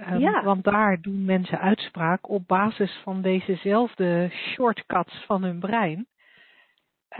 Um, 0.00 0.18
ja. 0.18 0.42
Want 0.42 0.64
daar 0.64 1.00
doen 1.00 1.24
mensen 1.24 1.60
uitspraak 1.60 2.28
op 2.28 2.46
basis 2.46 3.00
van 3.02 3.22
dezezelfde 3.22 4.28
shortcuts 4.32 5.24
van 5.26 5.42
hun 5.42 5.58
brein. 5.60 6.06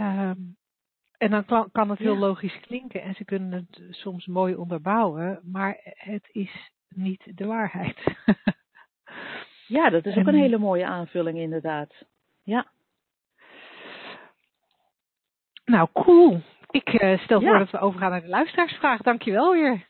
Um, 0.01 0.57
en 1.19 1.31
dan 1.31 1.45
kan, 1.73 1.91
het 1.91 1.99
heel 1.99 2.13
Ja. 2.13 2.19
logisch 2.19 2.61
klinken 2.61 3.03
en 3.03 3.15
ze 3.15 3.25
kunnen 3.25 3.53
het 3.71 3.83
soms 3.97 4.27
mooi 4.27 4.55
onderbouwen, 4.55 5.41
maar 5.43 5.79
het 5.83 6.29
is 6.33 6.71
niet 6.89 7.23
de 7.37 7.47
waarheid. 7.47 7.99
Ja, 9.67 9.91
dat 9.91 10.07
is 10.07 10.17
ook 10.17 10.27
En- 10.27 10.35
een 10.35 10.41
hele 10.41 10.59
mooie 10.59 10.87
aanvulling 10.87 11.39
inderdaad. 11.39 11.95
Ja, 12.43 12.67
nou, 15.65 15.89
cool. 15.93 16.41
Ik 16.71 16.89
eh, 16.89 17.19
stel 17.19 17.41
Ja. 17.41 17.49
voor 17.49 17.59
dat 17.59 17.71
we 17.71 17.79
overgaan 17.79 18.11
naar 18.11 18.21
de 18.21 18.29
luisteraarsvraag. 18.29 19.01
Dankjewel 19.03 19.53
weer. 19.53 19.87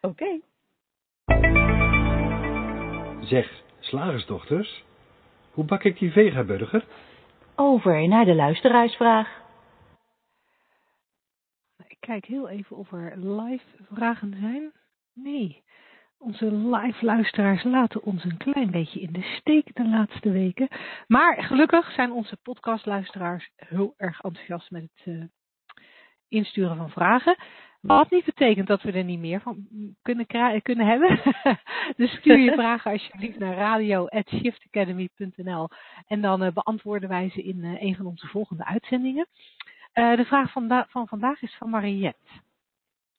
oké. 0.00 0.40
Zeg, 3.22 3.62
slagersdochters, 3.80 4.84
hoe 5.50 5.64
bak 5.64 5.82
ik 5.82 5.98
die 5.98 6.12
vegaburger? 6.12 6.84
Over 7.56 8.08
naar 8.08 8.24
de 8.24 8.34
luisteraarsvraag. 8.34 9.40
Ik 11.86 11.96
kijk 12.00 12.24
heel 12.24 12.48
even 12.48 12.76
of 12.76 12.92
er 12.92 13.18
live 13.18 13.64
vragen 13.90 14.36
zijn. 14.40 14.72
Nee. 15.14 15.62
Onze 16.18 16.52
live 16.52 17.04
luisteraars 17.04 17.64
laten 17.64 18.02
ons 18.02 18.24
een 18.24 18.36
klein 18.36 18.70
beetje 18.70 19.00
in 19.00 19.12
de 19.12 19.36
steek 19.38 19.74
de 19.74 19.88
laatste 19.88 20.30
weken. 20.30 20.68
Maar 21.06 21.42
gelukkig 21.42 21.92
zijn 21.92 22.12
onze 22.12 22.36
podcastluisteraars 22.42 23.50
heel 23.56 23.94
erg 23.96 24.20
enthousiast 24.20 24.70
met 24.70 24.82
het 24.82 25.14
eh, 25.16 25.24
insturen 26.28 26.76
van 26.76 26.90
vragen. 26.90 27.36
Wat 27.82 28.10
niet 28.10 28.24
betekent 28.24 28.66
dat 28.66 28.82
we 28.82 28.92
er 28.92 29.04
niet 29.04 29.18
meer 29.18 29.40
van 29.40 29.66
kunnen, 30.02 30.26
kunnen 30.62 30.86
hebben. 30.86 31.20
dus 31.96 32.10
stuur 32.10 32.38
je 32.38 32.52
vragen 32.60 32.92
alsjeblieft 32.92 33.38
naar 33.38 33.54
radio.shiftacademy.nl 33.54 35.68
en 36.06 36.20
dan 36.20 36.42
eh, 36.42 36.52
beantwoorden 36.52 37.08
wij 37.08 37.30
ze 37.30 37.42
in 37.42 37.64
eh, 37.64 37.82
een 37.82 37.96
van 37.96 38.06
onze 38.06 38.26
volgende 38.26 38.64
uitzendingen. 38.64 39.26
Eh, 39.92 40.16
de 40.16 40.24
vraag 40.24 40.52
van, 40.52 40.86
van 40.88 41.08
vandaag 41.08 41.42
is 41.42 41.56
van 41.58 41.70
Mariette. 41.70 42.26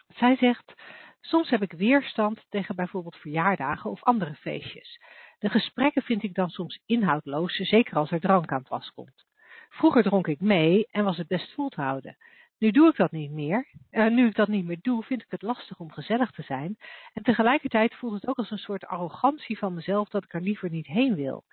Zij 0.08 0.36
zegt, 0.36 0.74
soms 1.22 1.50
heb 1.50 1.62
ik 1.62 1.72
weerstand 1.72 2.46
tegen 2.50 2.76
bijvoorbeeld 2.76 3.16
verjaardagen 3.16 3.92
of 3.92 4.04
andere 4.04 4.36
feestjes. 4.36 5.02
De 5.40 5.50
gesprekken 5.50 6.02
vind 6.02 6.24
ik 6.24 6.34
dan 6.34 6.50
soms 6.50 6.80
inhoudloos, 6.86 7.56
zeker 7.56 7.96
als 7.96 8.12
er 8.12 8.20
drank 8.20 8.52
aan 8.52 8.60
het 8.60 8.70
was 8.70 8.92
komt. 8.96 9.26
Vroeger 9.70 10.04
dronk 10.04 10.28
ik 10.28 10.40
mee 10.40 10.88
en 10.92 11.04
was 11.04 11.18
het 11.18 11.28
best 11.28 11.54
vol 11.54 11.70
te 11.70 11.82
houden. 11.82 12.18
Nu 12.64 12.72
doe 12.72 12.90
ik 12.90 12.96
dat 12.96 13.12
niet 13.12 13.32
meer. 13.32 13.68
Eh, 13.90 14.08
nu 14.08 14.28
ik 14.28 14.36
dat 14.36 14.48
niet 14.48 14.66
meer 14.66 14.78
doe, 14.82 15.04
vind 15.04 15.22
ik 15.22 15.32
het 15.32 15.42
lastig 15.42 15.80
om 15.80 15.92
gezellig 15.92 16.32
te 16.32 16.42
zijn. 16.42 16.78
En 17.14 17.24
tegelijkertijd 17.24 17.96
voelt 17.96 18.14
het 18.14 18.28
ook 18.28 18.38
als 18.38 18.52
een 18.52 18.58
soort 18.58 18.86
arrogantie 18.86 19.58
van 19.58 19.74
mezelf 19.74 20.10
dat 20.10 20.24
ik 20.24 20.34
er 20.34 20.42
liever 20.42 20.70
niet 20.70 20.88
heen 20.88 21.16
wil. 21.16 21.44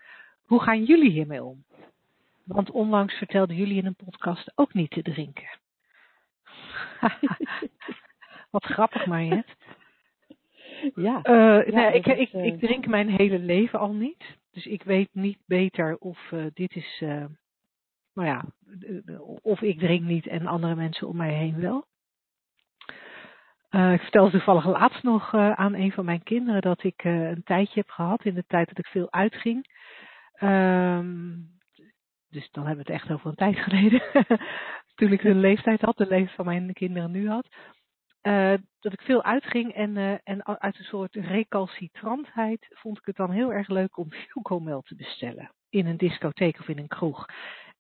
Hoe 0.45 0.63
gaan 0.63 0.85
jullie 0.85 1.11
hiermee 1.11 1.45
om? 1.45 1.65
Want 2.45 2.71
onlangs 2.71 3.15
vertelden 3.15 3.57
jullie 3.57 3.77
in 3.77 3.87
een 3.87 3.97
podcast 4.05 4.53
ook 4.55 4.75
niet 4.75 4.91
te 4.91 5.03
drinken. 5.03 5.49
Wat 8.51 8.65
grappig, 8.65 9.07
Mariette. 9.07 9.55
Ja, 10.95 11.23
Eh, 11.23 11.67
Ja, 11.67 11.81
nee, 11.81 11.93
ik, 11.93 12.07
is, 12.07 12.19
ik, 12.19 12.33
eh, 12.33 12.45
ik 12.45 12.59
drink 12.59 12.87
mijn 12.87 13.09
hele 13.09 13.39
leven 13.39 13.79
al 13.79 13.93
niet. 13.93 14.25
Dus 14.53 14.67
ik 14.67 14.83
weet 14.83 15.09
niet 15.13 15.39
beter 15.47 15.97
of 15.99 16.33
eh, 16.33 16.45
dit 16.55 16.77
is. 16.77 17.05
Eh, 18.15 18.23
nou 18.23 18.29
ja, 18.29 18.45
eh, 19.07 19.21
of 19.43 19.61
ik 19.61 19.79
drink 19.79 20.03
niet 20.03 20.27
en 20.27 20.47
andere 20.47 20.75
mensen 20.75 21.09
om 21.09 21.17
mij 21.17 21.33
heen 21.33 21.61
wel. 21.61 21.89
Uh, 23.71 23.93
ik 23.93 24.01
vertelde 24.01 24.31
toevallig 24.31 24.67
laatst 24.67 25.03
nog 25.03 25.33
uh, 25.33 25.53
aan 25.53 25.75
een 25.75 25.93
van 25.93 26.05
mijn 26.05 26.23
kinderen 26.23 26.63
dat 26.63 26.83
ik 26.83 27.05
een 27.05 27.43
tijdje 27.45 27.81
heb 27.81 27.91
gehad 27.91 28.25
in 28.25 28.35
de 28.35 28.45
tijd 28.47 28.69
dat 28.69 28.79
ik 28.79 28.87
veel 28.87 29.13
uitging. 29.13 29.67
Um, 30.43 31.59
dus 32.31 32.51
dan 32.51 32.67
hebben 32.67 32.87
we 32.87 32.93
het 32.93 33.03
echt 33.03 33.13
over 33.13 33.27
een 33.27 33.35
tijd 33.35 33.59
geleden. 33.67 34.03
Toen 34.95 35.13
ik 35.13 35.25
een 35.25 35.41
leeftijd 35.41 35.81
had, 35.81 35.97
de 35.97 36.07
leeftijd 36.07 36.37
van 36.37 36.45
mijn 36.45 36.73
kinderen 36.73 37.11
nu 37.11 37.29
had. 37.29 37.49
dat 38.81 38.93
ik 38.93 39.01
veel 39.01 39.23
uitging 39.23 39.73
en, 39.75 40.23
en 40.25 40.61
uit 40.61 40.79
een 40.79 40.85
soort 40.85 41.15
recalcitrantheid 41.15 42.67
vond 42.71 42.99
ik 42.99 43.07
het 43.07 43.17
dan 43.17 43.31
heel 43.31 43.53
erg 43.53 43.69
leuk 43.69 43.97
om 43.97 44.13
chocomel 44.29 44.83
te 44.83 44.95
bestellen. 44.95 45.53
In 45.69 45.87
een 45.87 45.97
discotheek 45.97 46.61
of 46.61 46.69
in 46.69 46.79
een 46.79 46.89
kroeg. 46.89 47.27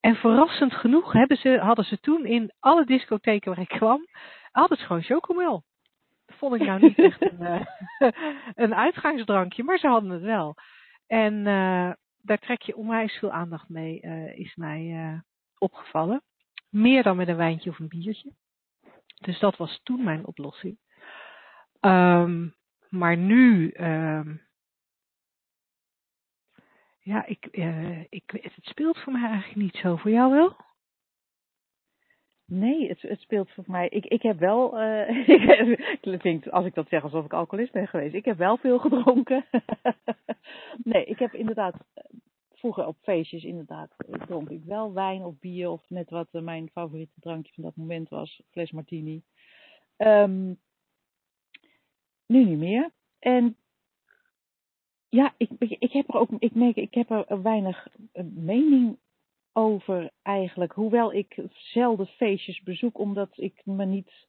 En 0.01 0.14
verrassend 0.14 0.74
genoeg 0.74 1.12
hebben 1.12 1.36
ze, 1.36 1.59
hadden 1.59 1.84
ze 1.84 2.01
toen 2.01 2.26
in 2.26 2.53
alle 2.61 2.84
discotheken 2.84 3.51
waar 3.55 3.61
ik 3.61 3.78
kwam, 3.78 4.07
hadden 4.51 4.78
ze 4.78 4.84
gewoon 4.84 5.03
chocomel 5.03 5.64
vond 6.40 6.55
ik 6.55 6.66
nou 6.66 6.80
niet 6.80 6.98
echt 7.09 7.22
een, 7.22 7.40
uh, 7.40 7.61
een 8.64 8.74
uitgangsdrankje, 8.74 9.62
maar 9.62 9.78
ze 9.78 9.86
hadden 9.86 10.11
het 10.11 10.22
wel. 10.22 10.55
En 11.07 11.34
uh, 11.34 11.92
daar 12.22 12.38
trek 12.38 12.62
je 12.62 12.76
onwijs 12.76 13.18
veel 13.18 13.30
aandacht 13.30 13.68
mee, 13.68 14.03
uh, 14.03 14.38
is 14.38 14.55
mij 14.55 15.22
opgevallen. 15.59 16.22
Meer 16.68 17.03
dan 17.03 17.16
met 17.16 17.28
een 17.28 17.36
wijntje 17.36 17.70
of 17.70 17.78
een 17.78 17.88
biertje. 17.88 18.32
Dus 19.18 19.38
dat 19.38 19.57
was 19.57 19.80
toen 19.82 20.05
mijn 20.05 20.26
oplossing. 20.26 20.78
Um, 21.80 22.55
maar 22.88 23.16
nu, 23.16 23.74
um, 23.76 24.40
ja, 27.03 27.26
ik, 27.26 27.46
ik, 28.09 28.22
het 28.26 28.64
speelt 28.64 28.98
voor 28.98 29.12
mij 29.12 29.28
eigenlijk 29.28 29.61
niet 29.61 29.76
zo. 29.76 29.96
Voor 29.96 30.11
jou 30.11 30.32
wel? 30.32 30.57
Nee, 32.44 32.88
het, 32.88 33.03
het 33.03 33.20
speelt 33.20 33.51
voor 33.51 33.64
mij. 33.66 33.88
Ik, 33.88 34.07
ik 34.07 34.22
heb 34.22 34.38
wel. 34.38 34.68
Uh, 36.03 36.20
vind 36.20 36.51
als 36.51 36.66
ik 36.66 36.74
dat 36.74 36.88
zeg 36.88 37.03
alsof 37.03 37.24
ik 37.24 37.32
alcoholist 37.32 37.72
ben 37.72 37.88
geweest. 37.88 38.14
Ik 38.14 38.24
heb 38.24 38.36
wel 38.36 38.57
veel 38.57 38.78
gedronken. 38.78 39.44
nee, 40.84 41.05
ik 41.05 41.18
heb 41.18 41.34
inderdaad. 41.34 41.74
Vroeger 42.53 42.86
op 42.86 42.96
feestjes, 43.03 43.44
inderdaad, 43.44 43.94
dronk 44.26 44.51
ik 44.51 44.64
wel 44.64 44.92
wijn 44.92 45.24
of 45.24 45.38
bier. 45.38 45.68
Of 45.68 45.82
net 45.88 46.11
wat 46.11 46.28
mijn 46.32 46.70
favoriete 46.72 47.20
drankje 47.20 47.53
van 47.55 47.64
dat 47.64 47.76
moment 47.76 48.09
was: 48.09 48.42
fles 48.51 48.70
martini. 48.70 49.22
Um, 49.96 50.59
nu 52.26 52.44
niet 52.44 52.59
meer. 52.59 52.90
En 53.18 53.57
ja, 55.11 55.34
ik, 55.36 55.50
ik 55.58 55.92
heb 55.92 56.08
er 56.08 56.14
ook. 56.14 56.28
Ik 56.38 56.54
merk, 56.54 56.76
ik 56.76 56.94
heb 56.94 57.11
er 57.11 57.42
weinig 57.42 57.88
mening 58.34 58.98
over 59.52 60.11
eigenlijk. 60.22 60.72
Hoewel 60.72 61.12
ik 61.12 61.36
zelden 61.52 62.06
feestjes 62.06 62.62
bezoek, 62.62 62.98
omdat 62.98 63.28
ik 63.32 63.61
me 63.64 63.84
niet 63.84 64.28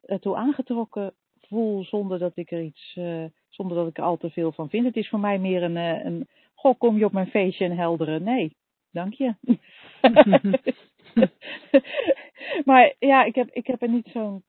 ertoe 0.00 0.36
aangetrokken 0.36 1.14
voel 1.40 1.84
zonder 1.84 2.18
dat 2.18 2.36
ik 2.36 2.50
er 2.50 2.62
iets, 2.62 2.96
uh, 2.98 3.24
zonder 3.48 3.76
dat 3.76 3.88
ik 3.88 3.98
er 3.98 4.04
al 4.04 4.16
te 4.16 4.30
veel 4.30 4.52
van 4.52 4.68
vind. 4.68 4.84
Het 4.84 4.96
is 4.96 5.08
voor 5.08 5.20
mij 5.20 5.38
meer 5.38 5.62
een, 5.62 5.76
uh, 5.76 6.04
een 6.04 6.28
goh, 6.54 6.78
kom 6.78 6.98
je 6.98 7.04
op 7.04 7.12
mijn 7.12 7.30
feestje 7.30 7.64
en 7.64 7.76
helderen? 7.76 8.22
Nee, 8.22 8.56
dank 8.90 9.14
je. 9.14 9.34
maar 12.68 12.94
ja, 12.98 13.24
ik 13.24 13.34
heb, 13.34 13.50
ik 13.50 13.66
heb 13.66 13.82
er 13.82 13.88
niet 13.88 14.08
zo'n 14.12 14.42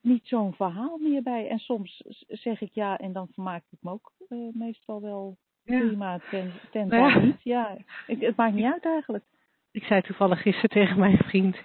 niet 0.00 0.26
zo'n 0.26 0.54
verhaal 0.54 0.98
meer 0.98 1.22
bij. 1.22 1.48
En 1.48 1.58
soms 1.58 2.02
zeg 2.28 2.60
ik 2.60 2.70
ja 2.72 2.98
en 2.98 3.12
dan 3.12 3.28
vermaak 3.32 3.62
ik 3.70 3.78
me 3.80 3.90
ook 3.90 4.12
uh, 4.28 4.52
meestal 4.52 5.00
wel 5.00 5.36
prima, 5.64 6.18
ten, 6.30 6.52
ten 6.70 6.88
nou 6.88 7.10
ja. 7.10 7.18
niet. 7.18 7.42
Ja, 7.42 7.76
ik, 8.06 8.20
het 8.20 8.36
maakt 8.36 8.54
niet 8.54 8.72
uit 8.72 8.84
eigenlijk. 8.84 9.24
Ik 9.70 9.84
zei 9.84 10.02
toevallig 10.02 10.42
gisteren 10.42 10.70
tegen 10.70 10.98
mijn 10.98 11.18
vriend, 11.18 11.56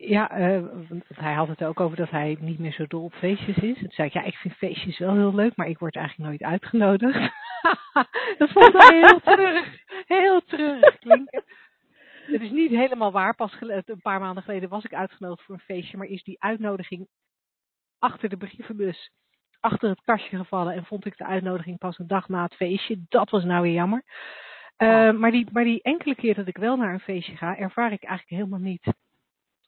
ja, 0.00 0.38
uh, 0.38 0.64
hij 1.14 1.32
had 1.32 1.48
het 1.48 1.64
ook 1.64 1.80
over 1.80 1.96
dat 1.96 2.10
hij 2.10 2.36
niet 2.40 2.58
meer 2.58 2.72
zo 2.72 2.86
dol 2.86 3.04
op 3.04 3.14
feestjes 3.14 3.56
is. 3.56 3.78
Toen 3.78 3.90
zei 3.90 4.08
ik, 4.08 4.14
ja, 4.14 4.22
ik 4.22 4.34
vind 4.34 4.54
feestjes 4.54 4.98
wel 4.98 5.14
heel 5.14 5.34
leuk, 5.34 5.56
maar 5.56 5.68
ik 5.68 5.78
word 5.78 5.96
eigenlijk 5.96 6.28
nooit 6.28 6.52
uitgenodigd. 6.52 7.32
dat 8.38 8.50
vond 8.50 8.72
hij 8.72 8.98
heel 8.98 9.20
terug, 9.20 9.82
heel 10.06 10.40
terug 10.44 10.98
klinken. 10.98 11.44
Het 12.32 12.40
is 12.40 12.50
niet 12.50 12.70
helemaal 12.70 13.12
waar. 13.12 13.34
Pas 13.34 13.56
een 13.60 14.00
paar 14.02 14.20
maanden 14.20 14.42
geleden 14.42 14.68
was 14.68 14.84
ik 14.84 14.94
uitgenodigd 14.94 15.42
voor 15.42 15.54
een 15.54 15.60
feestje, 15.60 15.96
maar 15.96 16.06
is 16.06 16.22
die 16.22 16.42
uitnodiging 16.42 17.08
achter 17.98 18.28
de 18.28 18.36
brievenbus 18.36 19.10
achter 19.60 19.88
het 19.88 20.00
kastje 20.00 20.36
gevallen 20.36 20.74
en 20.74 20.84
vond 20.84 21.04
ik 21.04 21.16
de 21.16 21.24
uitnodiging 21.26 21.78
pas 21.78 21.98
een 21.98 22.06
dag 22.06 22.28
na 22.28 22.42
het 22.42 22.54
feestje. 22.54 23.04
Dat 23.08 23.30
was 23.30 23.44
nou 23.44 23.62
weer 23.62 23.72
jammer. 23.72 24.04
Uh, 24.78 25.12
maar, 25.12 25.30
die, 25.30 25.46
maar 25.52 25.64
die 25.64 25.82
enkele 25.82 26.14
keer 26.14 26.34
dat 26.34 26.46
ik 26.46 26.56
wel 26.56 26.76
naar 26.76 26.92
een 26.92 27.00
feestje 27.00 27.36
ga, 27.36 27.56
ervaar 27.56 27.92
ik 27.92 28.02
eigenlijk 28.02 28.42
helemaal 28.42 28.70
niet 28.70 28.92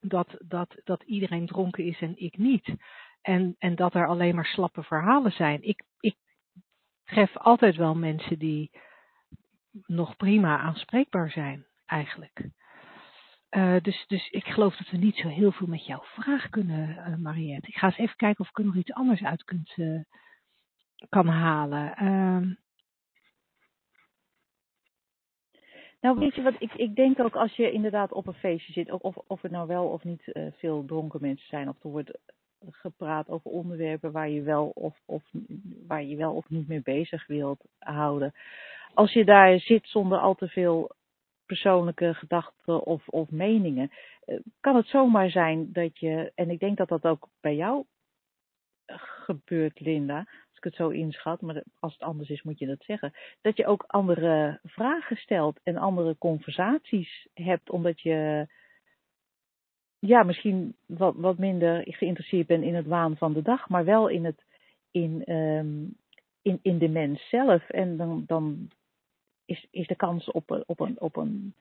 dat, 0.01 0.37
dat, 0.39 0.81
dat 0.85 1.03
iedereen 1.03 1.47
dronken 1.47 1.85
is 1.85 2.01
en 2.01 2.17
ik 2.17 2.37
niet. 2.37 2.75
En, 3.21 3.55
en 3.59 3.75
dat 3.75 3.95
er 3.95 4.07
alleen 4.07 4.35
maar 4.35 4.47
slappe 4.47 4.83
verhalen 4.83 5.33
zijn. 5.33 5.63
Ik, 5.63 5.83
ik 6.01 6.17
tref 7.05 7.37
altijd 7.37 7.77
wel 7.77 7.95
mensen 7.95 8.39
die 8.39 8.71
nog 9.87 10.17
prima 10.17 10.59
aanspreekbaar 10.59 11.31
zijn, 11.31 11.67
eigenlijk. 11.93 12.49
Uh, 13.51 13.77
dus, 13.83 14.05
dus 14.07 14.29
ik 14.31 14.45
geloof 14.45 14.77
dat 14.77 14.91
we 14.91 14.97
niet 14.97 15.17
zo 15.17 15.29
heel 15.29 15.53
veel 15.53 15.67
met 15.67 15.87
jouw 15.87 16.03
vraag 16.03 16.49
kunnen, 16.49 16.89
uh, 16.89 17.17
Mariette. 17.17 17.69
Ik 17.69 17.75
ga 17.75 17.87
eens 17.87 17.99
even 17.99 18.17
kijken 18.17 18.45
of 18.45 18.51
ik 18.51 18.59
er 18.59 18.65
nog 18.65 18.77
iets 18.77 18.93
anders 18.93 19.23
uit 19.23 19.45
kunt, 19.45 19.73
uh, 19.77 20.01
kan 21.09 21.27
halen. 21.27 21.95
Uh, 22.03 22.57
nou, 26.01 26.19
weet 26.19 26.35
je 26.35 26.43
wat, 26.43 26.55
ik, 26.59 26.73
ik 26.75 26.95
denk 26.95 27.21
ook 27.21 27.37
als 27.37 27.57
je 27.57 27.73
inderdaad 27.73 28.13
op 28.13 28.27
een 28.27 28.35
feestje 28.35 28.73
zit, 28.73 28.91
of, 28.91 29.17
of 29.17 29.43
er 29.43 29.51
nou 29.51 29.67
wel 29.67 29.87
of 29.87 30.05
niet 30.05 30.33
veel 30.57 30.85
dronken 30.85 31.21
mensen 31.21 31.49
zijn, 31.49 31.69
of 31.69 31.85
er 31.85 31.91
wordt 31.91 32.19
gepraat 32.71 33.29
over 33.29 33.51
onderwerpen 33.51 34.13
waar 34.13 34.29
je 34.29 34.43
wel 34.43 34.69
of, 34.69 35.01
of, 35.07 35.23
waar 35.87 36.03
je 36.03 36.17
wel 36.17 36.35
of 36.35 36.49
niet 36.49 36.69
mee 36.69 36.83
bezig 36.83 37.27
wilt 37.27 37.65
houden. 37.79 38.35
Als 38.95 39.13
je 39.13 39.25
daar 39.25 39.59
zit 39.59 39.89
zonder 39.89 40.19
al 40.19 40.35
te 40.35 40.49
veel 40.49 40.95
persoonlijke 41.53 42.15
gedachten 42.15 42.83
of, 42.85 43.09
of 43.09 43.31
meningen, 43.31 43.91
eh, 44.25 44.39
kan 44.61 44.77
het 44.77 44.87
zomaar 44.87 45.31
zijn 45.31 45.73
dat 45.73 45.99
je, 45.99 46.33
en 46.35 46.51
ik 46.51 46.59
denk 46.59 46.77
dat 46.77 46.89
dat 46.89 47.05
ook 47.05 47.29
bij 47.41 47.55
jou 47.55 47.85
gebeurt, 49.27 49.81
Linda, 49.81 50.19
als 50.19 50.57
ik 50.57 50.65
het 50.65 50.75
zo 50.75 50.89
inschat, 50.89 51.41
maar 51.41 51.63
als 51.81 51.93
het 51.93 52.03
anders 52.03 52.29
is 52.29 52.43
moet 52.43 52.59
je 52.59 52.67
dat 52.67 52.83
zeggen, 52.83 53.13
dat 53.41 53.57
je 53.57 53.67
ook 53.67 53.85
andere 53.87 54.61
vragen 54.65 55.17
stelt 55.17 55.61
en 55.63 55.77
andere 55.77 56.17
conversaties 56.19 57.29
hebt, 57.35 57.71
omdat 57.71 58.01
je 58.01 58.47
ja, 59.99 60.23
misschien 60.23 60.77
wat, 60.87 61.15
wat 61.17 61.39
minder 61.39 61.85
geïnteresseerd 61.87 62.47
bent 62.47 62.65
in 62.65 62.75
het 62.75 62.87
waan 62.87 63.17
van 63.17 63.33
de 63.33 63.43
dag, 63.43 63.69
maar 63.69 63.85
wel 63.85 64.09
in, 64.09 64.25
het, 64.25 64.45
in, 64.91 65.33
um, 65.33 65.97
in, 66.43 66.59
in 66.63 66.79
de 66.79 66.89
mens 66.89 67.29
zelf. 67.29 67.69
En 67.69 67.97
dan, 67.97 68.25
dan 68.27 68.71
is, 69.53 69.67
is 69.71 69.87
de 69.87 69.97
kans 69.97 70.31
op, 70.31 70.51
een, 70.51 70.63
op, 70.67 70.81
een, 70.81 71.01
op, 71.01 71.17
een, 71.17 71.55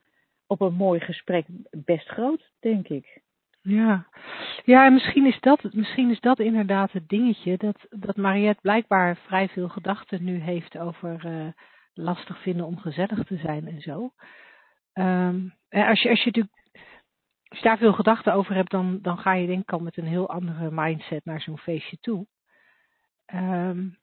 op 0.47 0.61
een 0.61 0.73
mooi 0.73 0.99
gesprek 0.99 1.45
best 1.71 2.07
groot, 2.07 2.51
denk 2.59 2.87
ik. 2.87 3.21
Ja, 3.61 4.07
ja 4.65 4.85
en 4.85 4.93
misschien 4.93 5.25
is, 5.25 5.39
dat, 5.39 5.73
misschien 5.73 6.09
is 6.09 6.19
dat 6.19 6.39
inderdaad 6.39 6.91
het 6.91 7.09
dingetje 7.09 7.57
dat, 7.57 7.77
dat 7.89 8.15
Mariette 8.15 8.61
blijkbaar 8.61 9.17
vrij 9.17 9.49
veel 9.49 9.69
gedachten 9.69 10.23
nu 10.23 10.39
heeft 10.39 10.77
over 10.77 11.25
uh, 11.25 11.47
lastig 11.93 12.41
vinden 12.41 12.65
om 12.65 12.77
gezellig 12.77 13.23
te 13.23 13.37
zijn 13.37 13.67
en 13.67 13.81
zo. 13.81 14.13
Um, 14.93 15.53
als, 15.69 16.01
je, 16.01 16.09
als, 16.09 16.19
je 16.19 16.25
natuurlijk, 16.25 16.55
als 17.47 17.59
je 17.59 17.65
daar 17.65 17.77
veel 17.77 17.93
gedachten 17.93 18.33
over 18.33 18.55
hebt, 18.55 18.71
dan, 18.71 18.99
dan 19.01 19.17
ga 19.17 19.33
je 19.33 19.47
denk 19.47 19.61
ik 19.61 19.71
al 19.71 19.79
met 19.79 19.97
een 19.97 20.07
heel 20.07 20.29
andere 20.29 20.71
mindset 20.71 21.25
naar 21.25 21.41
zo'n 21.41 21.57
feestje 21.57 21.97
toe. 21.97 22.25
Um, 23.33 23.97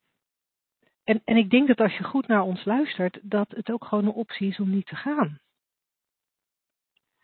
en, 1.09 1.23
en 1.25 1.37
ik 1.37 1.51
denk 1.51 1.67
dat 1.67 1.81
als 1.81 1.97
je 1.97 2.05
goed 2.05 2.27
naar 2.27 2.43
ons 2.43 2.65
luistert, 2.65 3.19
dat 3.23 3.51
het 3.51 3.71
ook 3.71 3.85
gewoon 3.85 4.05
een 4.05 4.13
optie 4.13 4.49
is 4.49 4.61
om 4.61 4.71
niet 4.71 4.87
te 4.87 4.97
gaan. 4.97 5.41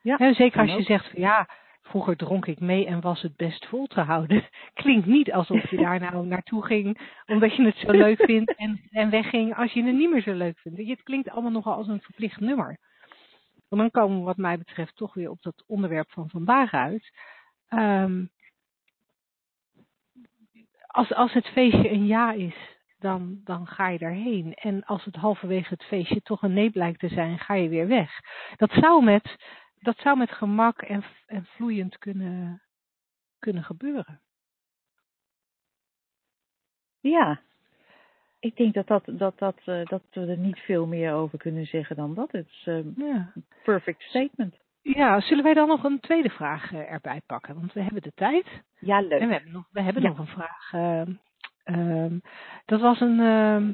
Ja, 0.03 0.17
He, 0.17 0.33
zeker 0.33 0.61
als 0.61 0.73
je 0.73 0.83
zegt, 0.83 1.11
ja, 1.17 1.49
vroeger 1.83 2.17
dronk 2.17 2.47
ik 2.47 2.61
mee 2.61 2.87
en 2.87 3.01
was 3.01 3.23
het 3.23 3.37
best 3.37 3.67
vol 3.67 3.87
te 3.87 4.01
houden. 4.01 4.49
Klinkt 4.83 5.07
niet 5.07 5.33
alsof 5.33 5.71
je 5.71 5.77
daar 5.77 6.01
nou 6.01 6.27
naartoe 6.27 6.67
ging 6.67 7.11
omdat 7.27 7.57
je 7.57 7.65
het 7.65 7.77
zo 7.77 7.91
leuk 7.91 8.25
vindt 8.25 8.55
en, 8.55 8.81
en 8.91 9.11
wegging 9.11 9.57
als 9.57 9.73
je 9.73 9.85
het 9.85 9.95
niet 9.95 10.11
meer 10.11 10.23
zo 10.23 10.33
leuk 10.33 10.59
vindt. 10.59 10.89
Het 10.89 11.03
klinkt 11.03 11.31
allemaal 11.31 11.51
nogal 11.51 11.75
als 11.75 11.89
een 11.89 12.01
verplicht 12.01 12.41
nummer. 12.41 12.79
En 13.69 13.79
dan 13.79 13.91
komen 13.91 14.19
we 14.19 14.25
wat 14.25 14.37
mij 14.37 14.59
betreft 14.59 14.97
toch 14.97 15.15
weer 15.15 15.31
op 15.31 15.43
dat 15.43 15.65
onderwerp 15.67 16.11
van 16.11 16.29
vandaag 16.29 16.73
uit. 16.73 17.13
Um, 17.69 18.31
als, 20.87 21.13
als 21.13 21.33
het 21.33 21.47
feestje 21.47 21.91
een 21.91 22.07
ja 22.07 22.33
is, 22.33 22.74
dan, 22.99 23.41
dan 23.45 23.67
ga 23.67 23.89
je 23.89 23.99
daarheen. 23.99 24.55
En 24.55 24.85
als 24.85 25.05
het 25.05 25.17
halverwege 25.17 25.75
het 25.75 25.85
feestje 25.85 26.21
toch 26.23 26.43
een 26.43 26.53
nee 26.53 26.71
blijkt 26.71 26.99
te 27.01 27.09
zijn, 27.09 27.39
ga 27.39 27.55
je 27.55 27.69
weer 27.69 27.89
weg. 27.89 28.21
Dat 28.57 28.71
zou 28.71 29.05
met, 29.05 29.37
dat 29.81 29.97
zou 29.99 30.19
met 30.19 30.31
gemak 30.31 30.83
en, 30.83 31.05
en 31.27 31.45
vloeiend 31.45 31.99
kunnen, 31.99 32.63
kunnen 33.39 33.65
gebeuren. 33.65 34.21
Ja, 37.01 37.41
ik 38.41 38.57
denk 38.57 38.75
dat, 38.75 38.87
dat, 38.87 39.03
dat, 39.07 39.39
dat, 39.39 39.57
uh, 39.67 39.85
dat 39.87 40.03
we 40.11 40.27
er 40.27 40.39
niet 40.39 40.59
veel 40.59 40.87
meer 40.87 41.13
over 41.13 41.39
kunnen 41.39 41.67
zeggen 41.67 41.97
dan 41.97 42.15
dat. 42.15 42.33
Het 42.33 42.47
is 42.49 42.63
een 42.67 42.95
uh, 42.99 43.07
ja. 43.15 43.33
perfect 43.65 44.03
statement. 44.03 44.57
Ja, 44.83 45.21
zullen 45.21 45.45
wij 45.45 45.55
dan 45.55 45.69
nog 45.69 45.85
een 45.85 46.01
tweede 46.01 46.31
vraag 46.31 46.73
eh, 46.73 46.93
erbij 46.93 47.21
pakken? 47.27 47.55
Want 47.55 47.73
we 47.73 47.83
hebben 47.83 48.03
de 48.03 48.13
tijd. 48.15 48.47
Ja, 48.79 49.01
leuk. 49.01 49.21
En 49.21 49.27
we 49.29 49.33
hebben 49.35 49.53
nog, 49.53 49.69
we 49.71 49.81
hebben 49.83 50.03
Ja. 50.03 50.09
nog 50.09 50.19
een 50.19 50.27
vraag. 50.27 50.73
ehm, 50.73 51.13
ehm, 51.65 52.19
dat 52.65 52.81
was 52.81 53.01
een, 53.01 53.21
ehm, 53.21 53.73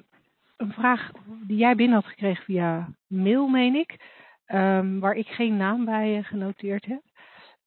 een 0.56 0.72
vraag 0.72 1.10
die 1.46 1.56
jij 1.56 1.74
binnen 1.74 1.94
had 1.96 2.06
gekregen 2.06 2.44
via 2.44 2.88
mail, 3.06 3.48
meen 3.48 3.74
ik. 3.74 4.18
ehm, 4.44 4.98
waar 4.98 5.14
ik 5.14 5.26
geen 5.26 5.56
naam 5.56 5.84
bij 5.84 6.16
eh, 6.16 6.24
genoteerd 6.24 6.84
heb. 6.86 7.02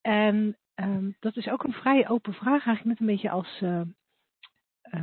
En 0.02 0.58
dat 1.20 1.36
is 1.38 1.48
ook 1.50 1.64
een 1.64 1.74
vrij 1.74 2.10
open 2.10 2.34
vraag, 2.34 2.66
eigenlijk 2.66 2.86
net 2.86 3.00
een 3.00 3.06
beetje 3.16 3.30
als 3.30 3.62
eh, 3.62 3.82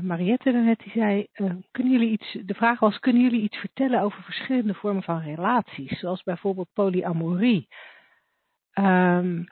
Mariette 0.01 0.53
daarnet 0.53 0.79
die 0.79 0.93
zei. 0.93 1.27
kunnen 1.71 1.93
jullie 1.93 2.11
iets, 2.11 2.39
de 2.45 2.55
vraag 2.55 2.79
was, 2.81 2.99
kunnen 2.99 3.23
jullie 3.23 3.41
iets 3.43 3.57
vertellen 3.57 4.01
over 4.01 4.23
verschillende 4.23 4.75
vormen 4.75 5.03
van 5.03 5.21
relaties? 5.21 5.99
Zoals 5.99 6.23
bijvoorbeeld 6.23 6.68
polyamorie. 6.73 7.68
Ehm, 8.73 9.45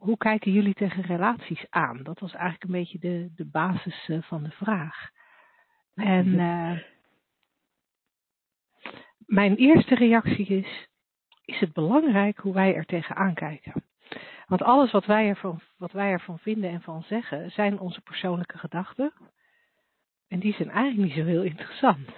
hoe 0.00 0.16
kijken 0.16 0.52
jullie 0.52 0.74
tegen 0.74 1.02
relaties 1.02 1.66
aan? 1.70 2.02
Dat 2.02 2.18
was 2.18 2.32
eigenlijk 2.32 2.64
een 2.64 2.70
beetje 2.70 2.98
de, 2.98 3.30
de 3.34 3.46
basis 3.46 4.08
eh, 4.08 4.22
van 4.22 4.42
de 4.42 4.50
vraag. 4.50 5.10
En 5.94 6.38
eh, 6.38 6.78
mijn 9.18 9.56
eerste 9.56 9.94
reactie 9.94 10.46
is, 10.46 10.88
is 11.44 11.60
het 11.60 11.72
belangrijk 11.72 12.38
hoe 12.38 12.54
wij 12.54 12.74
er 12.74 12.84
tegenaan 12.84 13.34
kijken? 13.34 13.84
Want 14.46 14.62
alles 14.62 14.90
wat 14.90 15.06
wij, 15.06 15.28
ervan, 15.28 15.60
wat 15.76 15.92
wij 15.92 16.10
ervan 16.10 16.38
vinden 16.38 16.70
en 16.70 16.82
van 16.82 17.02
zeggen, 17.02 17.50
zijn 17.50 17.78
onze 17.78 18.00
persoonlijke 18.00 18.58
gedachten. 18.58 19.12
En 20.28 20.38
die 20.38 20.54
zijn 20.54 20.70
eigenlijk 20.70 21.08
niet 21.08 21.18
zo 21.18 21.24
heel 21.30 21.42
interessant. 21.42 22.08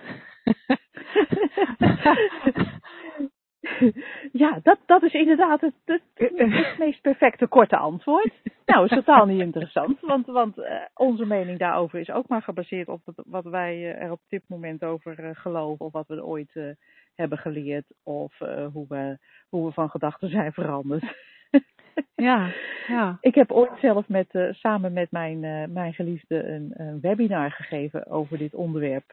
Ja, 4.32 4.60
dat, 4.62 4.78
dat 4.86 5.02
is 5.02 5.12
inderdaad 5.12 5.60
het, 5.60 5.74
het, 5.84 6.02
het 6.36 6.78
meest 6.78 7.00
perfecte 7.00 7.46
korte 7.46 7.76
antwoord. 7.76 8.32
Nou, 8.66 8.84
is 8.84 8.90
totaal 8.90 9.26
niet 9.26 9.40
interessant, 9.40 10.00
want, 10.00 10.26
want 10.26 10.58
eh, 10.58 10.76
onze 10.94 11.24
mening 11.26 11.58
daarover 11.58 12.00
is 12.00 12.10
ook 12.10 12.28
maar 12.28 12.42
gebaseerd 12.42 12.88
op 12.88 13.00
het- 13.04 13.22
wat 13.26 13.44
wij 13.44 13.74
eh, 13.74 14.02
er 14.02 14.10
op 14.10 14.20
dit 14.28 14.42
moment 14.46 14.84
over 14.84 15.18
eh, 15.18 15.30
geloven, 15.32 15.86
of 15.86 15.92
wat 15.92 16.06
we 16.06 16.24
ooit 16.24 16.76
hebben 17.14 17.38
geleerd, 17.38 17.84
of 18.02 18.38
hoe, 18.72 18.84
we, 18.88 19.18
hoe 19.48 19.66
we 19.66 19.72
van 19.72 19.90
gedachten 19.90 20.28
zijn 20.30 20.52
veranderd. 20.52 21.04
ja, 22.14 22.52
ja. 22.86 23.18
Ik 23.20 23.34
heb 23.34 23.50
ooit 23.52 23.78
zelf 23.80 24.08
met, 24.08 24.48
samen 24.50 24.92
met 24.92 25.10
mijn, 25.10 25.40
mijn 25.72 25.92
geliefde 25.94 26.44
een, 26.48 26.70
een 26.76 27.00
webinar 27.00 27.50
gegeven 27.50 28.06
over 28.06 28.38
dit 28.38 28.54
onderwerp. 28.54 29.04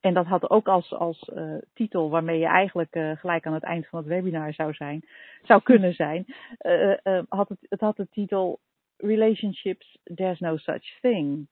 En 0.00 0.14
dat 0.14 0.26
had 0.26 0.50
ook 0.50 0.68
als, 0.68 0.94
als 0.94 1.28
eh, 1.28 1.54
titel 1.74 2.10
waarmee 2.10 2.38
je 2.38 2.46
eigenlijk 2.46 2.94
eh, 2.94 3.10
gelijk 3.16 3.46
aan 3.46 3.52
het 3.54 3.62
eind 3.62 3.86
van 3.86 3.98
het 3.98 4.08
webinar 4.08 4.52
zou 4.52 4.74
zijn, 4.74 5.04
zou 5.42 5.62
kunnen 5.62 5.94
zijn. 5.94 6.24
eh, 6.58 7.22
had 7.28 7.48
het, 7.48 7.58
het 7.68 7.80
had 7.80 7.96
de 7.96 8.08
titel 8.10 8.60
Relationships, 8.96 9.98
There's 10.14 10.38
No 10.38 10.56
Such 10.56 10.98
Thing. 11.00 11.48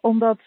Omdat, 0.00 0.40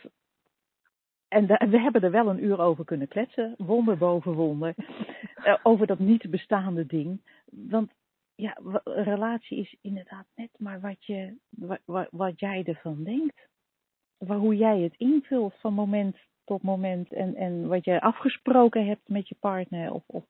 en 1.28 1.47
we 1.47 1.80
hebben 1.80 2.01
er 2.01 2.11
wel 2.11 2.30
een 2.30 2.43
uur 2.43 2.59
over 2.59 2.86
kunnen 2.86 3.07
kletsen, 3.07 3.53
wonder 3.57 3.97
boven 3.97 4.34
wonder, 4.34 4.76
over 5.63 5.88
dat 5.88 5.99
niet 5.99 6.30
bestaande 6.30 6.86
ding. 6.86 7.22
Want 7.45 7.91
ja, 8.36 8.57
relatie 8.84 9.57
is 9.57 9.76
inderdaad 9.82 10.26
net 10.36 10.49
maar 10.57 10.80
wat, 10.80 11.05
je, 11.05 11.38
wat, 11.49 12.07
wat, 12.11 12.39
jij 12.39 12.63
ervan 12.63 13.03
denkt. 13.03 13.49
Hoe 14.17 14.55
jij 14.55 14.80
het 14.80 14.95
invult 14.97 15.55
van 15.59 15.74
moment 15.74 16.17
tot 16.45 16.63
moment 16.63 17.13
en, 17.13 17.35
en 17.35 17.67
wat 17.67 17.85
je 17.85 18.01
afgesproken 18.01 18.85
hebt 18.85 19.09
met 19.09 19.27
je 19.27 19.35
partner. 19.39 19.91
Of, 19.91 20.03
of 20.05 20.23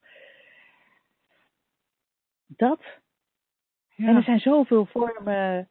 dat. 2.47 2.79
En 3.95 4.15
er 4.15 4.23
zijn 4.23 4.39
zoveel 4.39 4.85
vormen 4.85 5.69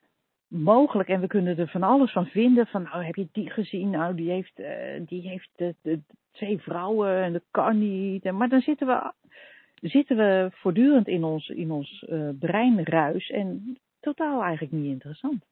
mogelijk 0.48 1.08
en 1.08 1.20
we 1.20 1.26
kunnen 1.26 1.58
er 1.58 1.68
van 1.68 1.82
alles 1.82 2.12
van 2.12 2.26
vinden. 2.26 2.66
Van 2.66 2.82
nou 2.82 3.04
heb 3.04 3.14
je 3.14 3.28
die 3.32 3.50
gezien, 3.50 3.90
nou 3.90 4.14
die 4.14 4.30
heeft, 4.30 4.58
eh, 4.58 5.00
die 5.06 5.28
heeft 5.28 5.50
de, 5.56 5.74
de 5.82 6.00
twee 6.30 6.58
vrouwen 6.58 7.22
en 7.22 7.32
dat 7.32 7.44
kan 7.50 7.78
niet. 7.78 8.24
En, 8.24 8.36
maar 8.36 8.48
dan 8.48 8.60
zitten 8.60 8.86
we, 8.86 9.12
zitten 9.88 10.16
we 10.16 10.48
voortdurend 10.52 11.08
in 11.08 11.24
ons, 11.24 11.48
in 11.48 11.70
ons 11.70 12.04
eh, 12.04 12.28
breinruis 12.38 13.30
en 13.30 13.78
totaal 14.00 14.42
eigenlijk 14.42 14.72
niet 14.72 14.92
interessant. 14.92 15.44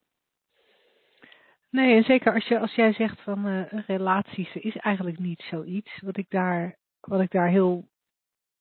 Nee, 1.71 1.97
en 1.97 2.05
zeker 2.05 2.35
als, 2.35 2.47
je, 2.47 2.59
als 2.59 2.75
jij 2.75 2.93
zegt 2.93 3.21
van 3.21 3.47
eh, 3.47 3.81
relaties, 3.87 4.55
er 4.55 4.65
is 4.65 4.77
eigenlijk 4.77 5.19
niet 5.19 5.43
zoiets. 5.51 6.01
Wat 6.01 6.17
ik 6.17 6.31
daar, 6.31 6.77
wat 7.01 7.21
ik 7.21 7.31
daar 7.31 7.49
heel 7.49 7.89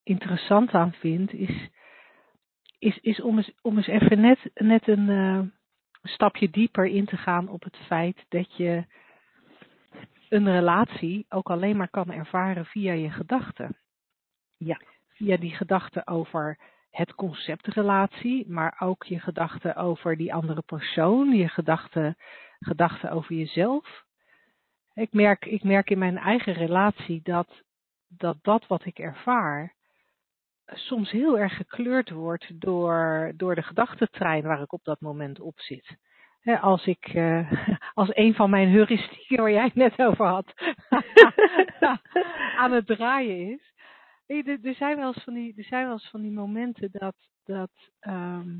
interessant 0.02 0.70
aan 0.70 0.92
vind, 0.92 1.32
is, 1.32 1.68
is, 2.78 2.98
is 2.98 3.20
om, 3.20 3.36
eens, 3.36 3.52
om 3.62 3.76
eens 3.76 3.86
even 3.86 4.20
net, 4.20 4.50
net 4.54 4.88
een 4.88 5.08
eh, 5.08 5.40
stapje 6.02 6.50
dieper 6.50 6.86
in 6.86 7.04
te 7.04 7.16
gaan 7.16 7.48
op 7.48 7.62
het 7.62 7.76
feit 7.76 8.24
dat 8.28 8.56
je 8.56 8.84
een 10.28 10.52
relatie 10.52 11.26
ook 11.28 11.50
alleen 11.50 11.76
maar 11.76 11.90
kan 11.90 12.12
ervaren 12.12 12.64
via 12.66 12.92
je 12.92 13.10
gedachten. 13.10 13.76
Ja. 14.56 14.80
Via 15.08 15.36
die 15.36 15.54
gedachten 15.54 16.06
over 16.06 16.58
het 16.90 17.14
concept 17.14 17.66
relatie, 17.66 18.48
maar 18.48 18.76
ook 18.78 19.04
je 19.04 19.20
gedachten 19.20 19.76
over 19.76 20.16
die 20.16 20.34
andere 20.34 20.62
persoon, 20.62 21.32
je 21.32 21.48
gedachten, 21.48 22.16
gedachten 22.60 23.10
over 23.10 23.34
jezelf. 23.34 24.04
Ik 24.94 25.12
merk, 25.12 25.44
ik 25.44 25.62
merk 25.62 25.90
in 25.90 25.98
mijn 25.98 26.18
eigen 26.18 26.52
relatie 26.52 27.20
dat, 27.22 27.62
dat 28.08 28.36
dat 28.42 28.66
wat 28.66 28.84
ik 28.84 28.98
ervaar 28.98 29.76
soms 30.66 31.10
heel 31.10 31.38
erg 31.38 31.56
gekleurd 31.56 32.10
wordt 32.10 32.60
door, 32.60 33.32
door 33.36 33.54
de 33.54 33.62
gedachtentrein 33.62 34.42
waar 34.42 34.62
ik 34.62 34.72
op 34.72 34.84
dat 34.84 35.00
moment 35.00 35.40
op 35.40 35.60
zit. 35.60 35.96
Als 36.60 36.86
ik, 36.86 37.04
eh, 37.04 37.52
als 37.94 38.08
een 38.12 38.34
van 38.34 38.50
mijn 38.50 38.68
heuristieken 38.68 39.36
waar 39.36 39.50
jij 39.50 39.64
het 39.64 39.74
net 39.74 39.98
over 39.98 40.26
had, 40.26 40.54
aan 42.58 42.72
het 42.72 42.86
draaien 42.86 43.52
is. 43.52 43.72
Er, 44.26 44.58
er 44.62 44.74
zijn 44.74 44.96
wel 44.96 45.06
eens 45.06 45.24
van 45.24 45.34
die, 45.34 45.54
er 45.56 45.64
zijn 45.64 45.84
wel 45.84 45.92
eens 45.92 46.10
van 46.10 46.20
die 46.20 46.32
momenten 46.32 46.88
dat, 46.92 47.16
dat, 47.44 47.70
ehm, 48.00 48.58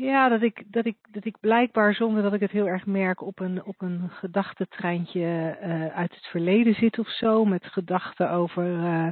ja, 0.00 0.28
dat 0.28 0.42
ik, 0.42 0.62
dat, 0.66 0.86
ik, 0.86 0.96
dat 1.10 1.24
ik 1.24 1.36
blijkbaar 1.40 1.94
zonder 1.94 2.22
dat 2.22 2.32
ik 2.32 2.40
het 2.40 2.50
heel 2.50 2.68
erg 2.68 2.86
merk 2.86 3.22
op 3.22 3.40
een, 3.40 3.64
op 3.64 3.74
een 3.78 4.10
gedachtentreintje 4.10 5.56
eh, 5.60 5.86
uit 5.86 6.14
het 6.14 6.26
verleden 6.26 6.74
zit 6.74 6.98
of 6.98 7.08
zo. 7.08 7.44
Met 7.44 7.66
gedachten 7.66 8.30
over 8.30 8.84
eh, 8.84 9.08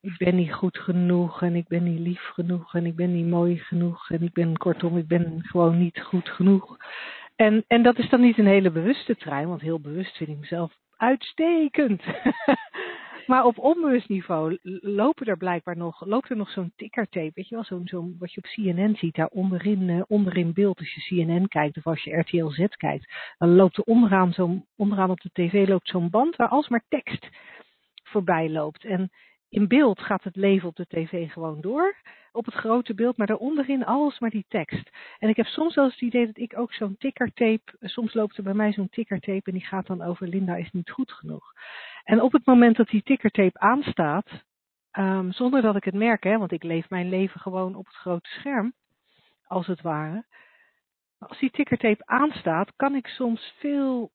ik 0.00 0.16
ben 0.16 0.36
niet 0.36 0.52
goed 0.52 0.78
genoeg 0.78 1.42
en 1.42 1.54
ik 1.54 1.68
ben 1.68 1.82
niet 1.82 1.98
lief 1.98 2.22
genoeg 2.22 2.74
en 2.74 2.86
ik 2.86 2.96
ben 2.96 3.12
niet 3.12 3.26
mooi 3.26 3.58
genoeg 3.58 4.10
en 4.10 4.22
ik 4.22 4.32
ben 4.32 4.56
kortom, 4.56 4.98
ik 4.98 5.06
ben 5.06 5.38
gewoon 5.42 5.78
niet 5.78 6.00
goed 6.00 6.28
genoeg. 6.28 6.76
En, 7.36 7.64
en 7.66 7.82
dat 7.82 7.98
is 7.98 8.08
dan 8.08 8.20
niet 8.20 8.38
een 8.38 8.46
hele 8.46 8.70
bewuste 8.70 9.16
trein, 9.16 9.48
want 9.48 9.60
heel 9.60 9.80
bewust 9.80 10.16
vind 10.16 10.30
ik 10.30 10.38
mezelf 10.38 10.72
uitstekend. 10.96 12.02
maar 13.26 13.44
op 13.44 13.58
onbewust 13.58 14.08
niveau 14.08 14.58
lopen 14.80 15.26
er 15.26 15.36
blijkbaar 15.36 15.76
nog, 15.76 16.06
loopt 16.06 16.30
er 16.30 16.36
nog 16.36 16.50
zo'n 16.50 16.72
tickertape, 16.76 17.32
weet 17.34 17.48
je 17.48 17.54
wel, 17.54 17.64
zo'n, 17.84 18.16
wat 18.18 18.32
je 18.32 18.40
op 18.42 18.50
CNN 18.50 18.96
ziet, 18.96 19.14
daar 19.14 19.26
onderin, 19.26 19.88
uh, 19.88 20.02
onderin 20.06 20.52
beeld, 20.52 20.78
als 20.78 20.94
je 20.94 21.24
CNN 21.24 21.48
kijkt 21.48 21.76
of 21.76 21.86
als 21.86 22.02
je 22.02 22.16
RTL 22.16 22.48
Z 22.48 22.66
kijkt, 22.76 23.12
dan 23.38 23.54
loopt 23.54 23.76
er 23.76 23.84
onderaan, 23.84 24.32
zo'n, 24.32 24.66
onderaan 24.76 25.10
op 25.10 25.20
de 25.20 25.30
tv 25.32 25.68
loopt 25.68 25.88
zo'n 25.88 26.10
band 26.10 26.36
waar 26.36 26.48
alsmaar 26.48 26.84
tekst 26.88 27.28
voorbij 28.02 28.50
loopt. 28.50 28.84
En 28.84 29.10
in 29.52 29.68
beeld 29.68 30.00
gaat 30.00 30.24
het 30.24 30.36
leven 30.36 30.68
op 30.68 30.76
de 30.76 30.86
tv 30.86 31.32
gewoon 31.32 31.60
door, 31.60 31.96
op 32.32 32.44
het 32.44 32.54
grote 32.54 32.94
beeld, 32.94 33.16
maar 33.16 33.26
daaronderin 33.26 33.84
alles 33.84 34.18
maar 34.18 34.30
die 34.30 34.44
tekst. 34.48 34.90
En 35.18 35.28
ik 35.28 35.36
heb 35.36 35.46
soms 35.46 35.74
wel 35.74 35.84
eens 35.84 35.94
het 35.94 36.02
idee 36.02 36.26
dat 36.26 36.38
ik 36.38 36.58
ook 36.58 36.72
zo'n 36.72 36.96
tickertape, 36.98 37.72
soms 37.80 38.14
loopt 38.14 38.36
er 38.36 38.42
bij 38.42 38.54
mij 38.54 38.72
zo'n 38.72 38.88
tickertape 38.88 39.50
en 39.50 39.52
die 39.52 39.66
gaat 39.66 39.86
dan 39.86 40.02
over 40.02 40.28
Linda 40.28 40.56
is 40.56 40.70
niet 40.70 40.90
goed 40.90 41.12
genoeg. 41.12 41.52
En 42.04 42.20
op 42.20 42.32
het 42.32 42.46
moment 42.46 42.76
dat 42.76 42.88
die 42.88 43.02
tickertape 43.02 43.58
aanstaat, 43.58 44.26
um, 44.98 45.32
zonder 45.32 45.62
dat 45.62 45.76
ik 45.76 45.84
het 45.84 45.94
merk, 45.94 46.24
hè, 46.24 46.38
want 46.38 46.52
ik 46.52 46.62
leef 46.62 46.90
mijn 46.90 47.08
leven 47.08 47.40
gewoon 47.40 47.74
op 47.74 47.86
het 47.86 47.96
grote 47.96 48.28
scherm, 48.28 48.74
als 49.46 49.66
het 49.66 49.80
ware. 49.80 50.24
Als 51.18 51.38
die 51.38 51.50
tickertape 51.50 52.06
aanstaat, 52.06 52.72
kan 52.76 52.94
ik 52.94 53.06
soms 53.06 53.54
veel, 53.58 54.10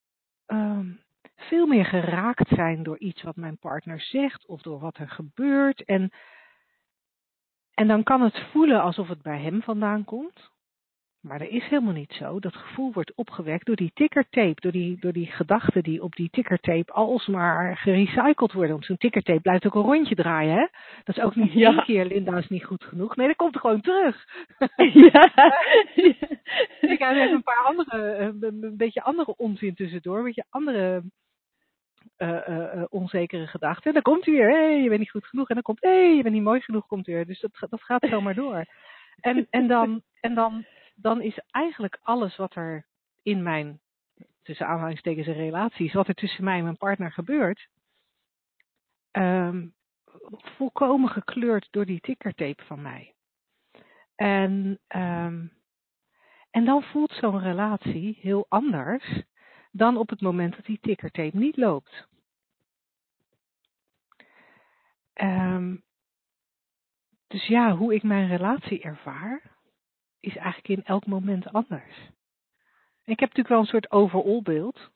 um, 0.48 1.02
veel 1.38 1.66
meer 1.68 1.86
geraakt 1.86 2.48
zijn 2.48 2.84
door 2.84 2.98
iets 2.98 3.24
wat 3.24 3.36
mijn 3.36 3.58
partner 3.58 4.02
zegt 4.02 4.46
of 4.46 4.62
door 4.62 4.80
wat 4.80 4.98
er 4.98 5.10
gebeurt. 5.10 5.84
En, 5.84 6.12
en 7.74 7.88
dan 7.88 8.04
kan 8.04 8.22
het 8.22 8.40
voelen 8.52 8.82
alsof 8.82 9.08
het 9.08 9.22
bij 9.22 9.42
hem 9.42 9.62
vandaan 9.62 10.04
komt. 10.04 10.50
Maar 11.22 11.40
dat 11.40 11.48
is 11.48 11.64
helemaal 11.64 11.94
niet 11.94 12.14
zo. 12.14 12.40
Dat 12.40 12.56
gevoel 12.56 12.94
wordt 12.94 13.14
opgewekt 13.16 13.66
door 13.66 13.76
die 13.76 13.92
tickertape, 13.94 14.62
door 14.62 14.72
die, 14.72 14.98
door 15.00 15.12
die 15.12 15.26
gedachten 15.26 15.84
die 15.84 16.04
op 16.04 16.16
die 16.16 16.30
tickertape 16.30 16.92
alsmaar 16.92 17.78
gerecycled 17.78 18.54
worden. 18.54 18.72
Want 18.72 18.86
zo'n 18.86 18.98
tickertape 18.98 19.42
blijft 19.42 19.66
ook 19.66 19.76
een 19.76 19.82
rondje 19.82 20.16
draaien, 20.16 20.56
hè? 20.56 20.68
Dat 21.04 21.18
is 21.18 21.24
ook 21.24 21.36
niet 21.36 21.54
ja. 21.54 21.70
één 21.70 21.84
keer 21.84 22.06
Linda 22.06 22.38
is 22.38 22.48
niet 22.48 22.66
goed 22.66 22.84
genoeg. 22.84 23.16
Nee, 23.16 23.28
dat 23.28 23.36
komt 23.36 23.56
er 23.56 23.62
gewoon 23.62 23.82
terug. 23.82 24.26
Ja. 24.94 25.32
Ik 26.82 27.00
heb 27.00 27.16
even 27.16 27.32
een 27.32 27.44
paar 27.44 27.64
andere, 27.64 28.18
een 28.40 28.78
beetje 28.78 29.04
andere 29.04 29.36
onzin 29.36 29.76
tussendoor, 29.76 30.18
een 30.18 30.24
beetje 30.24 30.46
andere 30.50 31.04
eh, 32.18 32.48
eh, 32.48 32.74
eh, 32.74 32.86
onzekere 32.90 33.48
gedachten. 33.48 33.84
En 33.86 33.94
dan 33.94 34.02
komt 34.02 34.26
hij 34.26 34.34
weer, 34.34 34.50
hé, 34.50 34.56
hey, 34.56 34.82
je 34.82 34.88
bent 34.88 35.00
niet 35.00 35.12
goed 35.12 35.26
genoeg. 35.26 35.48
En 35.48 35.54
dan 35.54 35.64
komt, 35.64 35.82
hé, 35.82 35.90
hey, 35.90 36.16
je 36.16 36.22
bent 36.22 36.36
niet 36.36 36.44
mooi 36.44 36.62
genoeg, 36.62 36.88
komt 36.88 37.06
weer. 37.06 37.26
Dus 37.26 37.40
dat, 37.40 37.70
dat 37.70 37.82
gaat 37.82 38.08
zomaar 38.10 38.36
door. 38.36 38.66
En, 39.20 39.48
en, 39.50 39.68
dan, 39.68 40.02
en 40.20 40.36
dan, 40.36 40.66
dan 40.96 41.22
is 41.22 41.40
eigenlijk 41.52 42.00
alles 42.02 42.36
wat 42.36 42.56
er 42.56 42.86
in 43.24 43.44
mijn, 43.44 43.80
tussen 44.44 44.68
aanhalingstekens 44.68 45.28
en 45.28 45.34
relaties, 45.34 45.94
wat 45.94 46.08
er 46.08 46.14
tussen 46.14 46.44
mij 46.44 46.58
en 46.58 46.64
mijn 46.64 46.78
partner 46.78 47.12
gebeurt, 47.12 47.68
ehm, 49.12 49.68
volkomen 50.58 51.10
gekleurd 51.10 51.68
door 51.72 51.86
die 51.86 52.00
tickertape 52.00 52.64
van 52.64 52.82
mij. 52.82 53.14
En, 54.16 54.80
ehm, 54.88 55.46
en 56.52 56.66
dan 56.66 56.84
voelt 56.84 57.12
zo'n 57.12 57.40
relatie 57.40 58.18
heel 58.22 58.46
anders 58.50 59.24
dan 59.78 59.98
op 59.98 60.10
het 60.10 60.22
moment 60.22 60.56
dat 60.56 60.66
die 60.66 60.80
tickertape 60.82 61.38
niet 61.38 61.58
loopt. 61.58 62.08
Ehm, 65.14 65.76
dus 67.28 67.48
ja, 67.48 67.76
hoe 67.76 67.94
ik 67.94 68.04
mijn 68.04 68.28
relatie 68.28 68.82
ervaar, 68.82 69.42
is 70.20 70.36
eigenlijk 70.36 70.68
in 70.68 70.84
elk 70.84 71.06
moment 71.06 71.48
anders. 71.54 71.96
Ik 73.04 73.20
heb 73.20 73.30
natuurlijk 73.30 73.48
wel 73.48 73.60
een 73.60 73.66
soort 73.66 73.92
overall 73.92 74.42
beeld. 74.42 74.92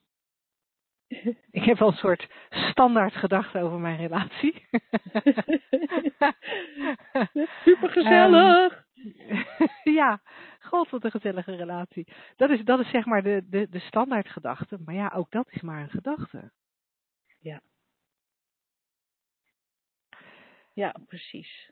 Ik 1.52 1.64
heb 1.64 1.78
wel 1.78 1.88
een 1.88 1.94
soort 1.94 2.28
standaard 2.50 3.14
gedachte 3.14 3.60
over 3.60 3.80
mijn 3.80 3.98
relatie. 3.98 4.54
Super 7.66 7.90
gezellig. 7.90 8.86
ja, 9.84 10.22
god 10.72 10.90
wat 10.90 11.04
een 11.04 11.12
gezellige 11.12 11.56
relatie. 11.56 12.08
Dat 12.36 12.50
is, 12.50 12.64
dat 12.64 12.80
is 12.80 12.90
zeg 12.90 13.06
maar 13.06 13.24
de, 13.24 13.44
de, 13.50 13.70
de 13.70 13.80
standaard 13.80 14.30
gedachte. 14.30 14.78
Maar 14.86 14.96
ja, 14.96 15.12
ook 15.16 15.32
dat 15.32 15.48
is 15.50 15.62
maar 15.62 15.82
een 15.82 15.90
gedachte. 15.90 16.52
ja, 20.74 20.96
precies. 21.08 21.72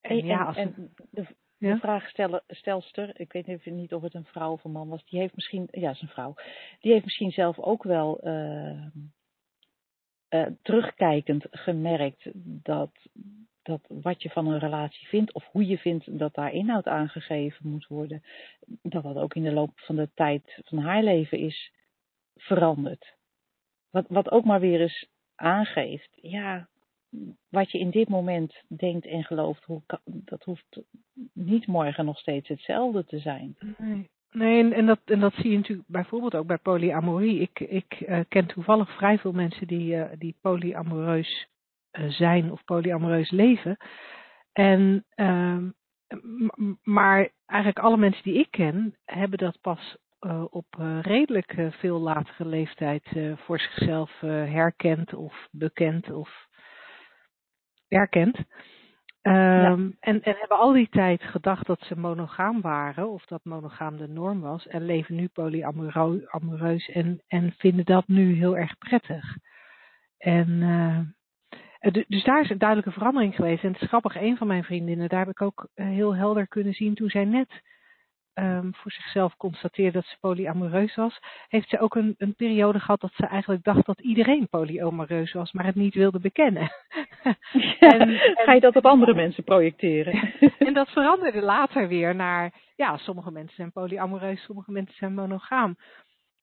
En 0.00 0.26
ja, 0.26 0.44
als 0.44 0.56
en 0.56 0.94
de, 1.10 1.26
Ja? 1.60 1.74
de 1.74 1.80
vraagstelster, 1.80 3.20
ik 3.20 3.32
weet 3.32 3.48
even 3.48 3.74
niet 3.74 3.94
of 3.94 4.02
het 4.02 4.14
een 4.14 4.24
vrouw 4.24 4.52
of 4.52 4.64
een 4.64 4.70
man 4.70 4.88
was, 4.88 5.04
die 5.04 5.20
heeft 5.20 5.34
misschien, 5.34 5.68
ja, 5.70 5.90
is 5.90 6.00
een 6.00 6.08
vrouw, 6.08 6.34
die 6.80 6.92
heeft 6.92 7.04
misschien 7.04 7.30
zelf 7.30 7.58
ook 7.58 7.82
wel 7.82 8.20
eh, 8.20 8.86
eh, 10.28 10.46
terugkijkend 10.62 11.46
gemerkt 11.50 12.30
dat, 12.62 12.92
dat 13.62 13.80
wat 13.88 14.22
je 14.22 14.30
van 14.30 14.46
een 14.46 14.58
relatie 14.58 15.08
vindt, 15.08 15.32
of 15.32 15.46
hoe 15.46 15.66
je 15.66 15.78
vindt 15.78 16.18
dat 16.18 16.34
daar 16.34 16.52
inhoud 16.52 16.86
aangegeven 16.86 17.68
moet 17.68 17.86
worden, 17.86 18.22
dat 18.82 19.02
dat 19.02 19.16
ook 19.16 19.34
in 19.34 19.42
de 19.42 19.52
loop 19.52 19.70
van 19.74 19.96
de 19.96 20.10
tijd 20.14 20.60
van 20.64 20.78
haar 20.78 21.02
leven 21.02 21.38
is 21.38 21.72
veranderd. 22.36 23.14
Wat, 23.90 24.04
wat 24.08 24.30
ook 24.30 24.44
maar 24.44 24.60
weer 24.60 24.80
eens 24.80 25.08
aangeeft, 25.34 26.10
ja, 26.22 26.68
wat 27.48 27.70
je 27.70 27.78
in 27.78 27.90
dit 27.90 28.08
moment 28.08 28.62
denkt 28.66 29.06
en 29.06 29.24
gelooft, 29.24 29.64
hoe 29.64 29.82
dat 30.04 30.44
hoeft 30.44 30.80
niet 31.32 31.66
morgen 31.66 32.04
nog 32.04 32.18
steeds 32.18 32.48
hetzelfde 32.48 33.04
te 33.04 33.18
zijn. 33.18 33.56
Nee, 33.78 34.10
nee 34.30 34.74
en, 34.74 34.86
dat, 34.86 35.00
en 35.04 35.20
dat 35.20 35.34
zie 35.34 35.50
je 35.50 35.56
natuurlijk 35.56 35.88
bijvoorbeeld 35.88 36.34
ook 36.34 36.46
bij 36.46 36.58
polyamorie. 36.58 37.40
Ik, 37.40 37.60
ik 37.60 37.92
eh, 37.92 38.20
ken 38.28 38.46
toevallig 38.46 38.96
vrij 38.96 39.18
veel 39.18 39.32
mensen 39.32 39.66
die, 39.66 39.96
eh, 39.96 40.18
die 40.18 40.36
polyamoreus 40.40 41.48
zijn 42.08 42.52
of 42.52 42.64
polyamoreus 42.64 43.30
leven. 43.30 43.76
En, 44.52 45.04
ehm, 45.14 45.70
maar 46.82 47.30
eigenlijk 47.46 47.78
alle 47.78 47.96
mensen 47.96 48.22
die 48.22 48.38
ik 48.38 48.50
ken, 48.50 48.96
hebben 49.04 49.38
dat 49.38 49.60
pas 49.60 49.96
eh, 50.18 50.44
op 50.50 50.66
eh, 50.78 51.00
redelijk 51.00 51.52
eh, 51.52 51.72
veel 51.72 52.00
latere 52.00 52.44
leeftijd 52.44 53.04
eh, 53.04 53.36
voor 53.36 53.58
zichzelf 53.60 54.22
eh, 54.22 54.30
herkend 54.30 55.14
of 55.14 55.48
bekend 55.50 56.10
of 56.10 56.48
erkend. 57.88 58.38
Ehm, 59.22 59.90
en, 60.00 60.22
en 60.22 60.36
hebben 60.38 60.58
al 60.58 60.72
die 60.72 60.88
tijd 60.88 61.22
gedacht 61.22 61.66
dat 61.66 61.80
ze 61.80 61.98
monogaam 61.98 62.60
waren, 62.60 63.08
of 63.08 63.24
dat 63.24 63.44
monogaam 63.44 63.96
de 63.96 64.08
norm 64.08 64.40
was, 64.40 64.66
en 64.66 64.84
leven 64.84 65.14
nu 65.14 65.28
polyamoreus 65.28 66.88
en, 66.88 67.22
en 67.26 67.54
vinden 67.58 67.84
dat 67.84 68.08
nu 68.08 68.34
heel 68.34 68.56
erg 68.56 68.78
prettig. 68.78 69.36
En 70.18 70.62
eh, 70.62 70.98
dus 72.08 72.24
daar 72.24 72.40
is 72.40 72.50
een 72.50 72.58
duidelijke 72.58 72.92
verandering 72.92 73.34
geweest. 73.34 73.64
En 73.64 73.72
het 73.72 73.82
is 73.82 73.88
grappig, 73.88 74.16
een 74.16 74.36
van 74.36 74.46
mijn 74.46 74.64
vriendinnen, 74.64 75.08
daar 75.08 75.18
heb 75.18 75.28
ik 75.28 75.42
ook 75.42 75.68
eh, 75.74 75.86
heel 75.86 76.14
helder 76.16 76.48
kunnen 76.48 76.72
zien 76.74 76.94
toen 76.94 77.08
zij 77.10 77.24
net 77.24 77.62
ehm, 78.34 78.70
voor 78.72 78.90
zichzelf 78.92 79.36
constateerde 79.36 79.92
dat 79.92 80.04
ze 80.04 80.16
polyamoreus 80.20 80.94
was, 80.94 81.18
heeft 81.48 81.68
ze 81.68 81.78
ook 81.78 81.94
een, 81.94 82.14
een 82.18 82.34
periode 82.34 82.80
gehad 82.80 83.00
dat 83.00 83.12
ze 83.14 83.26
eigenlijk 83.26 83.64
dacht 83.64 83.86
dat 83.86 84.00
iedereen 84.00 84.48
polyamoreus 84.48 85.32
was, 85.32 85.52
maar 85.52 85.64
het 85.64 85.74
niet 85.74 85.94
wilde 85.94 86.20
bekennen. 86.20 86.70
En- 87.78 88.18
Ga 88.34 88.52
je 88.52 88.60
dat 88.60 88.76
op 88.76 88.86
andere 88.86 89.14
mensen 89.14 89.44
projecteren? 89.44 90.32
en 90.58 90.74
dat 90.74 90.88
veranderde 90.90 91.40
later 91.42 91.88
weer 91.88 92.14
naar, 92.14 92.52
ja, 92.76 92.96
sommige 92.96 93.30
mensen 93.30 93.54
zijn 93.56 93.72
polyamoreus, 93.72 94.42
sommige 94.42 94.72
mensen 94.72 94.96
zijn 94.96 95.14
monogaam. 95.14 95.76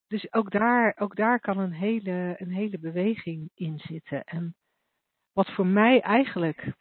Dus 0.08 0.32
ook 0.32 0.50
daar, 0.50 0.94
ook 0.98 1.16
daar 1.16 1.40
kan 1.40 1.58
een 1.58 1.72
hele, 1.72 2.34
een 2.38 2.52
hele 2.52 2.78
beweging 2.78 3.50
in 3.54 3.78
zitten. 3.78 4.24
En 4.24 4.54
wat 5.38 5.50
voor 5.50 5.66
mij 5.66 6.00
eigenlijk 6.00 6.72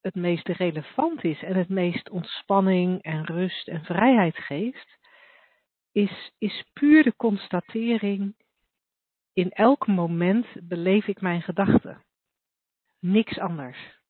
het 0.00 0.14
meest 0.14 0.48
relevant 0.48 1.24
is 1.24 1.42
en 1.42 1.54
het 1.54 1.68
meest 1.68 2.10
ontspanning 2.10 3.02
en 3.02 3.24
rust 3.24 3.68
en 3.68 3.84
vrijheid 3.84 4.36
geeft, 4.36 4.98
is, 5.92 6.32
is 6.38 6.64
puur 6.72 7.02
de 7.02 7.16
constatering, 7.16 8.34
in 9.32 9.50
elk 9.50 9.86
moment 9.86 10.46
beleef 10.62 11.06
ik 11.06 11.20
mijn 11.20 11.42
gedachten. 11.42 12.04
Niks 12.98 13.38
anders. 13.38 14.00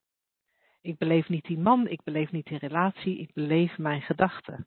Ik 0.80 0.98
beleef 0.98 1.28
niet 1.28 1.44
die 1.44 1.58
man, 1.58 1.88
ik 1.88 2.02
beleef 2.02 2.30
niet 2.30 2.46
die 2.46 2.58
relatie, 2.58 3.18
ik 3.18 3.32
beleef 3.32 3.78
mijn 3.78 4.02
gedachten. 4.02 4.66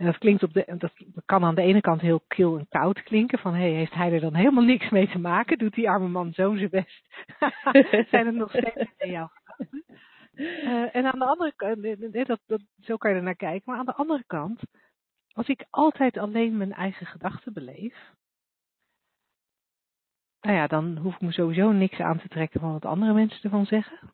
En 0.00 0.06
dat 0.06 0.18
klinkt 0.18 0.42
op 0.42 0.52
de, 0.52 0.64
dat 0.78 0.92
kan 1.24 1.44
aan 1.44 1.54
de 1.54 1.62
ene 1.62 1.80
kant 1.80 2.00
heel 2.00 2.20
kil 2.28 2.58
en 2.58 2.68
koud 2.68 3.02
klinken, 3.02 3.38
van 3.38 3.54
hey, 3.54 3.70
heeft 3.70 3.94
hij 3.94 4.12
er 4.12 4.20
dan 4.20 4.34
helemaal 4.34 4.64
niks 4.64 4.90
mee 4.90 5.08
te 5.08 5.18
maken? 5.18 5.58
Doet 5.58 5.74
die 5.74 5.90
arme 5.90 6.08
man 6.08 6.32
zo 6.32 6.56
zijn 6.56 6.70
best? 6.70 7.06
Zijn 8.10 8.26
het 8.26 8.34
nog 8.34 8.50
steeds 8.50 8.92
jouw 8.96 9.30
gedachten? 9.32 9.84
Eh, 10.34 10.96
en 10.96 11.12
aan 11.12 11.18
de 11.18 11.24
andere 11.24 11.52
kant, 11.56 12.26
dat, 12.26 12.40
dat, 12.46 12.60
zo 12.80 12.96
kan 12.96 13.10
je 13.10 13.16
er 13.16 13.22
naar 13.22 13.36
kijken, 13.36 13.62
maar 13.64 13.78
aan 13.78 13.84
de 13.84 13.94
andere 13.94 14.24
kant, 14.26 14.60
als 15.32 15.48
ik 15.48 15.66
altijd 15.70 16.18
alleen 16.18 16.56
mijn 16.56 16.72
eigen 16.72 17.06
gedachten 17.06 17.52
beleef, 17.52 18.12
nou 20.40 20.56
ja, 20.56 20.66
dan 20.66 20.96
hoef 20.96 21.14
ik 21.14 21.20
me 21.20 21.32
sowieso 21.32 21.72
niks 21.72 22.00
aan 22.00 22.18
te 22.18 22.28
trekken 22.28 22.60
van 22.60 22.72
wat 22.72 22.84
andere 22.84 23.12
mensen 23.12 23.42
ervan 23.42 23.66
zeggen. 23.66 24.12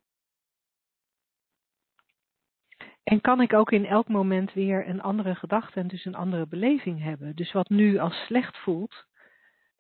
En 3.07 3.21
kan 3.21 3.41
ik 3.41 3.53
ook 3.53 3.73
in 3.73 3.87
elk 3.87 4.09
moment 4.09 4.53
weer 4.53 4.89
een 4.89 5.03
andere 5.03 5.35
gedachte 5.35 5.81
en 5.81 5.87
dus 5.87 6.05
een 6.05 6.15
andere 6.15 6.47
beleving 6.47 7.03
hebben. 7.03 7.35
Dus 7.37 7.53
wat 7.53 7.69
nu 7.69 7.99
als 7.99 8.25
slecht 8.25 8.57
voelt, 8.57 9.07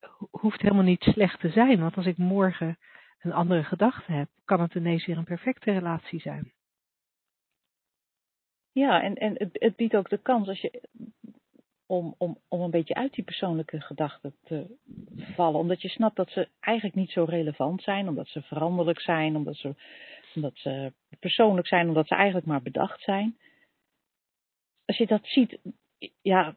ho- 0.01 0.29
hoeft 0.31 0.61
helemaal 0.61 0.83
niet 0.85 1.03
slecht 1.03 1.41
te 1.41 1.51
zijn. 1.51 1.81
Want 1.81 1.97
als 1.97 2.07
ik 2.07 2.17
morgen 2.17 2.79
een 3.21 3.33
andere 3.33 3.65
gedachte 3.65 4.13
heb, 4.13 4.29
kan 4.45 4.61
het 4.61 4.75
ineens 4.75 5.07
weer 5.07 5.17
een 5.17 5.25
perfecte 5.25 5.73
relatie 5.73 6.21
zijn. 6.21 6.53
Ja, 8.73 9.03
en, 9.03 9.15
en 9.15 9.35
het, 9.37 9.51
het 9.53 9.77
biedt 9.77 9.97
ook 9.97 10.09
de 10.09 10.19
kans 10.23 10.49
als 10.49 10.61
je, 10.61 10.83
om, 11.87 12.15
om, 12.19 12.39
om 12.49 12.61
een 12.61 12.71
beetje 12.71 12.95
uit 12.95 13.13
die 13.15 13.25
persoonlijke 13.25 13.81
gedachten 13.81 14.35
te 14.45 14.77
vallen. 15.17 15.61
Omdat 15.61 15.83
je 15.83 15.89
snapt 15.89 16.17
dat 16.17 16.31
ze 16.31 16.49
eigenlijk 16.61 16.97
niet 16.97 17.11
zo 17.11 17.25
relevant 17.25 17.83
zijn, 17.83 18.09
omdat 18.09 18.29
ze 18.29 18.43
veranderlijk 18.43 19.01
zijn, 19.01 19.37
omdat 19.37 19.57
ze, 19.57 19.75
omdat 20.37 20.57
ze 20.57 20.93
persoonlijk 21.21 21.67
zijn, 21.67 21.89
omdat 21.89 22.07
ze 22.07 22.15
eigenlijk 22.15 22.47
maar 22.47 22.63
bedacht 22.63 23.01
zijn. 23.01 23.39
Als 24.85 24.97
je 24.97 25.07
dat 25.07 25.27
ziet, 25.27 25.59
ja, 26.23 26.57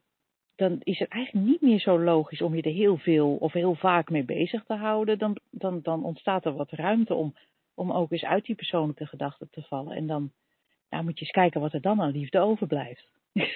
dan 0.56 0.80
is 0.84 1.00
het 1.00 1.10
eigenlijk 1.10 1.48
niet 1.48 1.62
meer 1.62 1.80
zo 1.80 2.00
logisch 2.00 2.42
om 2.42 2.56
je 2.56 2.62
er 2.62 2.72
heel 2.72 2.98
veel 2.98 3.36
of 3.36 3.54
heel 3.54 3.76
vaak 3.76 4.10
mee 4.10 4.24
bezig 4.24 4.64
te 4.64 4.74
houden. 4.74 5.18
Dan, 5.18 5.38
dan, 5.50 5.82
dan 5.82 6.04
ontstaat 6.04 6.46
er 6.46 6.54
wat 6.54 6.72
ruimte 6.72 7.14
om, 7.14 7.36
om 7.74 7.92
ook 7.92 8.12
eens 8.12 8.24
uit 8.24 8.46
die 8.46 8.56
persoonlijke 8.56 9.06
gedachten 9.06 9.50
te 9.50 9.62
vallen. 9.62 9.96
En 9.96 10.08
dan 10.08 10.32
nou, 10.90 11.04
moet 11.04 11.20
je 11.20 11.26
eens 11.26 11.34
kijken 11.34 11.62
wat 11.62 11.74
er 11.74 11.82
dan 11.82 12.02
aan 12.02 12.12
liefde 12.12 12.40
overblijft. 12.40 13.08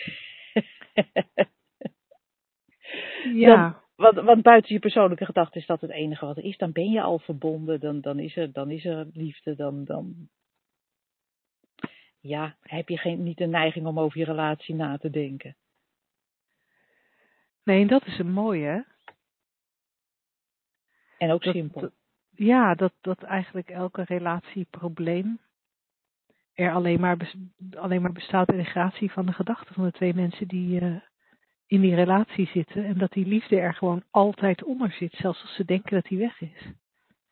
Ja, 3.33 3.82
Want, 4.03 4.19
want 4.25 4.41
buiten 4.41 4.73
je 4.73 4.79
persoonlijke 4.79 5.25
gedachte 5.25 5.59
is 5.59 5.65
dat 5.65 5.81
het 5.81 5.89
enige 5.91 6.25
wat 6.25 6.37
er 6.37 6.43
is. 6.43 6.57
Dan 6.57 6.71
ben 6.71 6.89
je 6.91 7.01
al 7.01 7.19
verbonden, 7.19 7.79
dan, 7.79 8.01
dan, 8.01 8.19
is, 8.19 8.35
er, 8.35 8.51
dan 8.51 8.71
is 8.71 8.85
er 8.85 9.07
liefde, 9.13 9.55
dan, 9.55 9.83
dan 9.85 10.29
ja, 12.19 12.55
heb 12.61 12.89
je 12.89 12.97
geen, 12.97 13.23
niet 13.23 13.37
de 13.37 13.45
neiging 13.45 13.85
om 13.85 13.99
over 13.99 14.17
je 14.19 14.25
relatie 14.25 14.75
na 14.75 14.97
te 14.97 15.09
denken. 15.09 15.55
nee, 17.63 17.81
en 17.81 17.87
dat 17.87 18.05
is 18.05 18.17
een 18.19 18.31
mooie. 18.31 18.65
hè? 18.65 18.81
En 21.17 21.31
ook 21.31 21.43
Dat- 21.43 21.53
simpel. 21.53 21.89
ja, 22.29 22.75
dat, 22.75 22.93
dat 23.01 23.21
eigenlijk 23.23 23.69
elke 23.69 24.03
relatieprobleem 24.03 25.39
er 26.53 26.71
alleen 26.73 26.99
maar, 26.99 27.33
alleen 27.77 28.01
maar 28.01 28.11
bestaat 28.11 28.51
in 28.51 28.57
de 28.57 28.63
gratie 28.63 29.11
van 29.11 29.25
de 29.25 29.33
gedachten 29.33 29.73
van 29.75 29.83
de 29.83 29.91
twee 29.91 30.13
mensen 30.13 30.47
die 30.47 30.79
eh, 30.79 30.95
in 31.73 31.81
die 31.81 31.95
relatie 31.95 32.47
zitten 32.47 32.85
en 32.85 32.97
dat 32.97 33.11
die 33.11 33.25
liefde 33.25 33.59
er 33.59 33.73
gewoon 33.73 34.03
altijd 34.11 34.63
onder 34.63 34.91
zit, 34.91 35.13
zelfs 35.13 35.41
als 35.41 35.55
ze 35.55 35.65
denken 35.65 35.93
dat 35.95 36.07
hij 36.07 36.17
weg 36.17 36.41
is. 36.41 36.67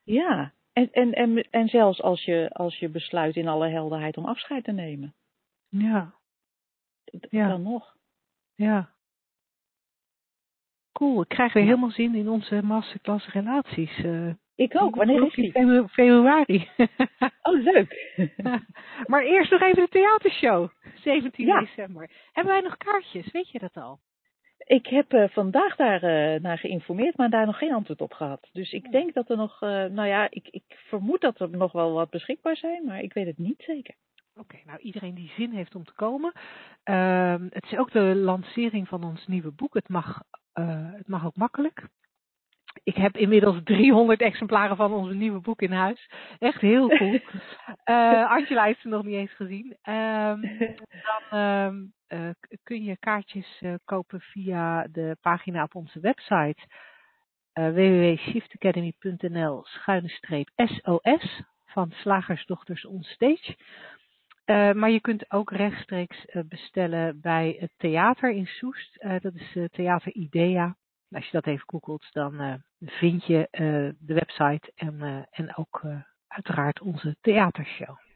Ja, 0.04 0.54
en, 0.74 0.92
en, 0.92 1.14
en, 1.14 1.48
en 1.50 1.68
zelfs 1.68 2.02
als 2.02 2.24
je, 2.26 2.50
als 2.54 2.78
je 2.80 2.90
besluit 2.90 3.36
in 3.36 3.48
alle 3.48 3.70
helderheid 3.70 4.18
om 4.18 4.26
afscheid 4.26 4.64
te 4.64 4.72
nemen. 4.72 5.14
Ja, 5.70 6.14
Ja. 7.30 7.48
Dan 7.48 7.62
nog. 7.62 7.96
ja. 8.56 8.90
Cool, 10.92 11.22
ik 11.22 11.28
krijg 11.28 11.54
weer 11.54 11.64
Ja. 11.64 11.70
helemaal 11.70 11.92
zin 11.92 12.16
in 12.16 12.30
onze 12.30 12.62
masterclass 12.64 13.28
relaties. 13.32 13.98
eh. 14.04 14.30
Ik 14.56 14.82
ook. 14.82 14.96
Wanneer 14.96 15.26
is 15.26 15.36
in 15.36 15.44
die? 15.44 15.52
febru- 15.52 15.88
Februari. 15.88 16.70
Oh, 17.44 17.64
leuk. 17.64 18.16
maar 19.12 19.24
eerst 19.24 19.52
nog 19.52 19.62
even 19.62 19.84
de 19.84 19.90
theatershow, 19.90 20.70
17 20.96 21.46
Ja. 21.46 21.60
december. 21.60 22.10
Hebben 22.32 22.54
wij 22.54 22.62
nog 22.62 22.78
kaartjes, 22.78 23.32
weet 23.32 23.50
je 23.52 23.60
dat 23.60 23.78
al? 23.78 24.00
Ik 24.72 24.88
heb 24.88 25.14
eh, 25.14 25.30
vandaag 25.30 25.76
daar 25.76 26.04
eh, 26.04 26.42
naar 26.42 26.58
geïnformeerd, 26.58 27.18
maar 27.18 27.30
daar 27.30 27.46
nog 27.46 27.58
geen 27.58 27.74
antwoord 27.74 28.02
op 28.02 28.14
gehad. 28.14 28.50
Dus 28.52 28.72
ik 28.72 28.92
denk 28.92 29.14
dat 29.14 29.30
er 29.30 29.38
nog, 29.38 29.62
eh, 29.62 29.70
nou 29.70 30.08
ja, 30.08 30.28
ik, 30.30 30.48
ik 30.52 30.64
vermoed 30.68 31.22
dat 31.22 31.40
er 31.40 31.50
nog 31.50 31.72
wel 31.72 31.94
wat 31.94 32.10
beschikbaar 32.10 32.56
zijn, 32.56 32.86
maar 32.86 33.02
ik 33.02 33.14
weet 33.14 33.26
het 33.26 33.38
niet 33.38 33.64
zeker. 33.66 33.96
Oké, 34.36 34.56
nou 34.66 34.80
iedereen 34.80 35.16
die 35.16 35.32
zin 35.38 35.52
heeft 35.52 35.76
om 35.76 35.84
te 35.84 35.94
komen. 35.94 36.32
Ehm, 36.84 37.48
het 37.50 37.64
is 37.64 37.78
ook 37.78 37.92
de 37.92 38.16
lancering 38.16 38.88
van 38.88 39.04
ons 39.04 39.28
nieuwe 39.28 39.52
boek. 39.52 39.74
Het 39.74 39.90
mag, 39.90 40.24
het 40.98 41.08
mag 41.08 41.26
ook 41.26 41.36
makkelijk. 41.36 41.88
Ik 42.84 42.96
heb 42.96 43.18
inmiddels 43.18 43.60
300 43.64 44.22
exemplaren 44.22 44.76
van 44.76 44.94
ons 44.94 45.14
nieuwe 45.14 45.40
boek 45.40 45.62
in 45.62 45.72
huis. 45.72 46.10
Echt 46.40 46.62
heel 46.62 46.88
cool. 46.88 47.20
Eh 47.84 48.32
Angela 48.32 48.64
heeft 48.64 48.82
ze 48.82 48.88
nog 48.88 49.04
niet 49.04 49.16
eens 49.16 49.36
gezien. 49.36 49.78
Ehm, 49.82 50.42
dan 50.80 51.40
ehm, 51.40 51.76
eh, 51.76 52.01
kun 52.64 52.84
je 52.84 52.98
kaartjes 52.98 53.62
eh, 53.62 53.74
kopen 53.86 54.22
via 54.22 54.88
de 54.92 55.18
pagina 55.22 55.64
op 55.64 55.76
onze 55.76 56.00
website 56.00 56.68
uh, 57.54 57.70
www.shiftacademy.nl 57.70 59.66
SOS 60.56 61.42
van 61.66 61.92
Slagersdochters 61.92 62.86
Onstage. 62.86 63.56
Uh, 64.46 64.72
maar 64.72 64.90
je 64.90 65.02
kunt 65.02 65.32
ook 65.32 65.52
rechtstreeks 65.52 66.26
bestellen 66.46 67.22
bij 67.22 67.56
het 67.60 67.72
theater 67.78 68.32
in 68.32 68.46
Soest. 68.46 69.06
Dat 69.22 69.34
is 69.34 69.58
Theater 69.72 70.14
Idea. 70.14 70.76
Als 71.10 71.26
je 71.26 71.32
dat 71.32 71.48
even 71.48 71.64
googelt, 71.66 72.08
dan 72.12 72.64
vind 72.80 73.26
je 73.26 73.48
de 74.00 74.14
website 74.14 74.72
en, 74.76 75.28
en 75.32 75.56
ook 75.56 75.86
uiteraard 76.28 76.82
onze 76.82 77.16
theatershow. 77.22 78.11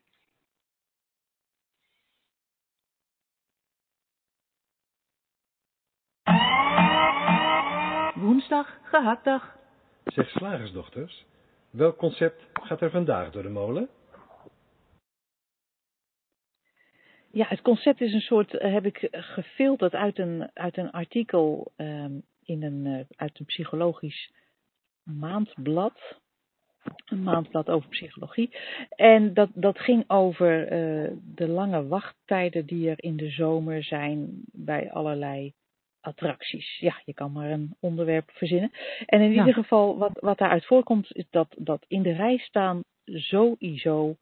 Woensdag, 8.46 8.80
gehaktdag. 8.84 9.58
Zeg 10.06 10.30
slagersdochters, 10.30 11.26
welk 11.70 11.98
concept 11.98 12.46
gaat 12.54 12.82
er 12.82 12.89
vandaag 12.89 13.32
door 13.32 13.43
de 13.43 13.50
molen? 13.50 13.89
Ja, 17.32 17.46
het 17.48 17.62
concept 17.62 18.02
is 18.02 18.14
een 18.14 18.22
soort, 18.22 18.54
uh, 18.54 18.74
heb 18.74 18.86
ik 18.86 19.08
gefilterd 19.12 19.93
uit 19.93 20.20
een, 20.20 20.50
uit 20.54 20.78
een 20.78 20.91
artikel 20.91 21.72
um, 21.78 22.24
in 22.43 22.64
een, 22.64 22.86
uh, 22.86 23.00
uit 23.16 23.39
een 23.39 23.46
psychologisch 23.46 24.34
maandblad. 25.04 26.20
Een 27.06 27.24
maandblad 27.24 27.70
over 27.70 27.89
psychologie. 27.89 28.56
En 28.89 29.34
dat, 29.34 29.50
dat 29.54 29.80
ging 29.80 30.04
over 30.08 30.62
uh, 30.62 31.12
de 31.24 31.48
lange 31.48 31.88
wachttijden 31.88 32.66
die 32.66 32.89
er 32.89 33.04
in 33.04 33.18
de 33.18 33.30
zomer 33.30 33.84
zijn 33.84 34.43
bij 34.52 34.91
allerlei 34.91 35.54
attracties. 36.06 36.78
Ja, 36.80 37.01
je 37.06 37.14
kan 37.14 37.32
maar 37.32 37.51
een 37.51 37.76
onderwerp 37.80 38.32
verzinnen. 38.32 38.72
En 39.06 39.22
in 39.22 39.32
ja. 39.32 39.38
ieder 39.38 39.53
geval, 39.53 39.97
wat, 39.97 40.20
wat 40.20 40.38
daaruit 40.38 40.66
voorkomt, 40.66 41.16
is 41.16 41.26
dat, 41.30 41.47
dat 41.58 41.86
in 41.88 42.01
de 42.01 42.14
rij 42.14 42.38
staan 42.38 42.82
sowieso 43.06 44.16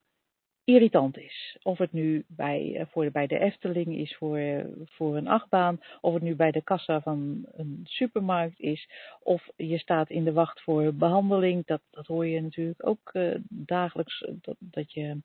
irritant 0.63 1.17
is. 1.17 1.57
Of 1.61 1.77
het 1.77 1.91
nu 1.91 2.25
bij, 2.27 2.87
voor, 2.91 3.11
bij 3.11 3.27
de 3.27 3.39
Efteling 3.39 3.97
is 3.97 4.15
voor, 4.15 4.65
voor 4.85 5.17
een 5.17 5.27
achtbaan, 5.27 5.79
of 6.01 6.13
het 6.13 6.23
nu 6.23 6.35
bij 6.35 6.51
de 6.51 6.61
kassa 6.63 7.01
van 7.01 7.45
een 7.51 7.79
supermarkt 7.83 8.59
is, 8.59 8.89
of 9.19 9.49
je 9.55 9.77
staat 9.77 10.09
in 10.09 10.23
de 10.23 10.33
wacht 10.33 10.61
voor 10.61 10.93
behandeling. 10.93 11.65
Dat, 11.65 11.81
dat 11.89 12.07
hoor 12.07 12.25
je 12.25 12.41
natuurlijk 12.41 12.87
ook 12.87 13.09
uh, 13.13 13.35
dagelijks, 13.49 14.25
dat, 14.41 14.55
dat 14.59 14.93
je 14.93 15.17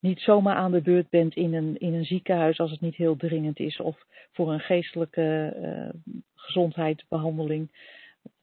niet 0.00 0.20
zomaar 0.20 0.56
aan 0.56 0.72
de 0.72 0.80
beurt 0.80 1.08
bent 1.08 1.34
in 1.34 1.54
een, 1.54 1.78
in 1.78 1.94
een 1.94 2.04
ziekenhuis 2.04 2.58
als 2.58 2.70
het 2.70 2.80
niet 2.80 2.94
heel 2.94 3.16
dringend 3.16 3.58
is, 3.58 3.80
of 3.80 4.04
voor 4.32 4.52
een 4.52 4.60
geestelijke 4.60 5.56
uh, 5.56 6.00
gezondheidsbehandeling. 6.34 7.70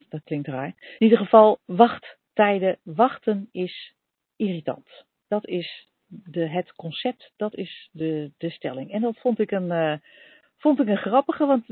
Dat 0.10 0.22
klinkt 0.24 0.47
raar. 0.47 0.68
In 0.68 1.03
ieder 1.03 1.18
geval, 1.18 1.60
wachttijden, 1.66 2.78
wachten 2.84 3.49
is 3.51 3.93
irritant. 4.36 5.05
Dat 5.28 5.47
is 5.47 5.88
de, 6.08 6.47
het 6.47 6.74
concept, 6.76 7.32
dat 7.36 7.55
is 7.55 7.89
de, 7.91 8.32
de 8.38 8.49
stelling. 8.49 8.91
En 8.91 9.01
dat 9.01 9.18
vond 9.20 9.39
ik 9.39 9.51
een, 9.51 9.72
uh, 9.72 9.93
vond 10.58 10.80
ik 10.80 10.88
een 10.88 10.97
grappige, 10.97 11.45
want 11.45 11.70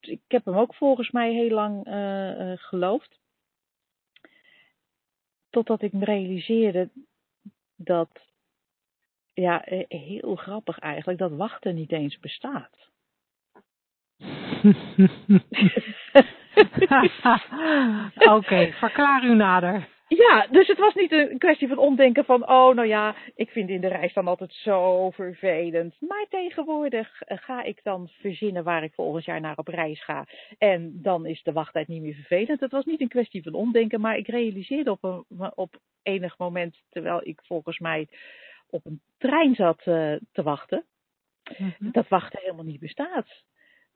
ik 0.00 0.20
heb 0.28 0.44
hem 0.44 0.54
ook 0.54 0.74
volgens 0.74 1.10
mij 1.10 1.32
heel 1.32 1.50
lang 1.50 1.86
uh, 1.86 2.52
geloofd. 2.56 3.18
Totdat 5.50 5.82
ik 5.82 5.92
me 5.92 6.04
realiseerde 6.04 6.88
dat, 7.76 8.10
ja, 9.34 9.62
heel 9.88 10.36
grappig 10.36 10.78
eigenlijk, 10.78 11.18
dat 11.18 11.32
wachten 11.32 11.74
niet 11.74 11.92
eens 11.92 12.18
bestaat. 12.18 12.92
Oké, 18.14 18.30
okay, 18.30 18.72
verklaar 18.72 19.24
u 19.24 19.34
nader. 19.34 19.92
Ja, 20.08 20.46
dus 20.50 20.68
het 20.68 20.78
was 20.78 20.94
niet 20.94 21.12
een 21.12 21.38
kwestie 21.38 21.68
van 21.68 21.78
omdenken 21.78 22.24
van, 22.24 22.48
oh 22.48 22.74
nou 22.74 22.86
ja, 22.86 23.14
ik 23.34 23.50
vind 23.50 23.68
in 23.68 23.80
de 23.80 23.88
reis 23.88 24.12
dan 24.12 24.28
altijd 24.28 24.52
zo 24.52 25.10
vervelend. 25.10 25.94
Maar 26.00 26.26
tegenwoordig 26.28 27.22
ga 27.26 27.62
ik 27.62 27.80
dan 27.82 28.08
verzinnen 28.08 28.64
waar 28.64 28.82
ik 28.82 28.94
volgend 28.94 29.24
jaar 29.24 29.40
naar 29.40 29.56
op 29.56 29.68
reis 29.68 30.04
ga. 30.04 30.26
En 30.58 31.02
dan 31.02 31.26
is 31.26 31.42
de 31.42 31.52
wachttijd 31.52 31.88
niet 31.88 32.02
meer 32.02 32.14
vervelend. 32.14 32.60
Het 32.60 32.70
was 32.70 32.84
niet 32.84 33.00
een 33.00 33.08
kwestie 33.08 33.42
van 33.42 33.54
omdenken, 33.54 34.00
maar 34.00 34.16
ik 34.16 34.28
realiseerde 34.28 34.90
op, 34.90 35.02
een, 35.02 35.52
op 35.54 35.78
enig 36.02 36.38
moment, 36.38 36.82
terwijl 36.90 37.20
ik 37.22 37.40
volgens 37.44 37.78
mij 37.78 38.08
op 38.70 38.86
een 38.86 39.00
trein 39.18 39.54
zat 39.54 39.86
uh, 39.86 40.16
te 40.32 40.42
wachten, 40.42 40.84
mm-hmm. 41.58 41.92
dat 41.92 42.08
wachten 42.08 42.40
helemaal 42.40 42.64
niet 42.64 42.80
bestaat. 42.80 43.42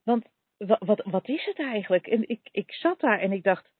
Want 0.02 0.26
wat, 0.56 0.78
wat, 0.84 1.02
wat 1.04 1.28
is 1.28 1.44
het 1.44 1.58
eigenlijk? 1.58 2.06
En 2.06 2.28
ik, 2.28 2.48
ik 2.52 2.72
zat 2.72 3.00
daar 3.00 3.20
en 3.20 3.32
ik 3.32 3.42
dacht, 3.42 3.70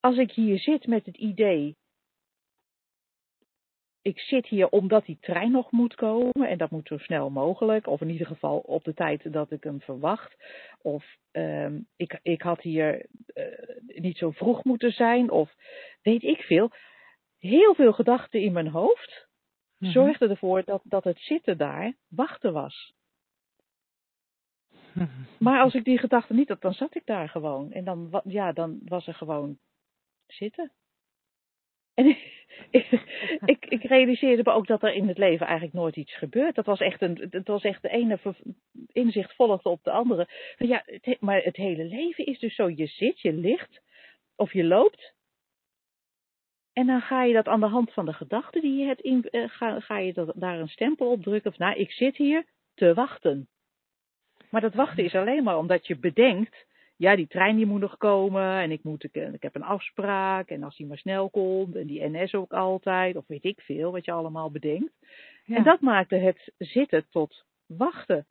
als 0.00 0.16
ik 0.16 0.30
hier 0.30 0.58
zit 0.58 0.86
met 0.86 1.06
het 1.06 1.16
idee, 1.16 1.76
ik 4.02 4.18
zit 4.18 4.46
hier 4.46 4.68
omdat 4.68 5.04
die 5.04 5.18
trein 5.20 5.50
nog 5.50 5.70
moet 5.70 5.94
komen 5.94 6.48
en 6.48 6.58
dat 6.58 6.70
moet 6.70 6.86
zo 6.86 6.98
snel 6.98 7.30
mogelijk, 7.30 7.86
of 7.86 8.00
in 8.00 8.10
ieder 8.10 8.26
geval 8.26 8.58
op 8.58 8.84
de 8.84 8.94
tijd 8.94 9.32
dat 9.32 9.50
ik 9.50 9.64
hem 9.64 9.80
verwacht, 9.80 10.36
of 10.82 11.16
um, 11.32 11.86
ik, 11.96 12.18
ik 12.22 12.42
had 12.42 12.60
hier 12.60 13.06
uh, 13.34 13.44
niet 13.86 14.18
zo 14.18 14.30
vroeg 14.30 14.64
moeten 14.64 14.92
zijn, 14.92 15.30
of 15.30 15.54
weet 16.02 16.22
ik 16.22 16.40
veel. 16.40 16.70
Heel 17.38 17.74
veel 17.74 17.92
gedachten 17.92 18.40
in 18.40 18.52
mijn 18.52 18.68
hoofd 18.68 19.27
mm-hmm. 19.78 20.02
zorgden 20.02 20.30
ervoor 20.30 20.64
dat, 20.64 20.80
dat 20.84 21.04
het 21.04 21.18
zitten 21.18 21.58
daar 21.58 21.94
wachten 22.08 22.52
was. 22.52 22.92
Maar 25.38 25.60
als 25.60 25.74
ik 25.74 25.84
die 25.84 25.98
gedachten 25.98 26.36
niet 26.36 26.48
had, 26.48 26.60
dan 26.60 26.72
zat 26.72 26.94
ik 26.94 27.06
daar 27.06 27.28
gewoon. 27.28 27.72
En 27.72 27.84
dan, 27.84 28.20
ja, 28.24 28.52
dan 28.52 28.80
was 28.84 29.06
er 29.06 29.14
gewoon 29.14 29.58
zitten. 30.26 30.72
En 31.94 32.06
ik, 32.70 32.90
ik, 33.44 33.64
ik 33.64 33.82
realiseerde 33.82 34.42
me 34.44 34.50
ook 34.50 34.66
dat 34.66 34.82
er 34.82 34.94
in 34.94 35.08
het 35.08 35.18
leven 35.18 35.46
eigenlijk 35.46 35.76
nooit 35.76 35.96
iets 35.96 36.16
gebeurt. 36.16 36.54
Dat 36.54 36.66
was 36.66 36.80
echt, 36.80 37.02
een, 37.02 37.26
het 37.30 37.46
was 37.46 37.62
echt 37.62 37.82
de 37.82 37.88
ene 37.88 38.18
inzicht 38.92 39.34
volgde 39.34 39.68
op 39.68 39.84
de 39.84 39.90
andere. 39.90 40.28
Maar, 40.58 40.68
ja, 40.68 40.82
het, 40.84 41.20
maar 41.20 41.42
het 41.42 41.56
hele 41.56 41.84
leven 41.84 42.26
is 42.26 42.38
dus 42.38 42.54
zo, 42.54 42.70
je 42.70 42.86
zit, 42.86 43.20
je 43.20 43.32
ligt 43.32 43.82
of 44.36 44.52
je 44.52 44.64
loopt. 44.64 45.16
En 46.78 46.86
dan 46.86 47.00
ga 47.00 47.22
je 47.22 47.32
dat 47.32 47.46
aan 47.46 47.60
de 47.60 47.66
hand 47.66 47.92
van 47.92 48.06
de 48.06 48.12
gedachten 48.12 48.60
die 48.60 48.78
je 48.78 48.84
hebt, 48.86 49.00
in, 49.00 49.24
uh, 49.30 49.48
ga, 49.48 49.80
ga 49.80 49.98
je 49.98 50.12
dat, 50.12 50.32
daar 50.34 50.60
een 50.60 50.68
stempel 50.68 51.10
op 51.10 51.22
drukken. 51.22 51.50
Of 51.50 51.58
nou, 51.58 51.78
ik 51.78 51.90
zit 51.90 52.16
hier 52.16 52.44
te 52.74 52.94
wachten. 52.94 53.48
Maar 54.50 54.60
dat 54.60 54.74
wachten 54.74 55.04
is 55.04 55.14
alleen 55.14 55.44
maar 55.44 55.58
omdat 55.58 55.86
je 55.86 55.98
bedenkt, 55.98 56.66
ja, 56.96 57.16
die 57.16 57.26
trein 57.26 57.56
die 57.56 57.66
moet 57.66 57.80
nog 57.80 57.96
komen 57.96 58.58
en 58.58 58.70
ik, 58.70 58.82
moet, 58.82 59.04
ik, 59.04 59.14
ik 59.14 59.42
heb 59.42 59.54
een 59.54 59.62
afspraak 59.62 60.48
en 60.48 60.62
als 60.62 60.76
die 60.76 60.86
maar 60.86 60.98
snel 60.98 61.30
komt 61.30 61.76
en 61.76 61.86
die 61.86 62.08
NS 62.08 62.34
ook 62.34 62.52
altijd, 62.52 63.16
of 63.16 63.26
weet 63.26 63.44
ik 63.44 63.60
veel 63.60 63.92
wat 63.92 64.04
je 64.04 64.12
allemaal 64.12 64.50
bedenkt. 64.50 64.92
Ja. 65.44 65.56
En 65.56 65.62
dat 65.62 65.80
maakte 65.80 66.16
het 66.16 66.52
zitten 66.58 67.06
tot 67.10 67.44
wachten. 67.66 68.26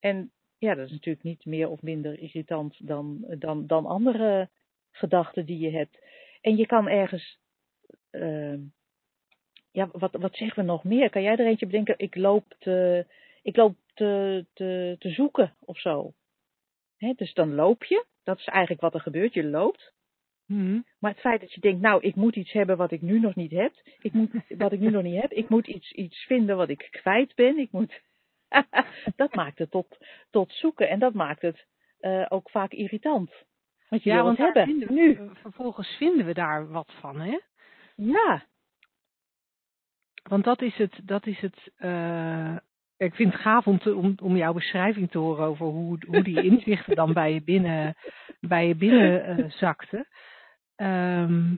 En 0.00 0.30
ja, 0.58 0.74
dat 0.74 0.86
is 0.86 0.92
natuurlijk 0.92 1.24
niet 1.24 1.44
meer 1.44 1.68
of 1.68 1.82
minder 1.82 2.18
irritant 2.18 2.86
dan, 2.86 3.24
dan, 3.38 3.66
dan 3.66 3.86
andere 3.86 4.48
gedachten 4.90 5.46
die 5.46 5.58
je 5.58 5.70
hebt. 5.70 5.98
En 6.40 6.56
je 6.56 6.66
kan 6.66 6.88
ergens, 6.88 7.38
uh, 8.12 8.58
ja, 9.70 9.88
wat, 9.92 10.12
wat 10.12 10.36
zeggen 10.36 10.58
we 10.64 10.70
nog 10.70 10.84
meer? 10.84 11.10
Kan 11.10 11.22
jij 11.22 11.36
er 11.36 11.46
eentje 11.46 11.66
bedenken? 11.66 11.94
Ik 11.98 12.14
loop 12.14 12.54
te, 12.58 13.06
ik 13.42 13.56
loop 13.56 13.76
te, 13.94 14.44
te, 14.52 14.96
te 14.98 15.10
zoeken 15.10 15.54
of 15.60 15.78
zo. 15.78 16.12
Hè, 16.96 17.12
dus 17.16 17.34
dan 17.34 17.54
loop 17.54 17.84
je. 17.84 18.04
Dat 18.24 18.38
is 18.38 18.44
eigenlijk 18.46 18.80
wat 18.80 18.94
er 18.94 19.00
gebeurt. 19.00 19.34
Je 19.34 19.44
loopt. 19.44 19.94
Mhm. 20.46 20.80
Maar 20.98 21.10
het 21.10 21.20
feit 21.20 21.40
dat 21.40 21.52
je 21.52 21.60
denkt, 21.60 21.80
nou, 21.80 22.02
ik 22.02 22.14
moet 22.14 22.36
iets 22.36 22.52
hebben 22.52 22.76
wat 22.76 22.90
ik 22.92 23.02
nu 23.02 23.20
nog 23.20 23.34
niet 23.34 23.50
heb. 23.50 23.72
Ik 24.00 24.12
moet, 24.12 24.30
wat 24.48 24.72
ik 24.72 24.80
nu 24.80 24.90
nog 24.90 25.02
niet 25.02 25.20
heb. 25.20 25.32
Ik 25.32 25.48
moet 25.48 25.66
iets, 25.66 25.92
iets 25.92 26.24
vinden 26.24 26.56
wat 26.56 26.68
ik 26.68 26.88
kwijt 26.90 27.34
ben. 27.34 27.58
Ik 27.58 27.70
moet, 27.72 28.00
dat 29.16 29.34
maakt 29.34 29.58
het 29.58 29.70
tot, 29.70 29.96
tot 30.30 30.52
zoeken. 30.52 30.88
En 30.88 30.98
dat 30.98 31.14
maakt 31.14 31.42
het 31.42 31.66
eh, 32.00 32.26
ook 32.28 32.50
vaak 32.50 32.72
irritant. 32.72 33.30
Want 33.88 34.02
je 34.02 34.10
Ja, 34.10 34.16
wil 34.16 34.24
want 34.24 34.38
het 34.38 34.46
hebben. 34.54 34.64
vinden 34.66 34.88
we- 34.88 34.94
Nu. 34.94 35.14
eh, 35.14 35.30
vervolgens 35.34 35.88
vinden 35.96 36.26
we 36.26 36.34
daar 36.34 36.68
wat 36.68 36.92
van, 37.00 37.20
hè? 37.20 37.38
Ja. 37.96 38.46
Want 40.22 40.44
dat 40.44 40.62
is 40.62 40.76
het, 40.76 41.00
dat 41.04 41.26
is 41.26 41.40
het. 41.40 41.72
eh, 41.76 42.56
ik 42.96 43.14
vind 43.14 43.32
het 43.32 43.42
gaaf 43.42 43.66
om, 43.66 43.78
te, 43.78 43.94
om, 43.94 44.14
om 44.22 44.36
jouw 44.36 44.52
beschrijving 44.52 45.10
te 45.10 45.18
horen 45.18 45.46
over 45.46 45.66
hoe, 45.66 45.98
hoe 46.06 46.22
die 46.22 46.42
inzichten 46.50 46.94
dan 46.94 47.12
bij 47.12 47.32
je 47.32 47.42
binnen, 47.42 47.94
bij 48.40 48.66
je 48.68 48.74
binnen 48.74 49.24
eh, 49.24 49.50
zakten. 49.50 50.08
Ehm, 50.76 51.54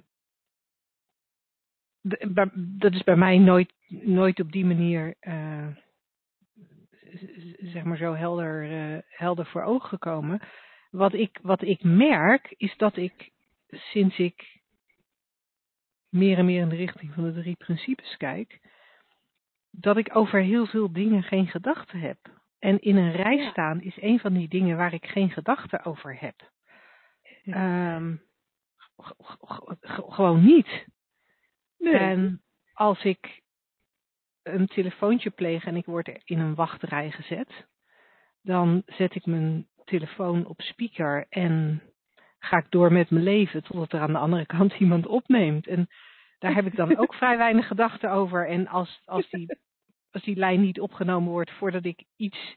dat 2.55 2.93
is 2.93 3.05
bij 3.05 3.17
mij 3.17 3.39
nooit, 3.39 3.73
nooit 3.89 4.41
op 4.41 4.53
die 4.53 4.65
manier, 4.65 5.15
eh, 5.21 5.67
zeg 7.59 7.85
maar 7.85 7.97
zo 7.97 8.15
helder, 8.15 8.65
helder 9.09 9.47
voor 9.47 9.63
ogen 9.63 9.89
gekomen. 9.89 10.41
Wat 10.91 11.13
ik, 11.13 11.39
wat 11.43 11.63
ik 11.63 11.83
merk 11.83 12.55
is 12.57 12.77
dat 12.77 12.97
ik 12.97 13.31
sinds 13.71 14.19
ik 14.19 14.58
meer 16.09 16.39
en 16.39 16.45
meer 16.45 16.61
in 16.61 16.69
de 16.69 16.77
richting 16.77 17.15
van 17.15 17.25
de 17.25 17.33
drie 17.41 17.57
principes 17.57 18.17
kijk, 18.17 18.61
dat 19.71 19.97
ik 19.97 20.17
over 20.17 20.41
heel 20.41 20.67
veel 20.67 20.93
dingen 20.93 21.23
geen 21.23 21.47
gedachten 21.47 22.01
heb. 22.01 22.19
En 22.59 22.79
in 22.81 22.97
een 22.97 23.13
rij 23.13 23.37
Ja. 23.37 23.51
staan 23.51 23.81
is 23.81 24.03
een 24.03 24.21
van 24.21 24.33
die 24.33 24.49
dingen 24.49 24.77
waar 24.77 24.93
ik 24.95 25.07
geen 25.07 25.31
gedachten 25.31 25.85
over 25.85 26.21
heb. 26.21 26.51
Ehm, 27.45 28.17
gewoon 30.09 30.45
niet. 30.45 30.87
En 31.79 32.43
als 32.73 33.05
ik 33.05 33.43
een 34.43 34.67
telefoontje 34.67 35.31
pleeg 35.31 35.65
en 35.65 35.77
ik 35.77 35.85
word 35.85 36.21
in 36.25 36.39
een 36.39 36.55
wachtrij 36.55 37.11
gezet, 37.11 37.67
dan 38.43 38.83
zet 38.87 39.15
ik 39.15 39.27
mijn 39.27 39.69
telefoon 39.85 40.47
op 40.47 40.61
speaker 40.61 41.27
en 41.29 41.83
ga 42.39 42.57
ik 42.57 42.71
door 42.71 42.93
met 42.93 43.11
mijn 43.11 43.25
leven 43.25 43.63
totdat 43.63 43.93
er 43.93 44.01
aan 44.01 44.13
de 44.13 44.19
andere 44.19 44.47
kant 44.47 44.73
iemand 44.81 45.07
opneemt. 45.07 45.67
En 45.67 45.89
daar 46.39 46.55
heb 46.55 46.67
ik 46.67 46.77
dan 46.77 46.97
ook 46.97 47.15
vrij 47.15 47.37
weinig 47.37 47.67
gedachten 47.67 48.11
over. 48.11 48.49
En 48.49 48.69
als, 48.69 49.03
als, 49.05 49.31
die, 49.31 49.59
als 50.11 50.23
die 50.23 50.37
lijn 50.37 50.61
niet 50.61 50.81
opgenomen 50.81 51.31
wordt 51.31 51.51
voordat 51.51 51.85
ik 51.85 52.05
iets 52.17 52.57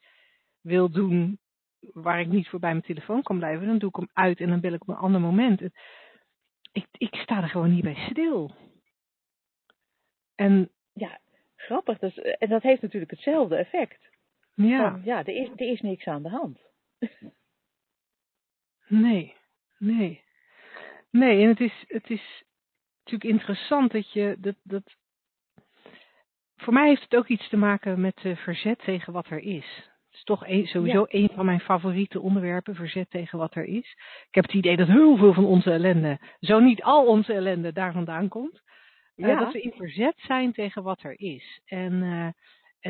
wil 0.61 0.89
doen 0.89 1.39
waar 1.79 2.19
ik 2.19 2.27
niet 2.27 2.47
voor 2.47 2.59
bij 2.59 2.71
mijn 2.71 2.83
telefoon 2.83 3.21
kan 3.21 3.37
blijven, 3.37 3.67
dan 3.67 3.77
doe 3.77 3.89
ik 3.89 3.95
hem 3.95 4.09
uit 4.13 4.39
en 4.39 4.49
dan 4.49 4.59
bel 4.59 4.73
ik 4.73 4.81
op 4.81 4.87
een 4.87 4.95
ander 4.95 5.21
moment. 5.21 5.61
Ik, 6.71 6.87
ik 6.91 7.15
sta 7.15 7.41
er 7.41 7.49
gewoon 7.49 7.73
niet 7.73 7.83
bij 7.83 8.07
stil. 8.09 8.55
En 10.35 10.71
Ja, 10.93 11.19
grappig. 11.55 11.97
Dus, 11.99 12.17
en 12.17 12.49
dat 12.49 12.61
heeft 12.61 12.81
natuurlijk 12.81 13.11
hetzelfde 13.11 13.55
effect. 13.55 14.09
ja, 14.53 14.91
Van, 14.91 15.01
ja, 15.03 15.17
er 15.17 15.35
is, 15.35 15.49
er 15.55 15.71
is 15.71 15.81
niks 15.81 16.05
aan 16.05 16.23
de 16.23 16.29
hand. 16.29 16.59
nee, 18.87 19.35
nee. 19.81 20.23
Nee, 21.11 21.41
en 21.41 21.47
het 21.47 21.59
is, 21.59 21.83
het 21.87 22.09
is 22.09 22.43
natuurlijk 23.03 23.33
interessant 23.33 23.91
dat 23.91 24.11
je 24.11 24.35
dat, 24.39 24.55
dat. 24.63 24.95
Voor 26.55 26.73
mij 26.73 26.87
heeft 26.87 27.01
het 27.01 27.15
ook 27.15 27.27
iets 27.27 27.49
te 27.49 27.57
maken 27.57 28.01
met 28.01 28.19
eh, 28.23 28.35
verzet 28.35 28.79
tegen 28.79 29.13
wat 29.13 29.29
er 29.29 29.39
is. 29.39 29.89
Het 30.05 30.19
is 30.19 30.23
toch 30.23 30.47
een, 30.47 30.67
sowieso 30.67 31.05
een 31.07 31.29
van 31.33 31.45
mijn 31.45 31.59
favoriete 31.59 32.19
onderwerpen, 32.19 32.75
verzet 32.75 33.09
tegen 33.09 33.37
wat 33.37 33.55
er 33.55 33.65
is. 33.65 33.95
Ik 34.27 34.35
heb 34.35 34.43
het 34.43 34.53
idee 34.53 34.77
dat 34.77 34.87
heel 34.87 35.17
veel 35.17 35.33
van 35.33 35.45
onze 35.45 35.71
ellende, 35.71 36.19
zo 36.39 36.59
niet 36.59 36.83
al 36.83 37.05
onze 37.05 37.33
ellende, 37.33 37.73
daar 37.73 37.93
vandaan 37.93 38.27
komt. 38.27 38.61
Eh, 39.15 39.27
Ja. 39.27 39.39
dat 39.39 39.53
we 39.53 39.61
in 39.61 39.73
verzet 39.75 40.15
zijn 40.17 40.53
tegen 40.53 40.83
wat 40.83 41.03
er 41.03 41.19
is. 41.19 41.61
En, 41.65 42.03
eh, 42.03 42.27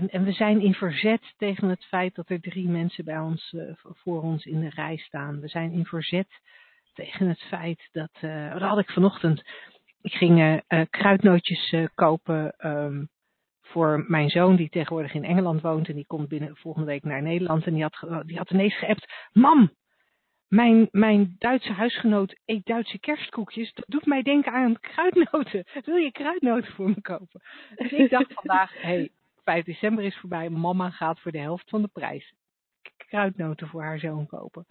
en, 0.02 0.10
en 0.10 0.24
we 0.24 0.32
zijn 0.32 0.62
in 0.62 0.74
verzet 0.74 1.34
tegen 1.38 1.70
het 1.70 1.86
feit 1.86 2.16
dat 2.16 2.30
er 2.30 2.42
drie 2.42 2.68
mensen 2.70 3.06
bij 3.06 3.20
ons, 3.20 3.56
voor 3.84 4.22
ons 4.22 4.46
in 4.46 4.60
de 4.60 4.70
rij 4.70 4.98
staan. 4.98 5.40
We 5.40 5.48
zijn 5.48 5.72
in 5.72 5.86
verzet 5.86 6.40
tegen 6.94 7.28
het 7.28 7.42
feit 7.42 7.90
dat, 7.92 8.12
dat 8.52 8.62
had 8.62 8.80
ik 8.80 8.90
vanochtend, 8.92 9.44
ik 10.02 10.14
ging 10.14 10.64
eh, 10.68 10.82
kruidnootjes 10.90 11.76
kopen 11.96 12.54
ehm, 12.58 13.04
voor 13.62 14.06
mijn 14.08 14.30
zoon 14.30 14.56
die 14.56 14.70
tegenwoordig 14.70 15.14
in 15.14 15.24
Engeland 15.24 15.62
woont 15.62 15.88
en 15.88 15.96
die 15.96 16.06
komt 16.08 16.28
binnen 16.28 16.56
volgende 16.56 16.88
week 16.88 17.04
naar 17.04 17.22
Nederland 17.22 17.66
en 17.66 17.74
die 17.74 17.84
had, 17.84 18.26
die 18.26 18.38
had 18.38 18.50
ineens 18.50 18.78
geappt, 18.78 19.14
mam, 19.32 19.72
mijn, 20.52 20.88
mijn 20.92 21.36
Duitse 21.38 21.72
huisgenoot 21.72 22.40
eet 22.46 22.66
Duitse 22.66 23.00
kerstkoekjes. 23.00 23.74
Dat 23.74 23.86
doet 23.88 24.06
mij 24.06 24.22
denken 24.22 24.52
aan 24.52 24.80
kruidnoten. 24.80 25.64
Wil 25.86 25.96
je 25.96 26.12
kruidnoten 26.12 26.74
voor 26.74 26.90
me 26.90 27.02
kopen? 27.02 27.42
Dus 27.76 27.92
ik 27.92 28.10
dacht 28.10 28.34
vandaag, 28.34 28.82
hey, 28.82 29.10
5 29.44 29.66
december 29.66 30.04
is 30.04 30.18
voorbij. 30.18 30.50
Mama 30.50 30.90
gaat 30.90 31.20
voor 31.20 31.32
de 31.32 31.40
helft 31.40 31.70
van 31.70 31.82
de 31.82 31.88
prijs 31.88 32.34
kruidnoten 32.98 33.68
voor 33.68 33.82
haar 33.82 34.00
zoon 34.00 34.28
kopen. 34.28 34.66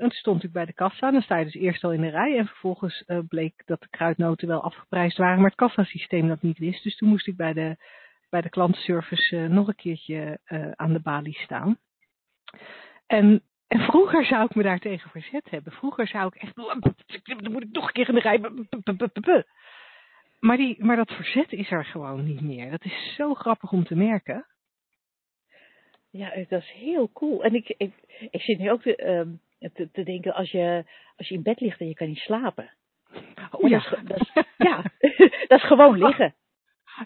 En 0.00 0.08
toen 0.08 0.18
stond 0.18 0.42
ik 0.44 0.52
bij 0.52 0.64
de 0.64 0.72
kassa. 0.72 1.10
Dan 1.10 1.22
sta 1.22 1.36
je 1.36 1.44
dus 1.44 1.54
eerst 1.54 1.84
al 1.84 1.92
in 1.92 2.00
de 2.00 2.08
rij. 2.08 2.38
En 2.38 2.46
vervolgens 2.46 3.04
eh, 3.06 3.18
bleek 3.28 3.62
dat 3.66 3.80
de 3.80 3.88
kruidnoten 3.88 4.48
wel 4.48 4.62
afgeprijsd 4.62 5.16
waren. 5.16 5.36
Maar 5.36 5.50
het 5.50 5.58
kassasysteem 5.58 6.28
dat 6.28 6.42
niet 6.42 6.58
wist. 6.58 6.82
Dus 6.82 6.96
toen 6.96 7.08
moest 7.08 7.26
ik 7.26 7.36
bij 7.36 7.52
de, 7.52 7.76
bij 8.30 8.40
de 8.40 8.48
klantenservice 8.48 9.36
eh, 9.36 9.46
nog 9.46 9.68
een 9.68 9.74
keertje 9.74 10.38
eh, 10.44 10.70
aan 10.70 10.92
de 10.92 11.00
balie 11.00 11.38
staan. 11.38 11.78
En, 13.06 13.42
en 13.66 13.80
vroeger 13.80 14.24
zou 14.24 14.44
ik 14.44 14.54
me 14.54 14.62
daar 14.62 14.78
tegen 14.78 15.10
verzet 15.10 15.50
hebben. 15.50 15.72
Vroeger 15.72 16.08
zou 16.08 16.26
ik 16.26 16.42
echt. 16.42 16.54
Dan 16.54 17.52
moet 17.52 17.62
ik 17.62 17.72
nog 17.72 17.86
een 17.86 17.92
keer 17.92 18.08
in 18.08 18.14
de 18.14 18.20
rij. 18.20 18.40
Maar, 20.40 20.56
die, 20.56 20.84
maar 20.84 20.96
dat 20.96 21.12
verzet 21.12 21.52
is 21.52 21.70
er 21.70 21.84
gewoon 21.84 22.24
niet 22.24 22.40
meer. 22.40 22.70
Dat 22.70 22.84
is 22.84 23.14
zo 23.16 23.34
grappig 23.34 23.72
om 23.72 23.84
te 23.84 23.94
merken. 23.94 24.46
Ja, 26.10 26.34
dat 26.48 26.62
is 26.62 26.70
heel 26.70 27.10
cool. 27.12 27.44
En 27.44 27.54
ik, 27.54 27.68
ik, 27.68 27.92
ik 28.30 28.40
zit 28.40 28.58
nu 28.58 28.70
ook 28.70 28.84
ehm, 28.84 29.28
te, 29.74 29.90
te 29.92 30.02
denken, 30.02 30.34
als 30.34 30.50
je, 30.50 30.84
als 31.16 31.28
je 31.28 31.34
in 31.34 31.42
bed 31.42 31.60
ligt 31.60 31.80
en 31.80 31.88
je 31.88 31.94
kan 31.94 32.08
niet 32.08 32.18
slapen. 32.18 32.70
Oh 33.50 33.60
Maar 33.62 33.70
dat, 33.70 33.80
is, 33.92 34.04
dat 34.04 34.20
is- 34.20 34.44
ja, 34.58 34.82
dat 35.48 35.58
is 35.58 35.64
gewoon 35.66 35.98
liggen. 35.98 36.34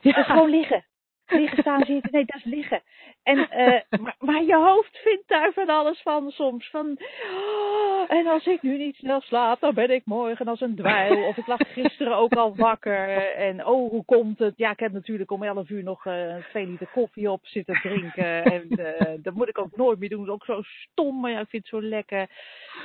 ja. 0.03 0.13
Dat 0.13 0.17
is 0.17 0.27
gewoon 0.27 0.51
liggen. 0.51 0.85
Liggen, 1.27 1.59
staan, 1.59 1.85
zitten. 1.85 2.13
Nee, 2.13 2.25
dat 2.25 2.37
is 2.37 2.45
liggen. 2.45 2.83
En, 3.23 3.51
eh, 3.51 3.81
maar, 4.01 4.17
maar 4.19 4.43
je 4.43 4.57
hoofd 4.57 4.97
vindt 4.97 5.29
daar 5.29 5.53
van 5.53 5.69
alles 5.69 6.01
van 6.03 6.31
soms. 6.31 6.71
Van, 6.71 6.99
oh, 7.35 8.13
en 8.13 8.27
als 8.27 8.47
ik 8.47 8.63
nu 8.63 8.77
niet 8.77 8.97
snel 8.97 9.21
slaap, 9.21 9.61
dan 9.61 9.75
ben 9.75 9.91
ik 9.91 10.03
morgen 10.05 10.49
als 10.49 10.61
een 10.61 10.77
dweil. 10.77 11.27
Of 11.27 11.37
ik 11.37 11.47
lag 11.47 11.73
gisteren 11.73 12.17
ook 12.17 12.35
al 12.35 12.57
wakker. 12.57 13.09
En 13.35 13.67
oh, 13.67 13.91
hoe 13.91 14.05
komt 14.05 14.39
het? 14.39 14.55
Ja, 14.57 14.71
ik 14.71 14.79
heb 14.79 14.93
natuurlijk 14.93 15.31
om 15.31 15.43
11 15.43 15.69
uur 15.69 15.83
nog 15.83 16.07
eh, 16.07 16.37
twee 16.49 16.67
liter 16.67 16.89
koffie 16.93 17.31
op 17.31 17.47
zitten 17.47 17.81
drinken. 17.83 18.45
En 18.45 18.69
eh, 18.69 19.13
dat 19.23 19.35
moet 19.35 19.49
ik 19.49 19.59
ook 19.59 19.77
nooit 19.77 19.99
meer 19.99 20.09
doen. 20.09 20.27
Dat 20.27 20.35
is 20.35 20.35
ook 20.35 20.57
zo 20.57 20.63
stom, 20.63 21.21
maar 21.21 21.31
ja, 21.31 21.41
ik 21.41 21.49
vind 21.49 21.71
het 21.71 21.81
zo 21.81 21.89
lekker. 21.89 22.27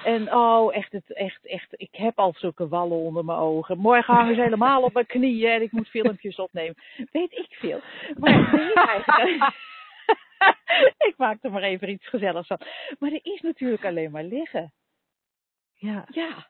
En 0.03 0.33
oh, 0.33 0.75
echt, 0.75 0.91
het, 0.91 1.13
echt, 1.13 1.45
echt. 1.45 1.67
Ik 1.71 1.95
heb 1.95 2.19
al 2.19 2.33
zulke 2.37 2.67
wallen 2.67 2.97
onder 2.97 3.25
mijn 3.25 3.37
ogen. 3.37 3.77
Morgen 3.77 4.13
hangen 4.13 4.35
ze 4.35 4.41
helemaal 4.41 4.81
op 4.81 4.93
mijn 4.93 5.05
knieën 5.05 5.51
en 5.51 5.61
ik 5.61 5.71
moet 5.71 5.87
filmpjes 5.87 6.35
opnemen. 6.35 6.75
Weet 7.11 7.31
ik 7.31 7.47
veel. 7.49 7.79
Maar 8.17 8.28
eigenlijk... 8.73 9.53
ik 11.09 11.13
maak 11.17 11.37
er 11.41 11.51
maar 11.51 11.61
even 11.63 11.89
iets 11.89 12.07
gezelligs 12.07 12.47
van. 12.47 12.59
Maar 12.99 13.11
er 13.11 13.19
is 13.23 13.41
natuurlijk 13.41 13.85
alleen 13.85 14.11
maar 14.11 14.23
liggen. 14.23 14.73
ja. 15.73 16.05
Ja. 16.11 16.47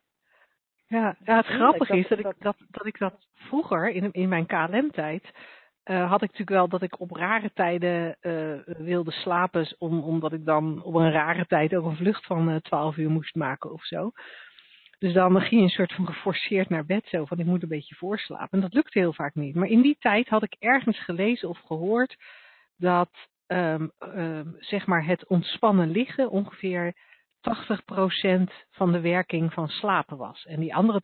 Ja, 0.88 1.16
ja 1.24 1.36
het 1.36 1.46
grappige 1.46 1.98
is 1.98 2.08
dat 2.08 2.20
ik 2.20 2.26
dat- 2.40 2.58
dat, 2.70 2.86
ik 2.86 2.98
dat 3.00 3.28
vroeger 3.34 3.90
in, 3.90 4.12
in 4.12 4.30
mijn 4.30 4.46
KLM-tijd 4.46 5.32
eh, 5.84 6.10
had 6.10 6.22
ik 6.22 6.30
natuurlijk 6.30 6.50
wel 6.58 6.68
dat 6.68 6.82
ik 6.82 7.00
op 7.00 7.12
rare 7.12 7.52
tijden 7.54 8.18
eh, 8.20 8.76
wilde 8.78 9.12
slapen, 9.12 9.76
om, 9.78 10.00
omdat 10.04 10.34
ik 10.34 10.46
dan 10.46 10.84
op 10.84 10.94
een 10.96 11.12
rare 11.12 11.46
tijd 11.46 11.76
ook 11.76 11.86
een 11.86 11.96
vlucht 11.96 12.26
van 12.26 12.50
eh 12.50 12.56
12 12.56 12.98
uur 12.98 13.10
moest 13.10 13.36
maken 13.36 13.72
of 13.72 13.84
zo. 13.86 14.12
Dus 15.00 15.14
dan 15.14 15.42
ging 15.42 15.52
je 15.52 15.62
een 15.62 15.70
soort 15.70 15.94
van 15.94 16.06
geforceerd 16.06 16.70
naar 16.70 16.86
bed, 16.86 17.06
zo 17.08 17.26
van 17.26 17.40
ik 17.40 17.46
moet 17.46 17.64
een 17.64 17.70
beetje 17.70 17.96
voorslapen. 17.96 18.50
En 18.52 18.60
dat 18.60 18.74
lukte 18.74 19.00
heel 19.00 19.14
vaak 19.14 19.36
niet. 19.36 19.56
Maar 19.56 19.68
in 19.68 19.82
die 19.82 19.98
tijd 20.00 20.28
had 20.28 20.44
ik 20.44 20.56
ergens 20.60 21.04
gelezen 21.04 21.50
of 21.50 21.60
gehoord 21.60 22.16
dat 22.78 23.10
ehm, 23.48 23.88
ehm, 23.98 24.48
zeg 24.60 24.86
maar 24.86 25.06
het 25.06 25.28
ontspannen 25.28 25.92
liggen 25.92 26.30
ongeveer 26.30 26.94
80% 27.42 28.52
van 28.72 28.92
de 28.92 29.00
werking 29.00 29.54
van 29.54 29.68
slapen 29.68 30.18
was. 30.18 30.46
En 30.46 30.60
die 30.60 30.76
andere 30.76 31.02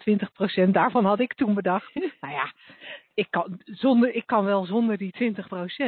20% 0.68 0.74
daarvan 0.74 1.06
had 1.06 1.20
ik 1.20 1.34
toen 1.34 1.54
bedacht. 1.54 1.94
Nou 2.22 2.34
ja, 2.34 2.54
ik 3.14 3.28
kan, 3.30 3.62
zonder, 3.64 4.14
ik 4.14 4.26
kan 4.26 4.46
wel 4.46 4.66
zonder 4.66 4.98
die 4.98 5.34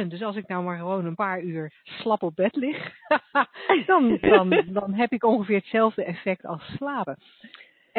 20%. 0.04 0.06
Dus 0.08 0.22
als 0.22 0.36
ik 0.36 0.48
nou 0.48 0.64
maar 0.64 0.78
gewoon 0.78 1.04
een 1.04 1.14
paar 1.14 1.42
uur 1.42 1.72
slap 1.82 2.22
op 2.22 2.36
bed 2.36 2.56
lig, 2.56 2.92
dan, 3.86 4.18
dan, 4.20 4.64
dan 4.66 4.94
heb 4.94 5.12
ik 5.12 5.24
ongeveer 5.24 5.56
hetzelfde 5.56 6.04
effect 6.04 6.46
als 6.46 6.62
slapen. 6.76 7.18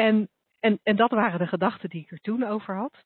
En, 0.00 0.28
en, 0.60 0.80
en 0.82 0.96
dat 0.96 1.10
waren 1.10 1.38
de 1.38 1.46
gedachten 1.46 1.88
die 1.88 2.02
ik 2.02 2.10
er 2.10 2.20
toen 2.20 2.44
over 2.44 2.76
had. 2.76 3.04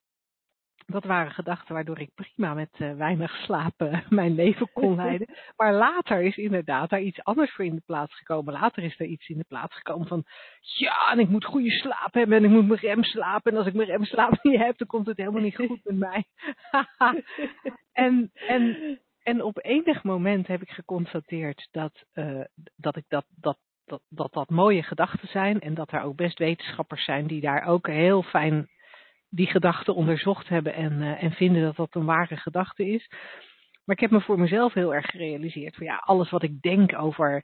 dat 0.86 1.04
waren 1.04 1.32
gedachten 1.32 1.74
waardoor 1.74 2.00
ik 2.00 2.10
prima 2.14 2.54
met 2.54 2.78
uh, 2.78 2.96
weinig 2.96 3.36
slapen 3.36 4.04
mijn 4.20 4.34
leven 4.34 4.72
kon 4.72 4.94
leiden. 5.04 5.34
Maar 5.56 5.74
later 5.74 6.22
is 6.22 6.36
inderdaad 6.36 6.90
daar 6.90 7.00
iets 7.00 7.24
anders 7.24 7.54
voor 7.54 7.64
in 7.64 7.74
de 7.74 7.82
plaats 7.86 8.14
gekomen. 8.16 8.52
Later 8.52 8.82
is 8.82 9.00
er 9.00 9.06
iets 9.06 9.28
in 9.28 9.38
de 9.38 9.44
plaats 9.48 9.74
gekomen 9.74 10.06
van, 10.06 10.24
ja, 10.60 11.10
en 11.10 11.18
ik 11.18 11.28
moet 11.28 11.44
goede 11.44 11.70
slaap 11.70 12.14
hebben 12.14 12.36
en 12.36 12.44
ik 12.44 12.50
moet 12.50 12.68
mijn 12.68 12.80
rem 12.80 13.04
slapen. 13.04 13.52
En 13.52 13.58
als 13.58 13.66
ik 13.66 13.74
mijn 13.74 13.88
remslaap 13.88 14.42
niet 14.42 14.60
heb, 14.60 14.78
dan 14.78 14.86
komt 14.86 15.06
het 15.06 15.16
helemaal 15.16 15.42
niet 15.42 15.56
goed 15.56 15.80
met 15.84 15.96
mij. 15.96 16.24
en, 17.92 18.30
en, 18.32 18.98
en 19.22 19.42
op 19.42 19.64
enig 19.64 20.02
moment 20.02 20.46
heb 20.46 20.62
ik 20.62 20.70
geconstateerd 20.70 21.68
dat, 21.70 22.04
uh, 22.14 22.44
dat 22.76 22.96
ik 22.96 23.04
dat, 23.08 23.24
dat 23.36 23.58
dat, 23.86 24.02
dat 24.08 24.32
dat 24.32 24.50
mooie 24.50 24.82
gedachten 24.82 25.28
zijn 25.28 25.60
en 25.60 25.74
dat 25.74 25.92
er 25.92 26.02
ook 26.02 26.16
best 26.16 26.38
wetenschappers 26.38 27.04
zijn 27.04 27.26
die 27.26 27.40
daar 27.40 27.66
ook 27.66 27.86
heel 27.86 28.22
fijn 28.22 28.68
die 29.28 29.46
gedachten 29.46 29.94
onderzocht 29.94 30.48
hebben 30.48 30.74
en, 30.74 30.92
uh, 30.92 31.22
en 31.22 31.32
vinden 31.32 31.62
dat 31.62 31.76
dat 31.76 31.94
een 31.94 32.04
ware 32.04 32.36
gedachte 32.36 32.86
is. 32.86 33.08
Maar 33.84 33.96
ik 33.96 34.00
heb 34.00 34.10
me 34.10 34.20
voor 34.20 34.38
mezelf 34.38 34.72
heel 34.72 34.94
erg 34.94 35.06
gerealiseerd 35.06 35.76
van 35.76 35.86
ja, 35.86 35.96
alles 35.96 36.30
wat 36.30 36.42
ik 36.42 36.62
denk 36.62 36.98
over, 36.98 37.42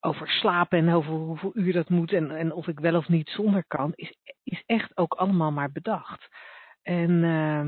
over 0.00 0.28
slapen 0.28 0.78
en 0.78 0.94
over 0.94 1.12
hoeveel 1.12 1.50
uur 1.54 1.72
dat 1.72 1.88
moet 1.88 2.12
en, 2.12 2.30
en 2.30 2.52
of 2.52 2.66
ik 2.66 2.80
wel 2.80 2.96
of 2.96 3.08
niet 3.08 3.28
zonder 3.28 3.64
kan, 3.66 3.92
is, 3.94 4.16
is 4.42 4.62
echt 4.66 4.96
ook 4.96 5.14
allemaal 5.14 5.52
maar 5.52 5.72
bedacht. 5.72 6.28
En 6.82 7.10
uh, 7.10 7.64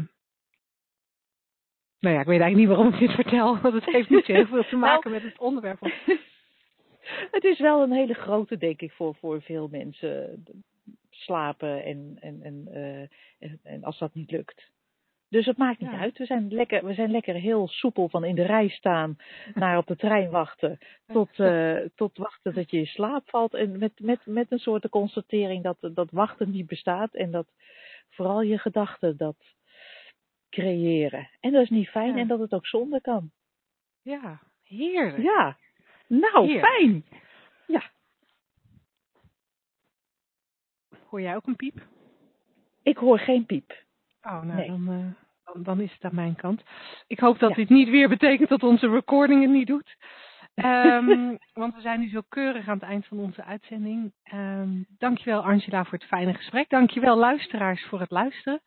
nou 1.99 2.15
ja, 2.15 2.21
ik 2.21 2.27
weet 2.27 2.41
eigenlijk 2.41 2.57
niet 2.57 2.69
waarom 2.69 2.93
ik 2.93 2.99
dit 2.99 3.11
vertel, 3.11 3.59
want 3.61 3.75
het 3.75 3.85
heeft 3.85 4.11
niet 4.11 4.27
heel 4.27 4.47
veel 4.47 4.65
te 4.65 4.77
maken 4.87 5.11
met 5.11 5.23
het 5.23 5.39
onderwerp. 5.39 5.81
Het 7.31 7.45
is 7.45 7.59
wel 7.59 7.83
een 7.83 7.93
hele 7.93 8.15
grote, 8.15 8.57
denk 8.57 8.81
ik, 8.81 8.93
voor, 8.93 9.15
voor 9.15 9.43
veel 9.43 9.69
mensen 9.69 10.45
slapen 11.11 11.85
en, 11.85 12.17
en, 12.21 12.43
en, 12.43 12.69
uh, 12.73 13.01
en, 13.39 13.61
en, 13.63 13.85
als 13.85 13.99
dat 13.99 14.15
niet 14.15 14.31
lukt. 14.31 14.71
Dus 15.29 15.47
het 15.47 15.57
maakt 15.57 15.81
niet 15.81 15.91
ja. 15.91 15.99
uit. 15.99 16.19
We 16.19 16.25
zijn, 16.25 16.53
lekker, 16.53 16.85
we 16.85 16.95
zijn 16.95 17.11
lekker 17.11 17.35
heel 17.35 17.69
soepel 17.69 18.09
van 18.09 18.25
in 18.25 18.35
de 18.35 18.47
rij 18.47 18.69
staan, 18.69 19.17
naar 19.55 19.79
op 19.79 19.87
de 19.87 19.97
trein 19.97 20.31
wachten, 20.31 20.79
tot, 21.07 21.39
uh, 21.39 21.77
tot 21.95 22.17
wachten 22.17 22.55
dat 22.55 22.71
je 22.71 22.79
in 22.79 22.87
slaap 22.87 23.29
valt. 23.29 23.55
En 23.55 23.79
met, 23.79 23.93
met, 24.01 24.27
met 24.27 24.51
een 24.51 24.59
soort 24.59 24.83
de 24.83 24.89
constatering 24.89 25.63
dat, 25.63 25.77
dat 25.81 26.11
wachten 26.11 26.51
niet 26.51 26.67
bestaat 26.67 27.15
en 27.15 27.31
dat 27.31 27.47
vooral 28.09 28.43
je 28.43 28.59
gedachten 28.59 29.17
dat 29.17 29.37
creëren. 30.49 31.29
En 31.41 31.53
dat 31.53 31.63
is 31.63 31.71
niet 31.71 31.89
fijn 31.89 32.15
ja. 32.15 32.21
en 32.21 32.29
dat 32.29 32.41
het 32.41 32.53
ook 32.53 32.67
zonder 32.67 33.01
kan. 33.01 33.31
Ja, 34.03 34.41
heerlijk. 34.65 35.23
Ja, 35.23 35.57
nou, 36.11 36.61
fijn. 36.61 37.05
Ja. 37.67 37.83
Hoor 41.07 41.21
jij 41.21 41.37
ook 41.37 41.47
een 41.47 41.57
piep? 41.57 41.87
Ik 42.83 42.97
hoor 42.97 43.19
geen 43.19 43.47
piep. 43.47 43.73
Oh, 44.23 44.43
nou, 44.43 44.47
nee. 44.47 44.67
dan, 44.67 44.91
uh, 44.91 45.07
dan, 45.45 45.63
dan, 45.63 45.81
is 45.81 45.93
het 45.93 46.05
aan 46.05 46.15
mijn 46.15 46.37
kant. 46.37 46.63
Ik 47.07 47.19
hoop 47.21 47.39
dat 47.39 47.51
ja. 47.51 47.57
dit 47.57 47.69
niet 47.69 47.89
weer 47.89 48.09
betekent 48.09 48.49
dat 48.49 48.63
onze 48.63 48.89
recording 48.89 49.43
het 49.43 49.51
niet 49.51 49.67
doet. 49.67 49.97
Um, 50.55 51.39
want 51.63 51.75
we 51.75 51.81
zijn 51.81 52.01
nu 52.01 52.09
zo 52.09 52.21
keurig 52.29 52.69
aan 52.69 52.79
het 52.79 52.89
eind 52.89 53.07
van 53.07 53.19
onze 53.19 53.45
uitzending. 53.45 54.13
Um, 54.33 54.87
dankjewel 54.99 55.43
Angela 55.43 55.85
voor 55.85 55.99
het 55.99 56.09
fijne 56.09 56.35
gesprek. 56.35 56.69
Dankjewel 56.69 57.17
luisteraars 57.17 57.87
voor 57.87 58.01
het 58.01 58.11
luisteren. 58.11 58.61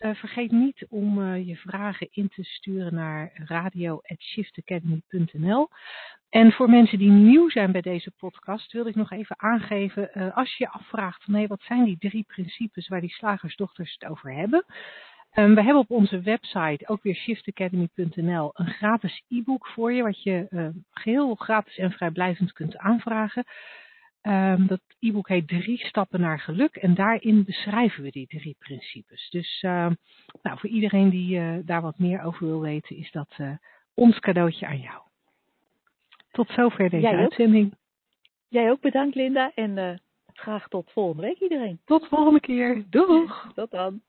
Uh, 0.00 0.14
vergeet 0.14 0.50
niet 0.50 0.86
om 0.88 1.18
uh, 1.18 1.46
je 1.46 1.56
vragen 1.56 2.08
in 2.10 2.28
te 2.28 2.44
sturen 2.44 2.94
naar 2.94 3.30
radio.shiftacademy.nl. 3.34 5.68
En 6.28 6.52
voor 6.52 6.70
mensen 6.70 6.98
die 6.98 7.10
nieuw 7.10 7.50
zijn 7.50 7.72
bij 7.72 7.80
deze 7.80 8.10
podcast, 8.10 8.72
wil 8.72 8.86
ik 8.86 8.94
nog 8.94 9.10
even 9.10 9.38
aangeven, 9.38 10.10
uh, 10.14 10.36
als 10.36 10.56
je 10.56 10.64
je 10.64 10.70
afvraagt 10.70 11.24
van 11.24 11.34
hé, 11.34 11.46
wat 11.46 11.62
zijn 11.62 11.84
die 11.84 11.98
drie 11.98 12.24
principes 12.26 12.88
waar 12.88 13.00
die 13.00 13.10
slagersdochters 13.10 13.96
het 13.98 14.10
over 14.10 14.34
hebben. 14.34 14.64
Um, 15.34 15.54
we 15.54 15.62
hebben 15.62 15.82
op 15.82 15.90
onze 15.90 16.20
website, 16.20 16.88
ook 16.88 17.02
weer 17.02 17.14
shiftacademy.nl, 17.14 18.50
een 18.52 18.70
gratis 18.70 19.22
e-book 19.28 19.66
voor 19.66 19.92
je, 19.92 20.02
wat 20.02 20.22
je 20.22 20.72
geheel 20.90 21.34
gratis 21.34 21.76
en 21.76 21.92
vrijblijvend 21.92 22.52
kunt 22.52 22.76
aanvragen. 22.76 23.44
Um, 24.22 24.66
dat 24.66 24.80
e-book 24.98 25.28
heet 25.28 25.48
Drie 25.48 25.86
Stappen 25.86 26.20
naar 26.20 26.40
Geluk 26.40 26.76
en 26.76 26.94
daarin 26.94 27.44
beschrijven 27.44 28.02
we 28.02 28.10
die 28.10 28.26
drie 28.26 28.56
principes. 28.58 29.30
Dus 29.30 29.62
uh, 29.62 29.86
nou, 30.42 30.58
voor 30.58 30.68
iedereen 30.70 31.10
die 31.10 31.38
uh, 31.38 31.58
daar 31.64 31.80
wat 31.82 31.98
meer 31.98 32.22
over 32.22 32.46
wil 32.46 32.60
weten, 32.60 32.96
is 32.96 33.10
dat 33.10 33.36
uh, 33.38 33.52
ons 33.94 34.18
cadeautje 34.18 34.66
aan 34.66 34.80
jou. 34.80 35.00
Tot 36.30 36.48
zover 36.50 36.90
deze 36.90 37.02
Jij 37.02 37.16
uitzending. 37.16 37.66
Ook. 37.66 37.78
Jij 38.48 38.70
ook 38.70 38.80
bedankt 38.80 39.14
Linda 39.14 39.52
en 39.54 40.00
graag 40.32 40.68
tot 40.68 40.90
volgende 40.92 41.22
week 41.22 41.38
iedereen. 41.38 41.80
Tot 41.84 42.06
volgende 42.08 42.40
keer. 42.40 42.84
Doeg! 42.90 43.52
tot 43.54 43.70
dan. 43.70 44.00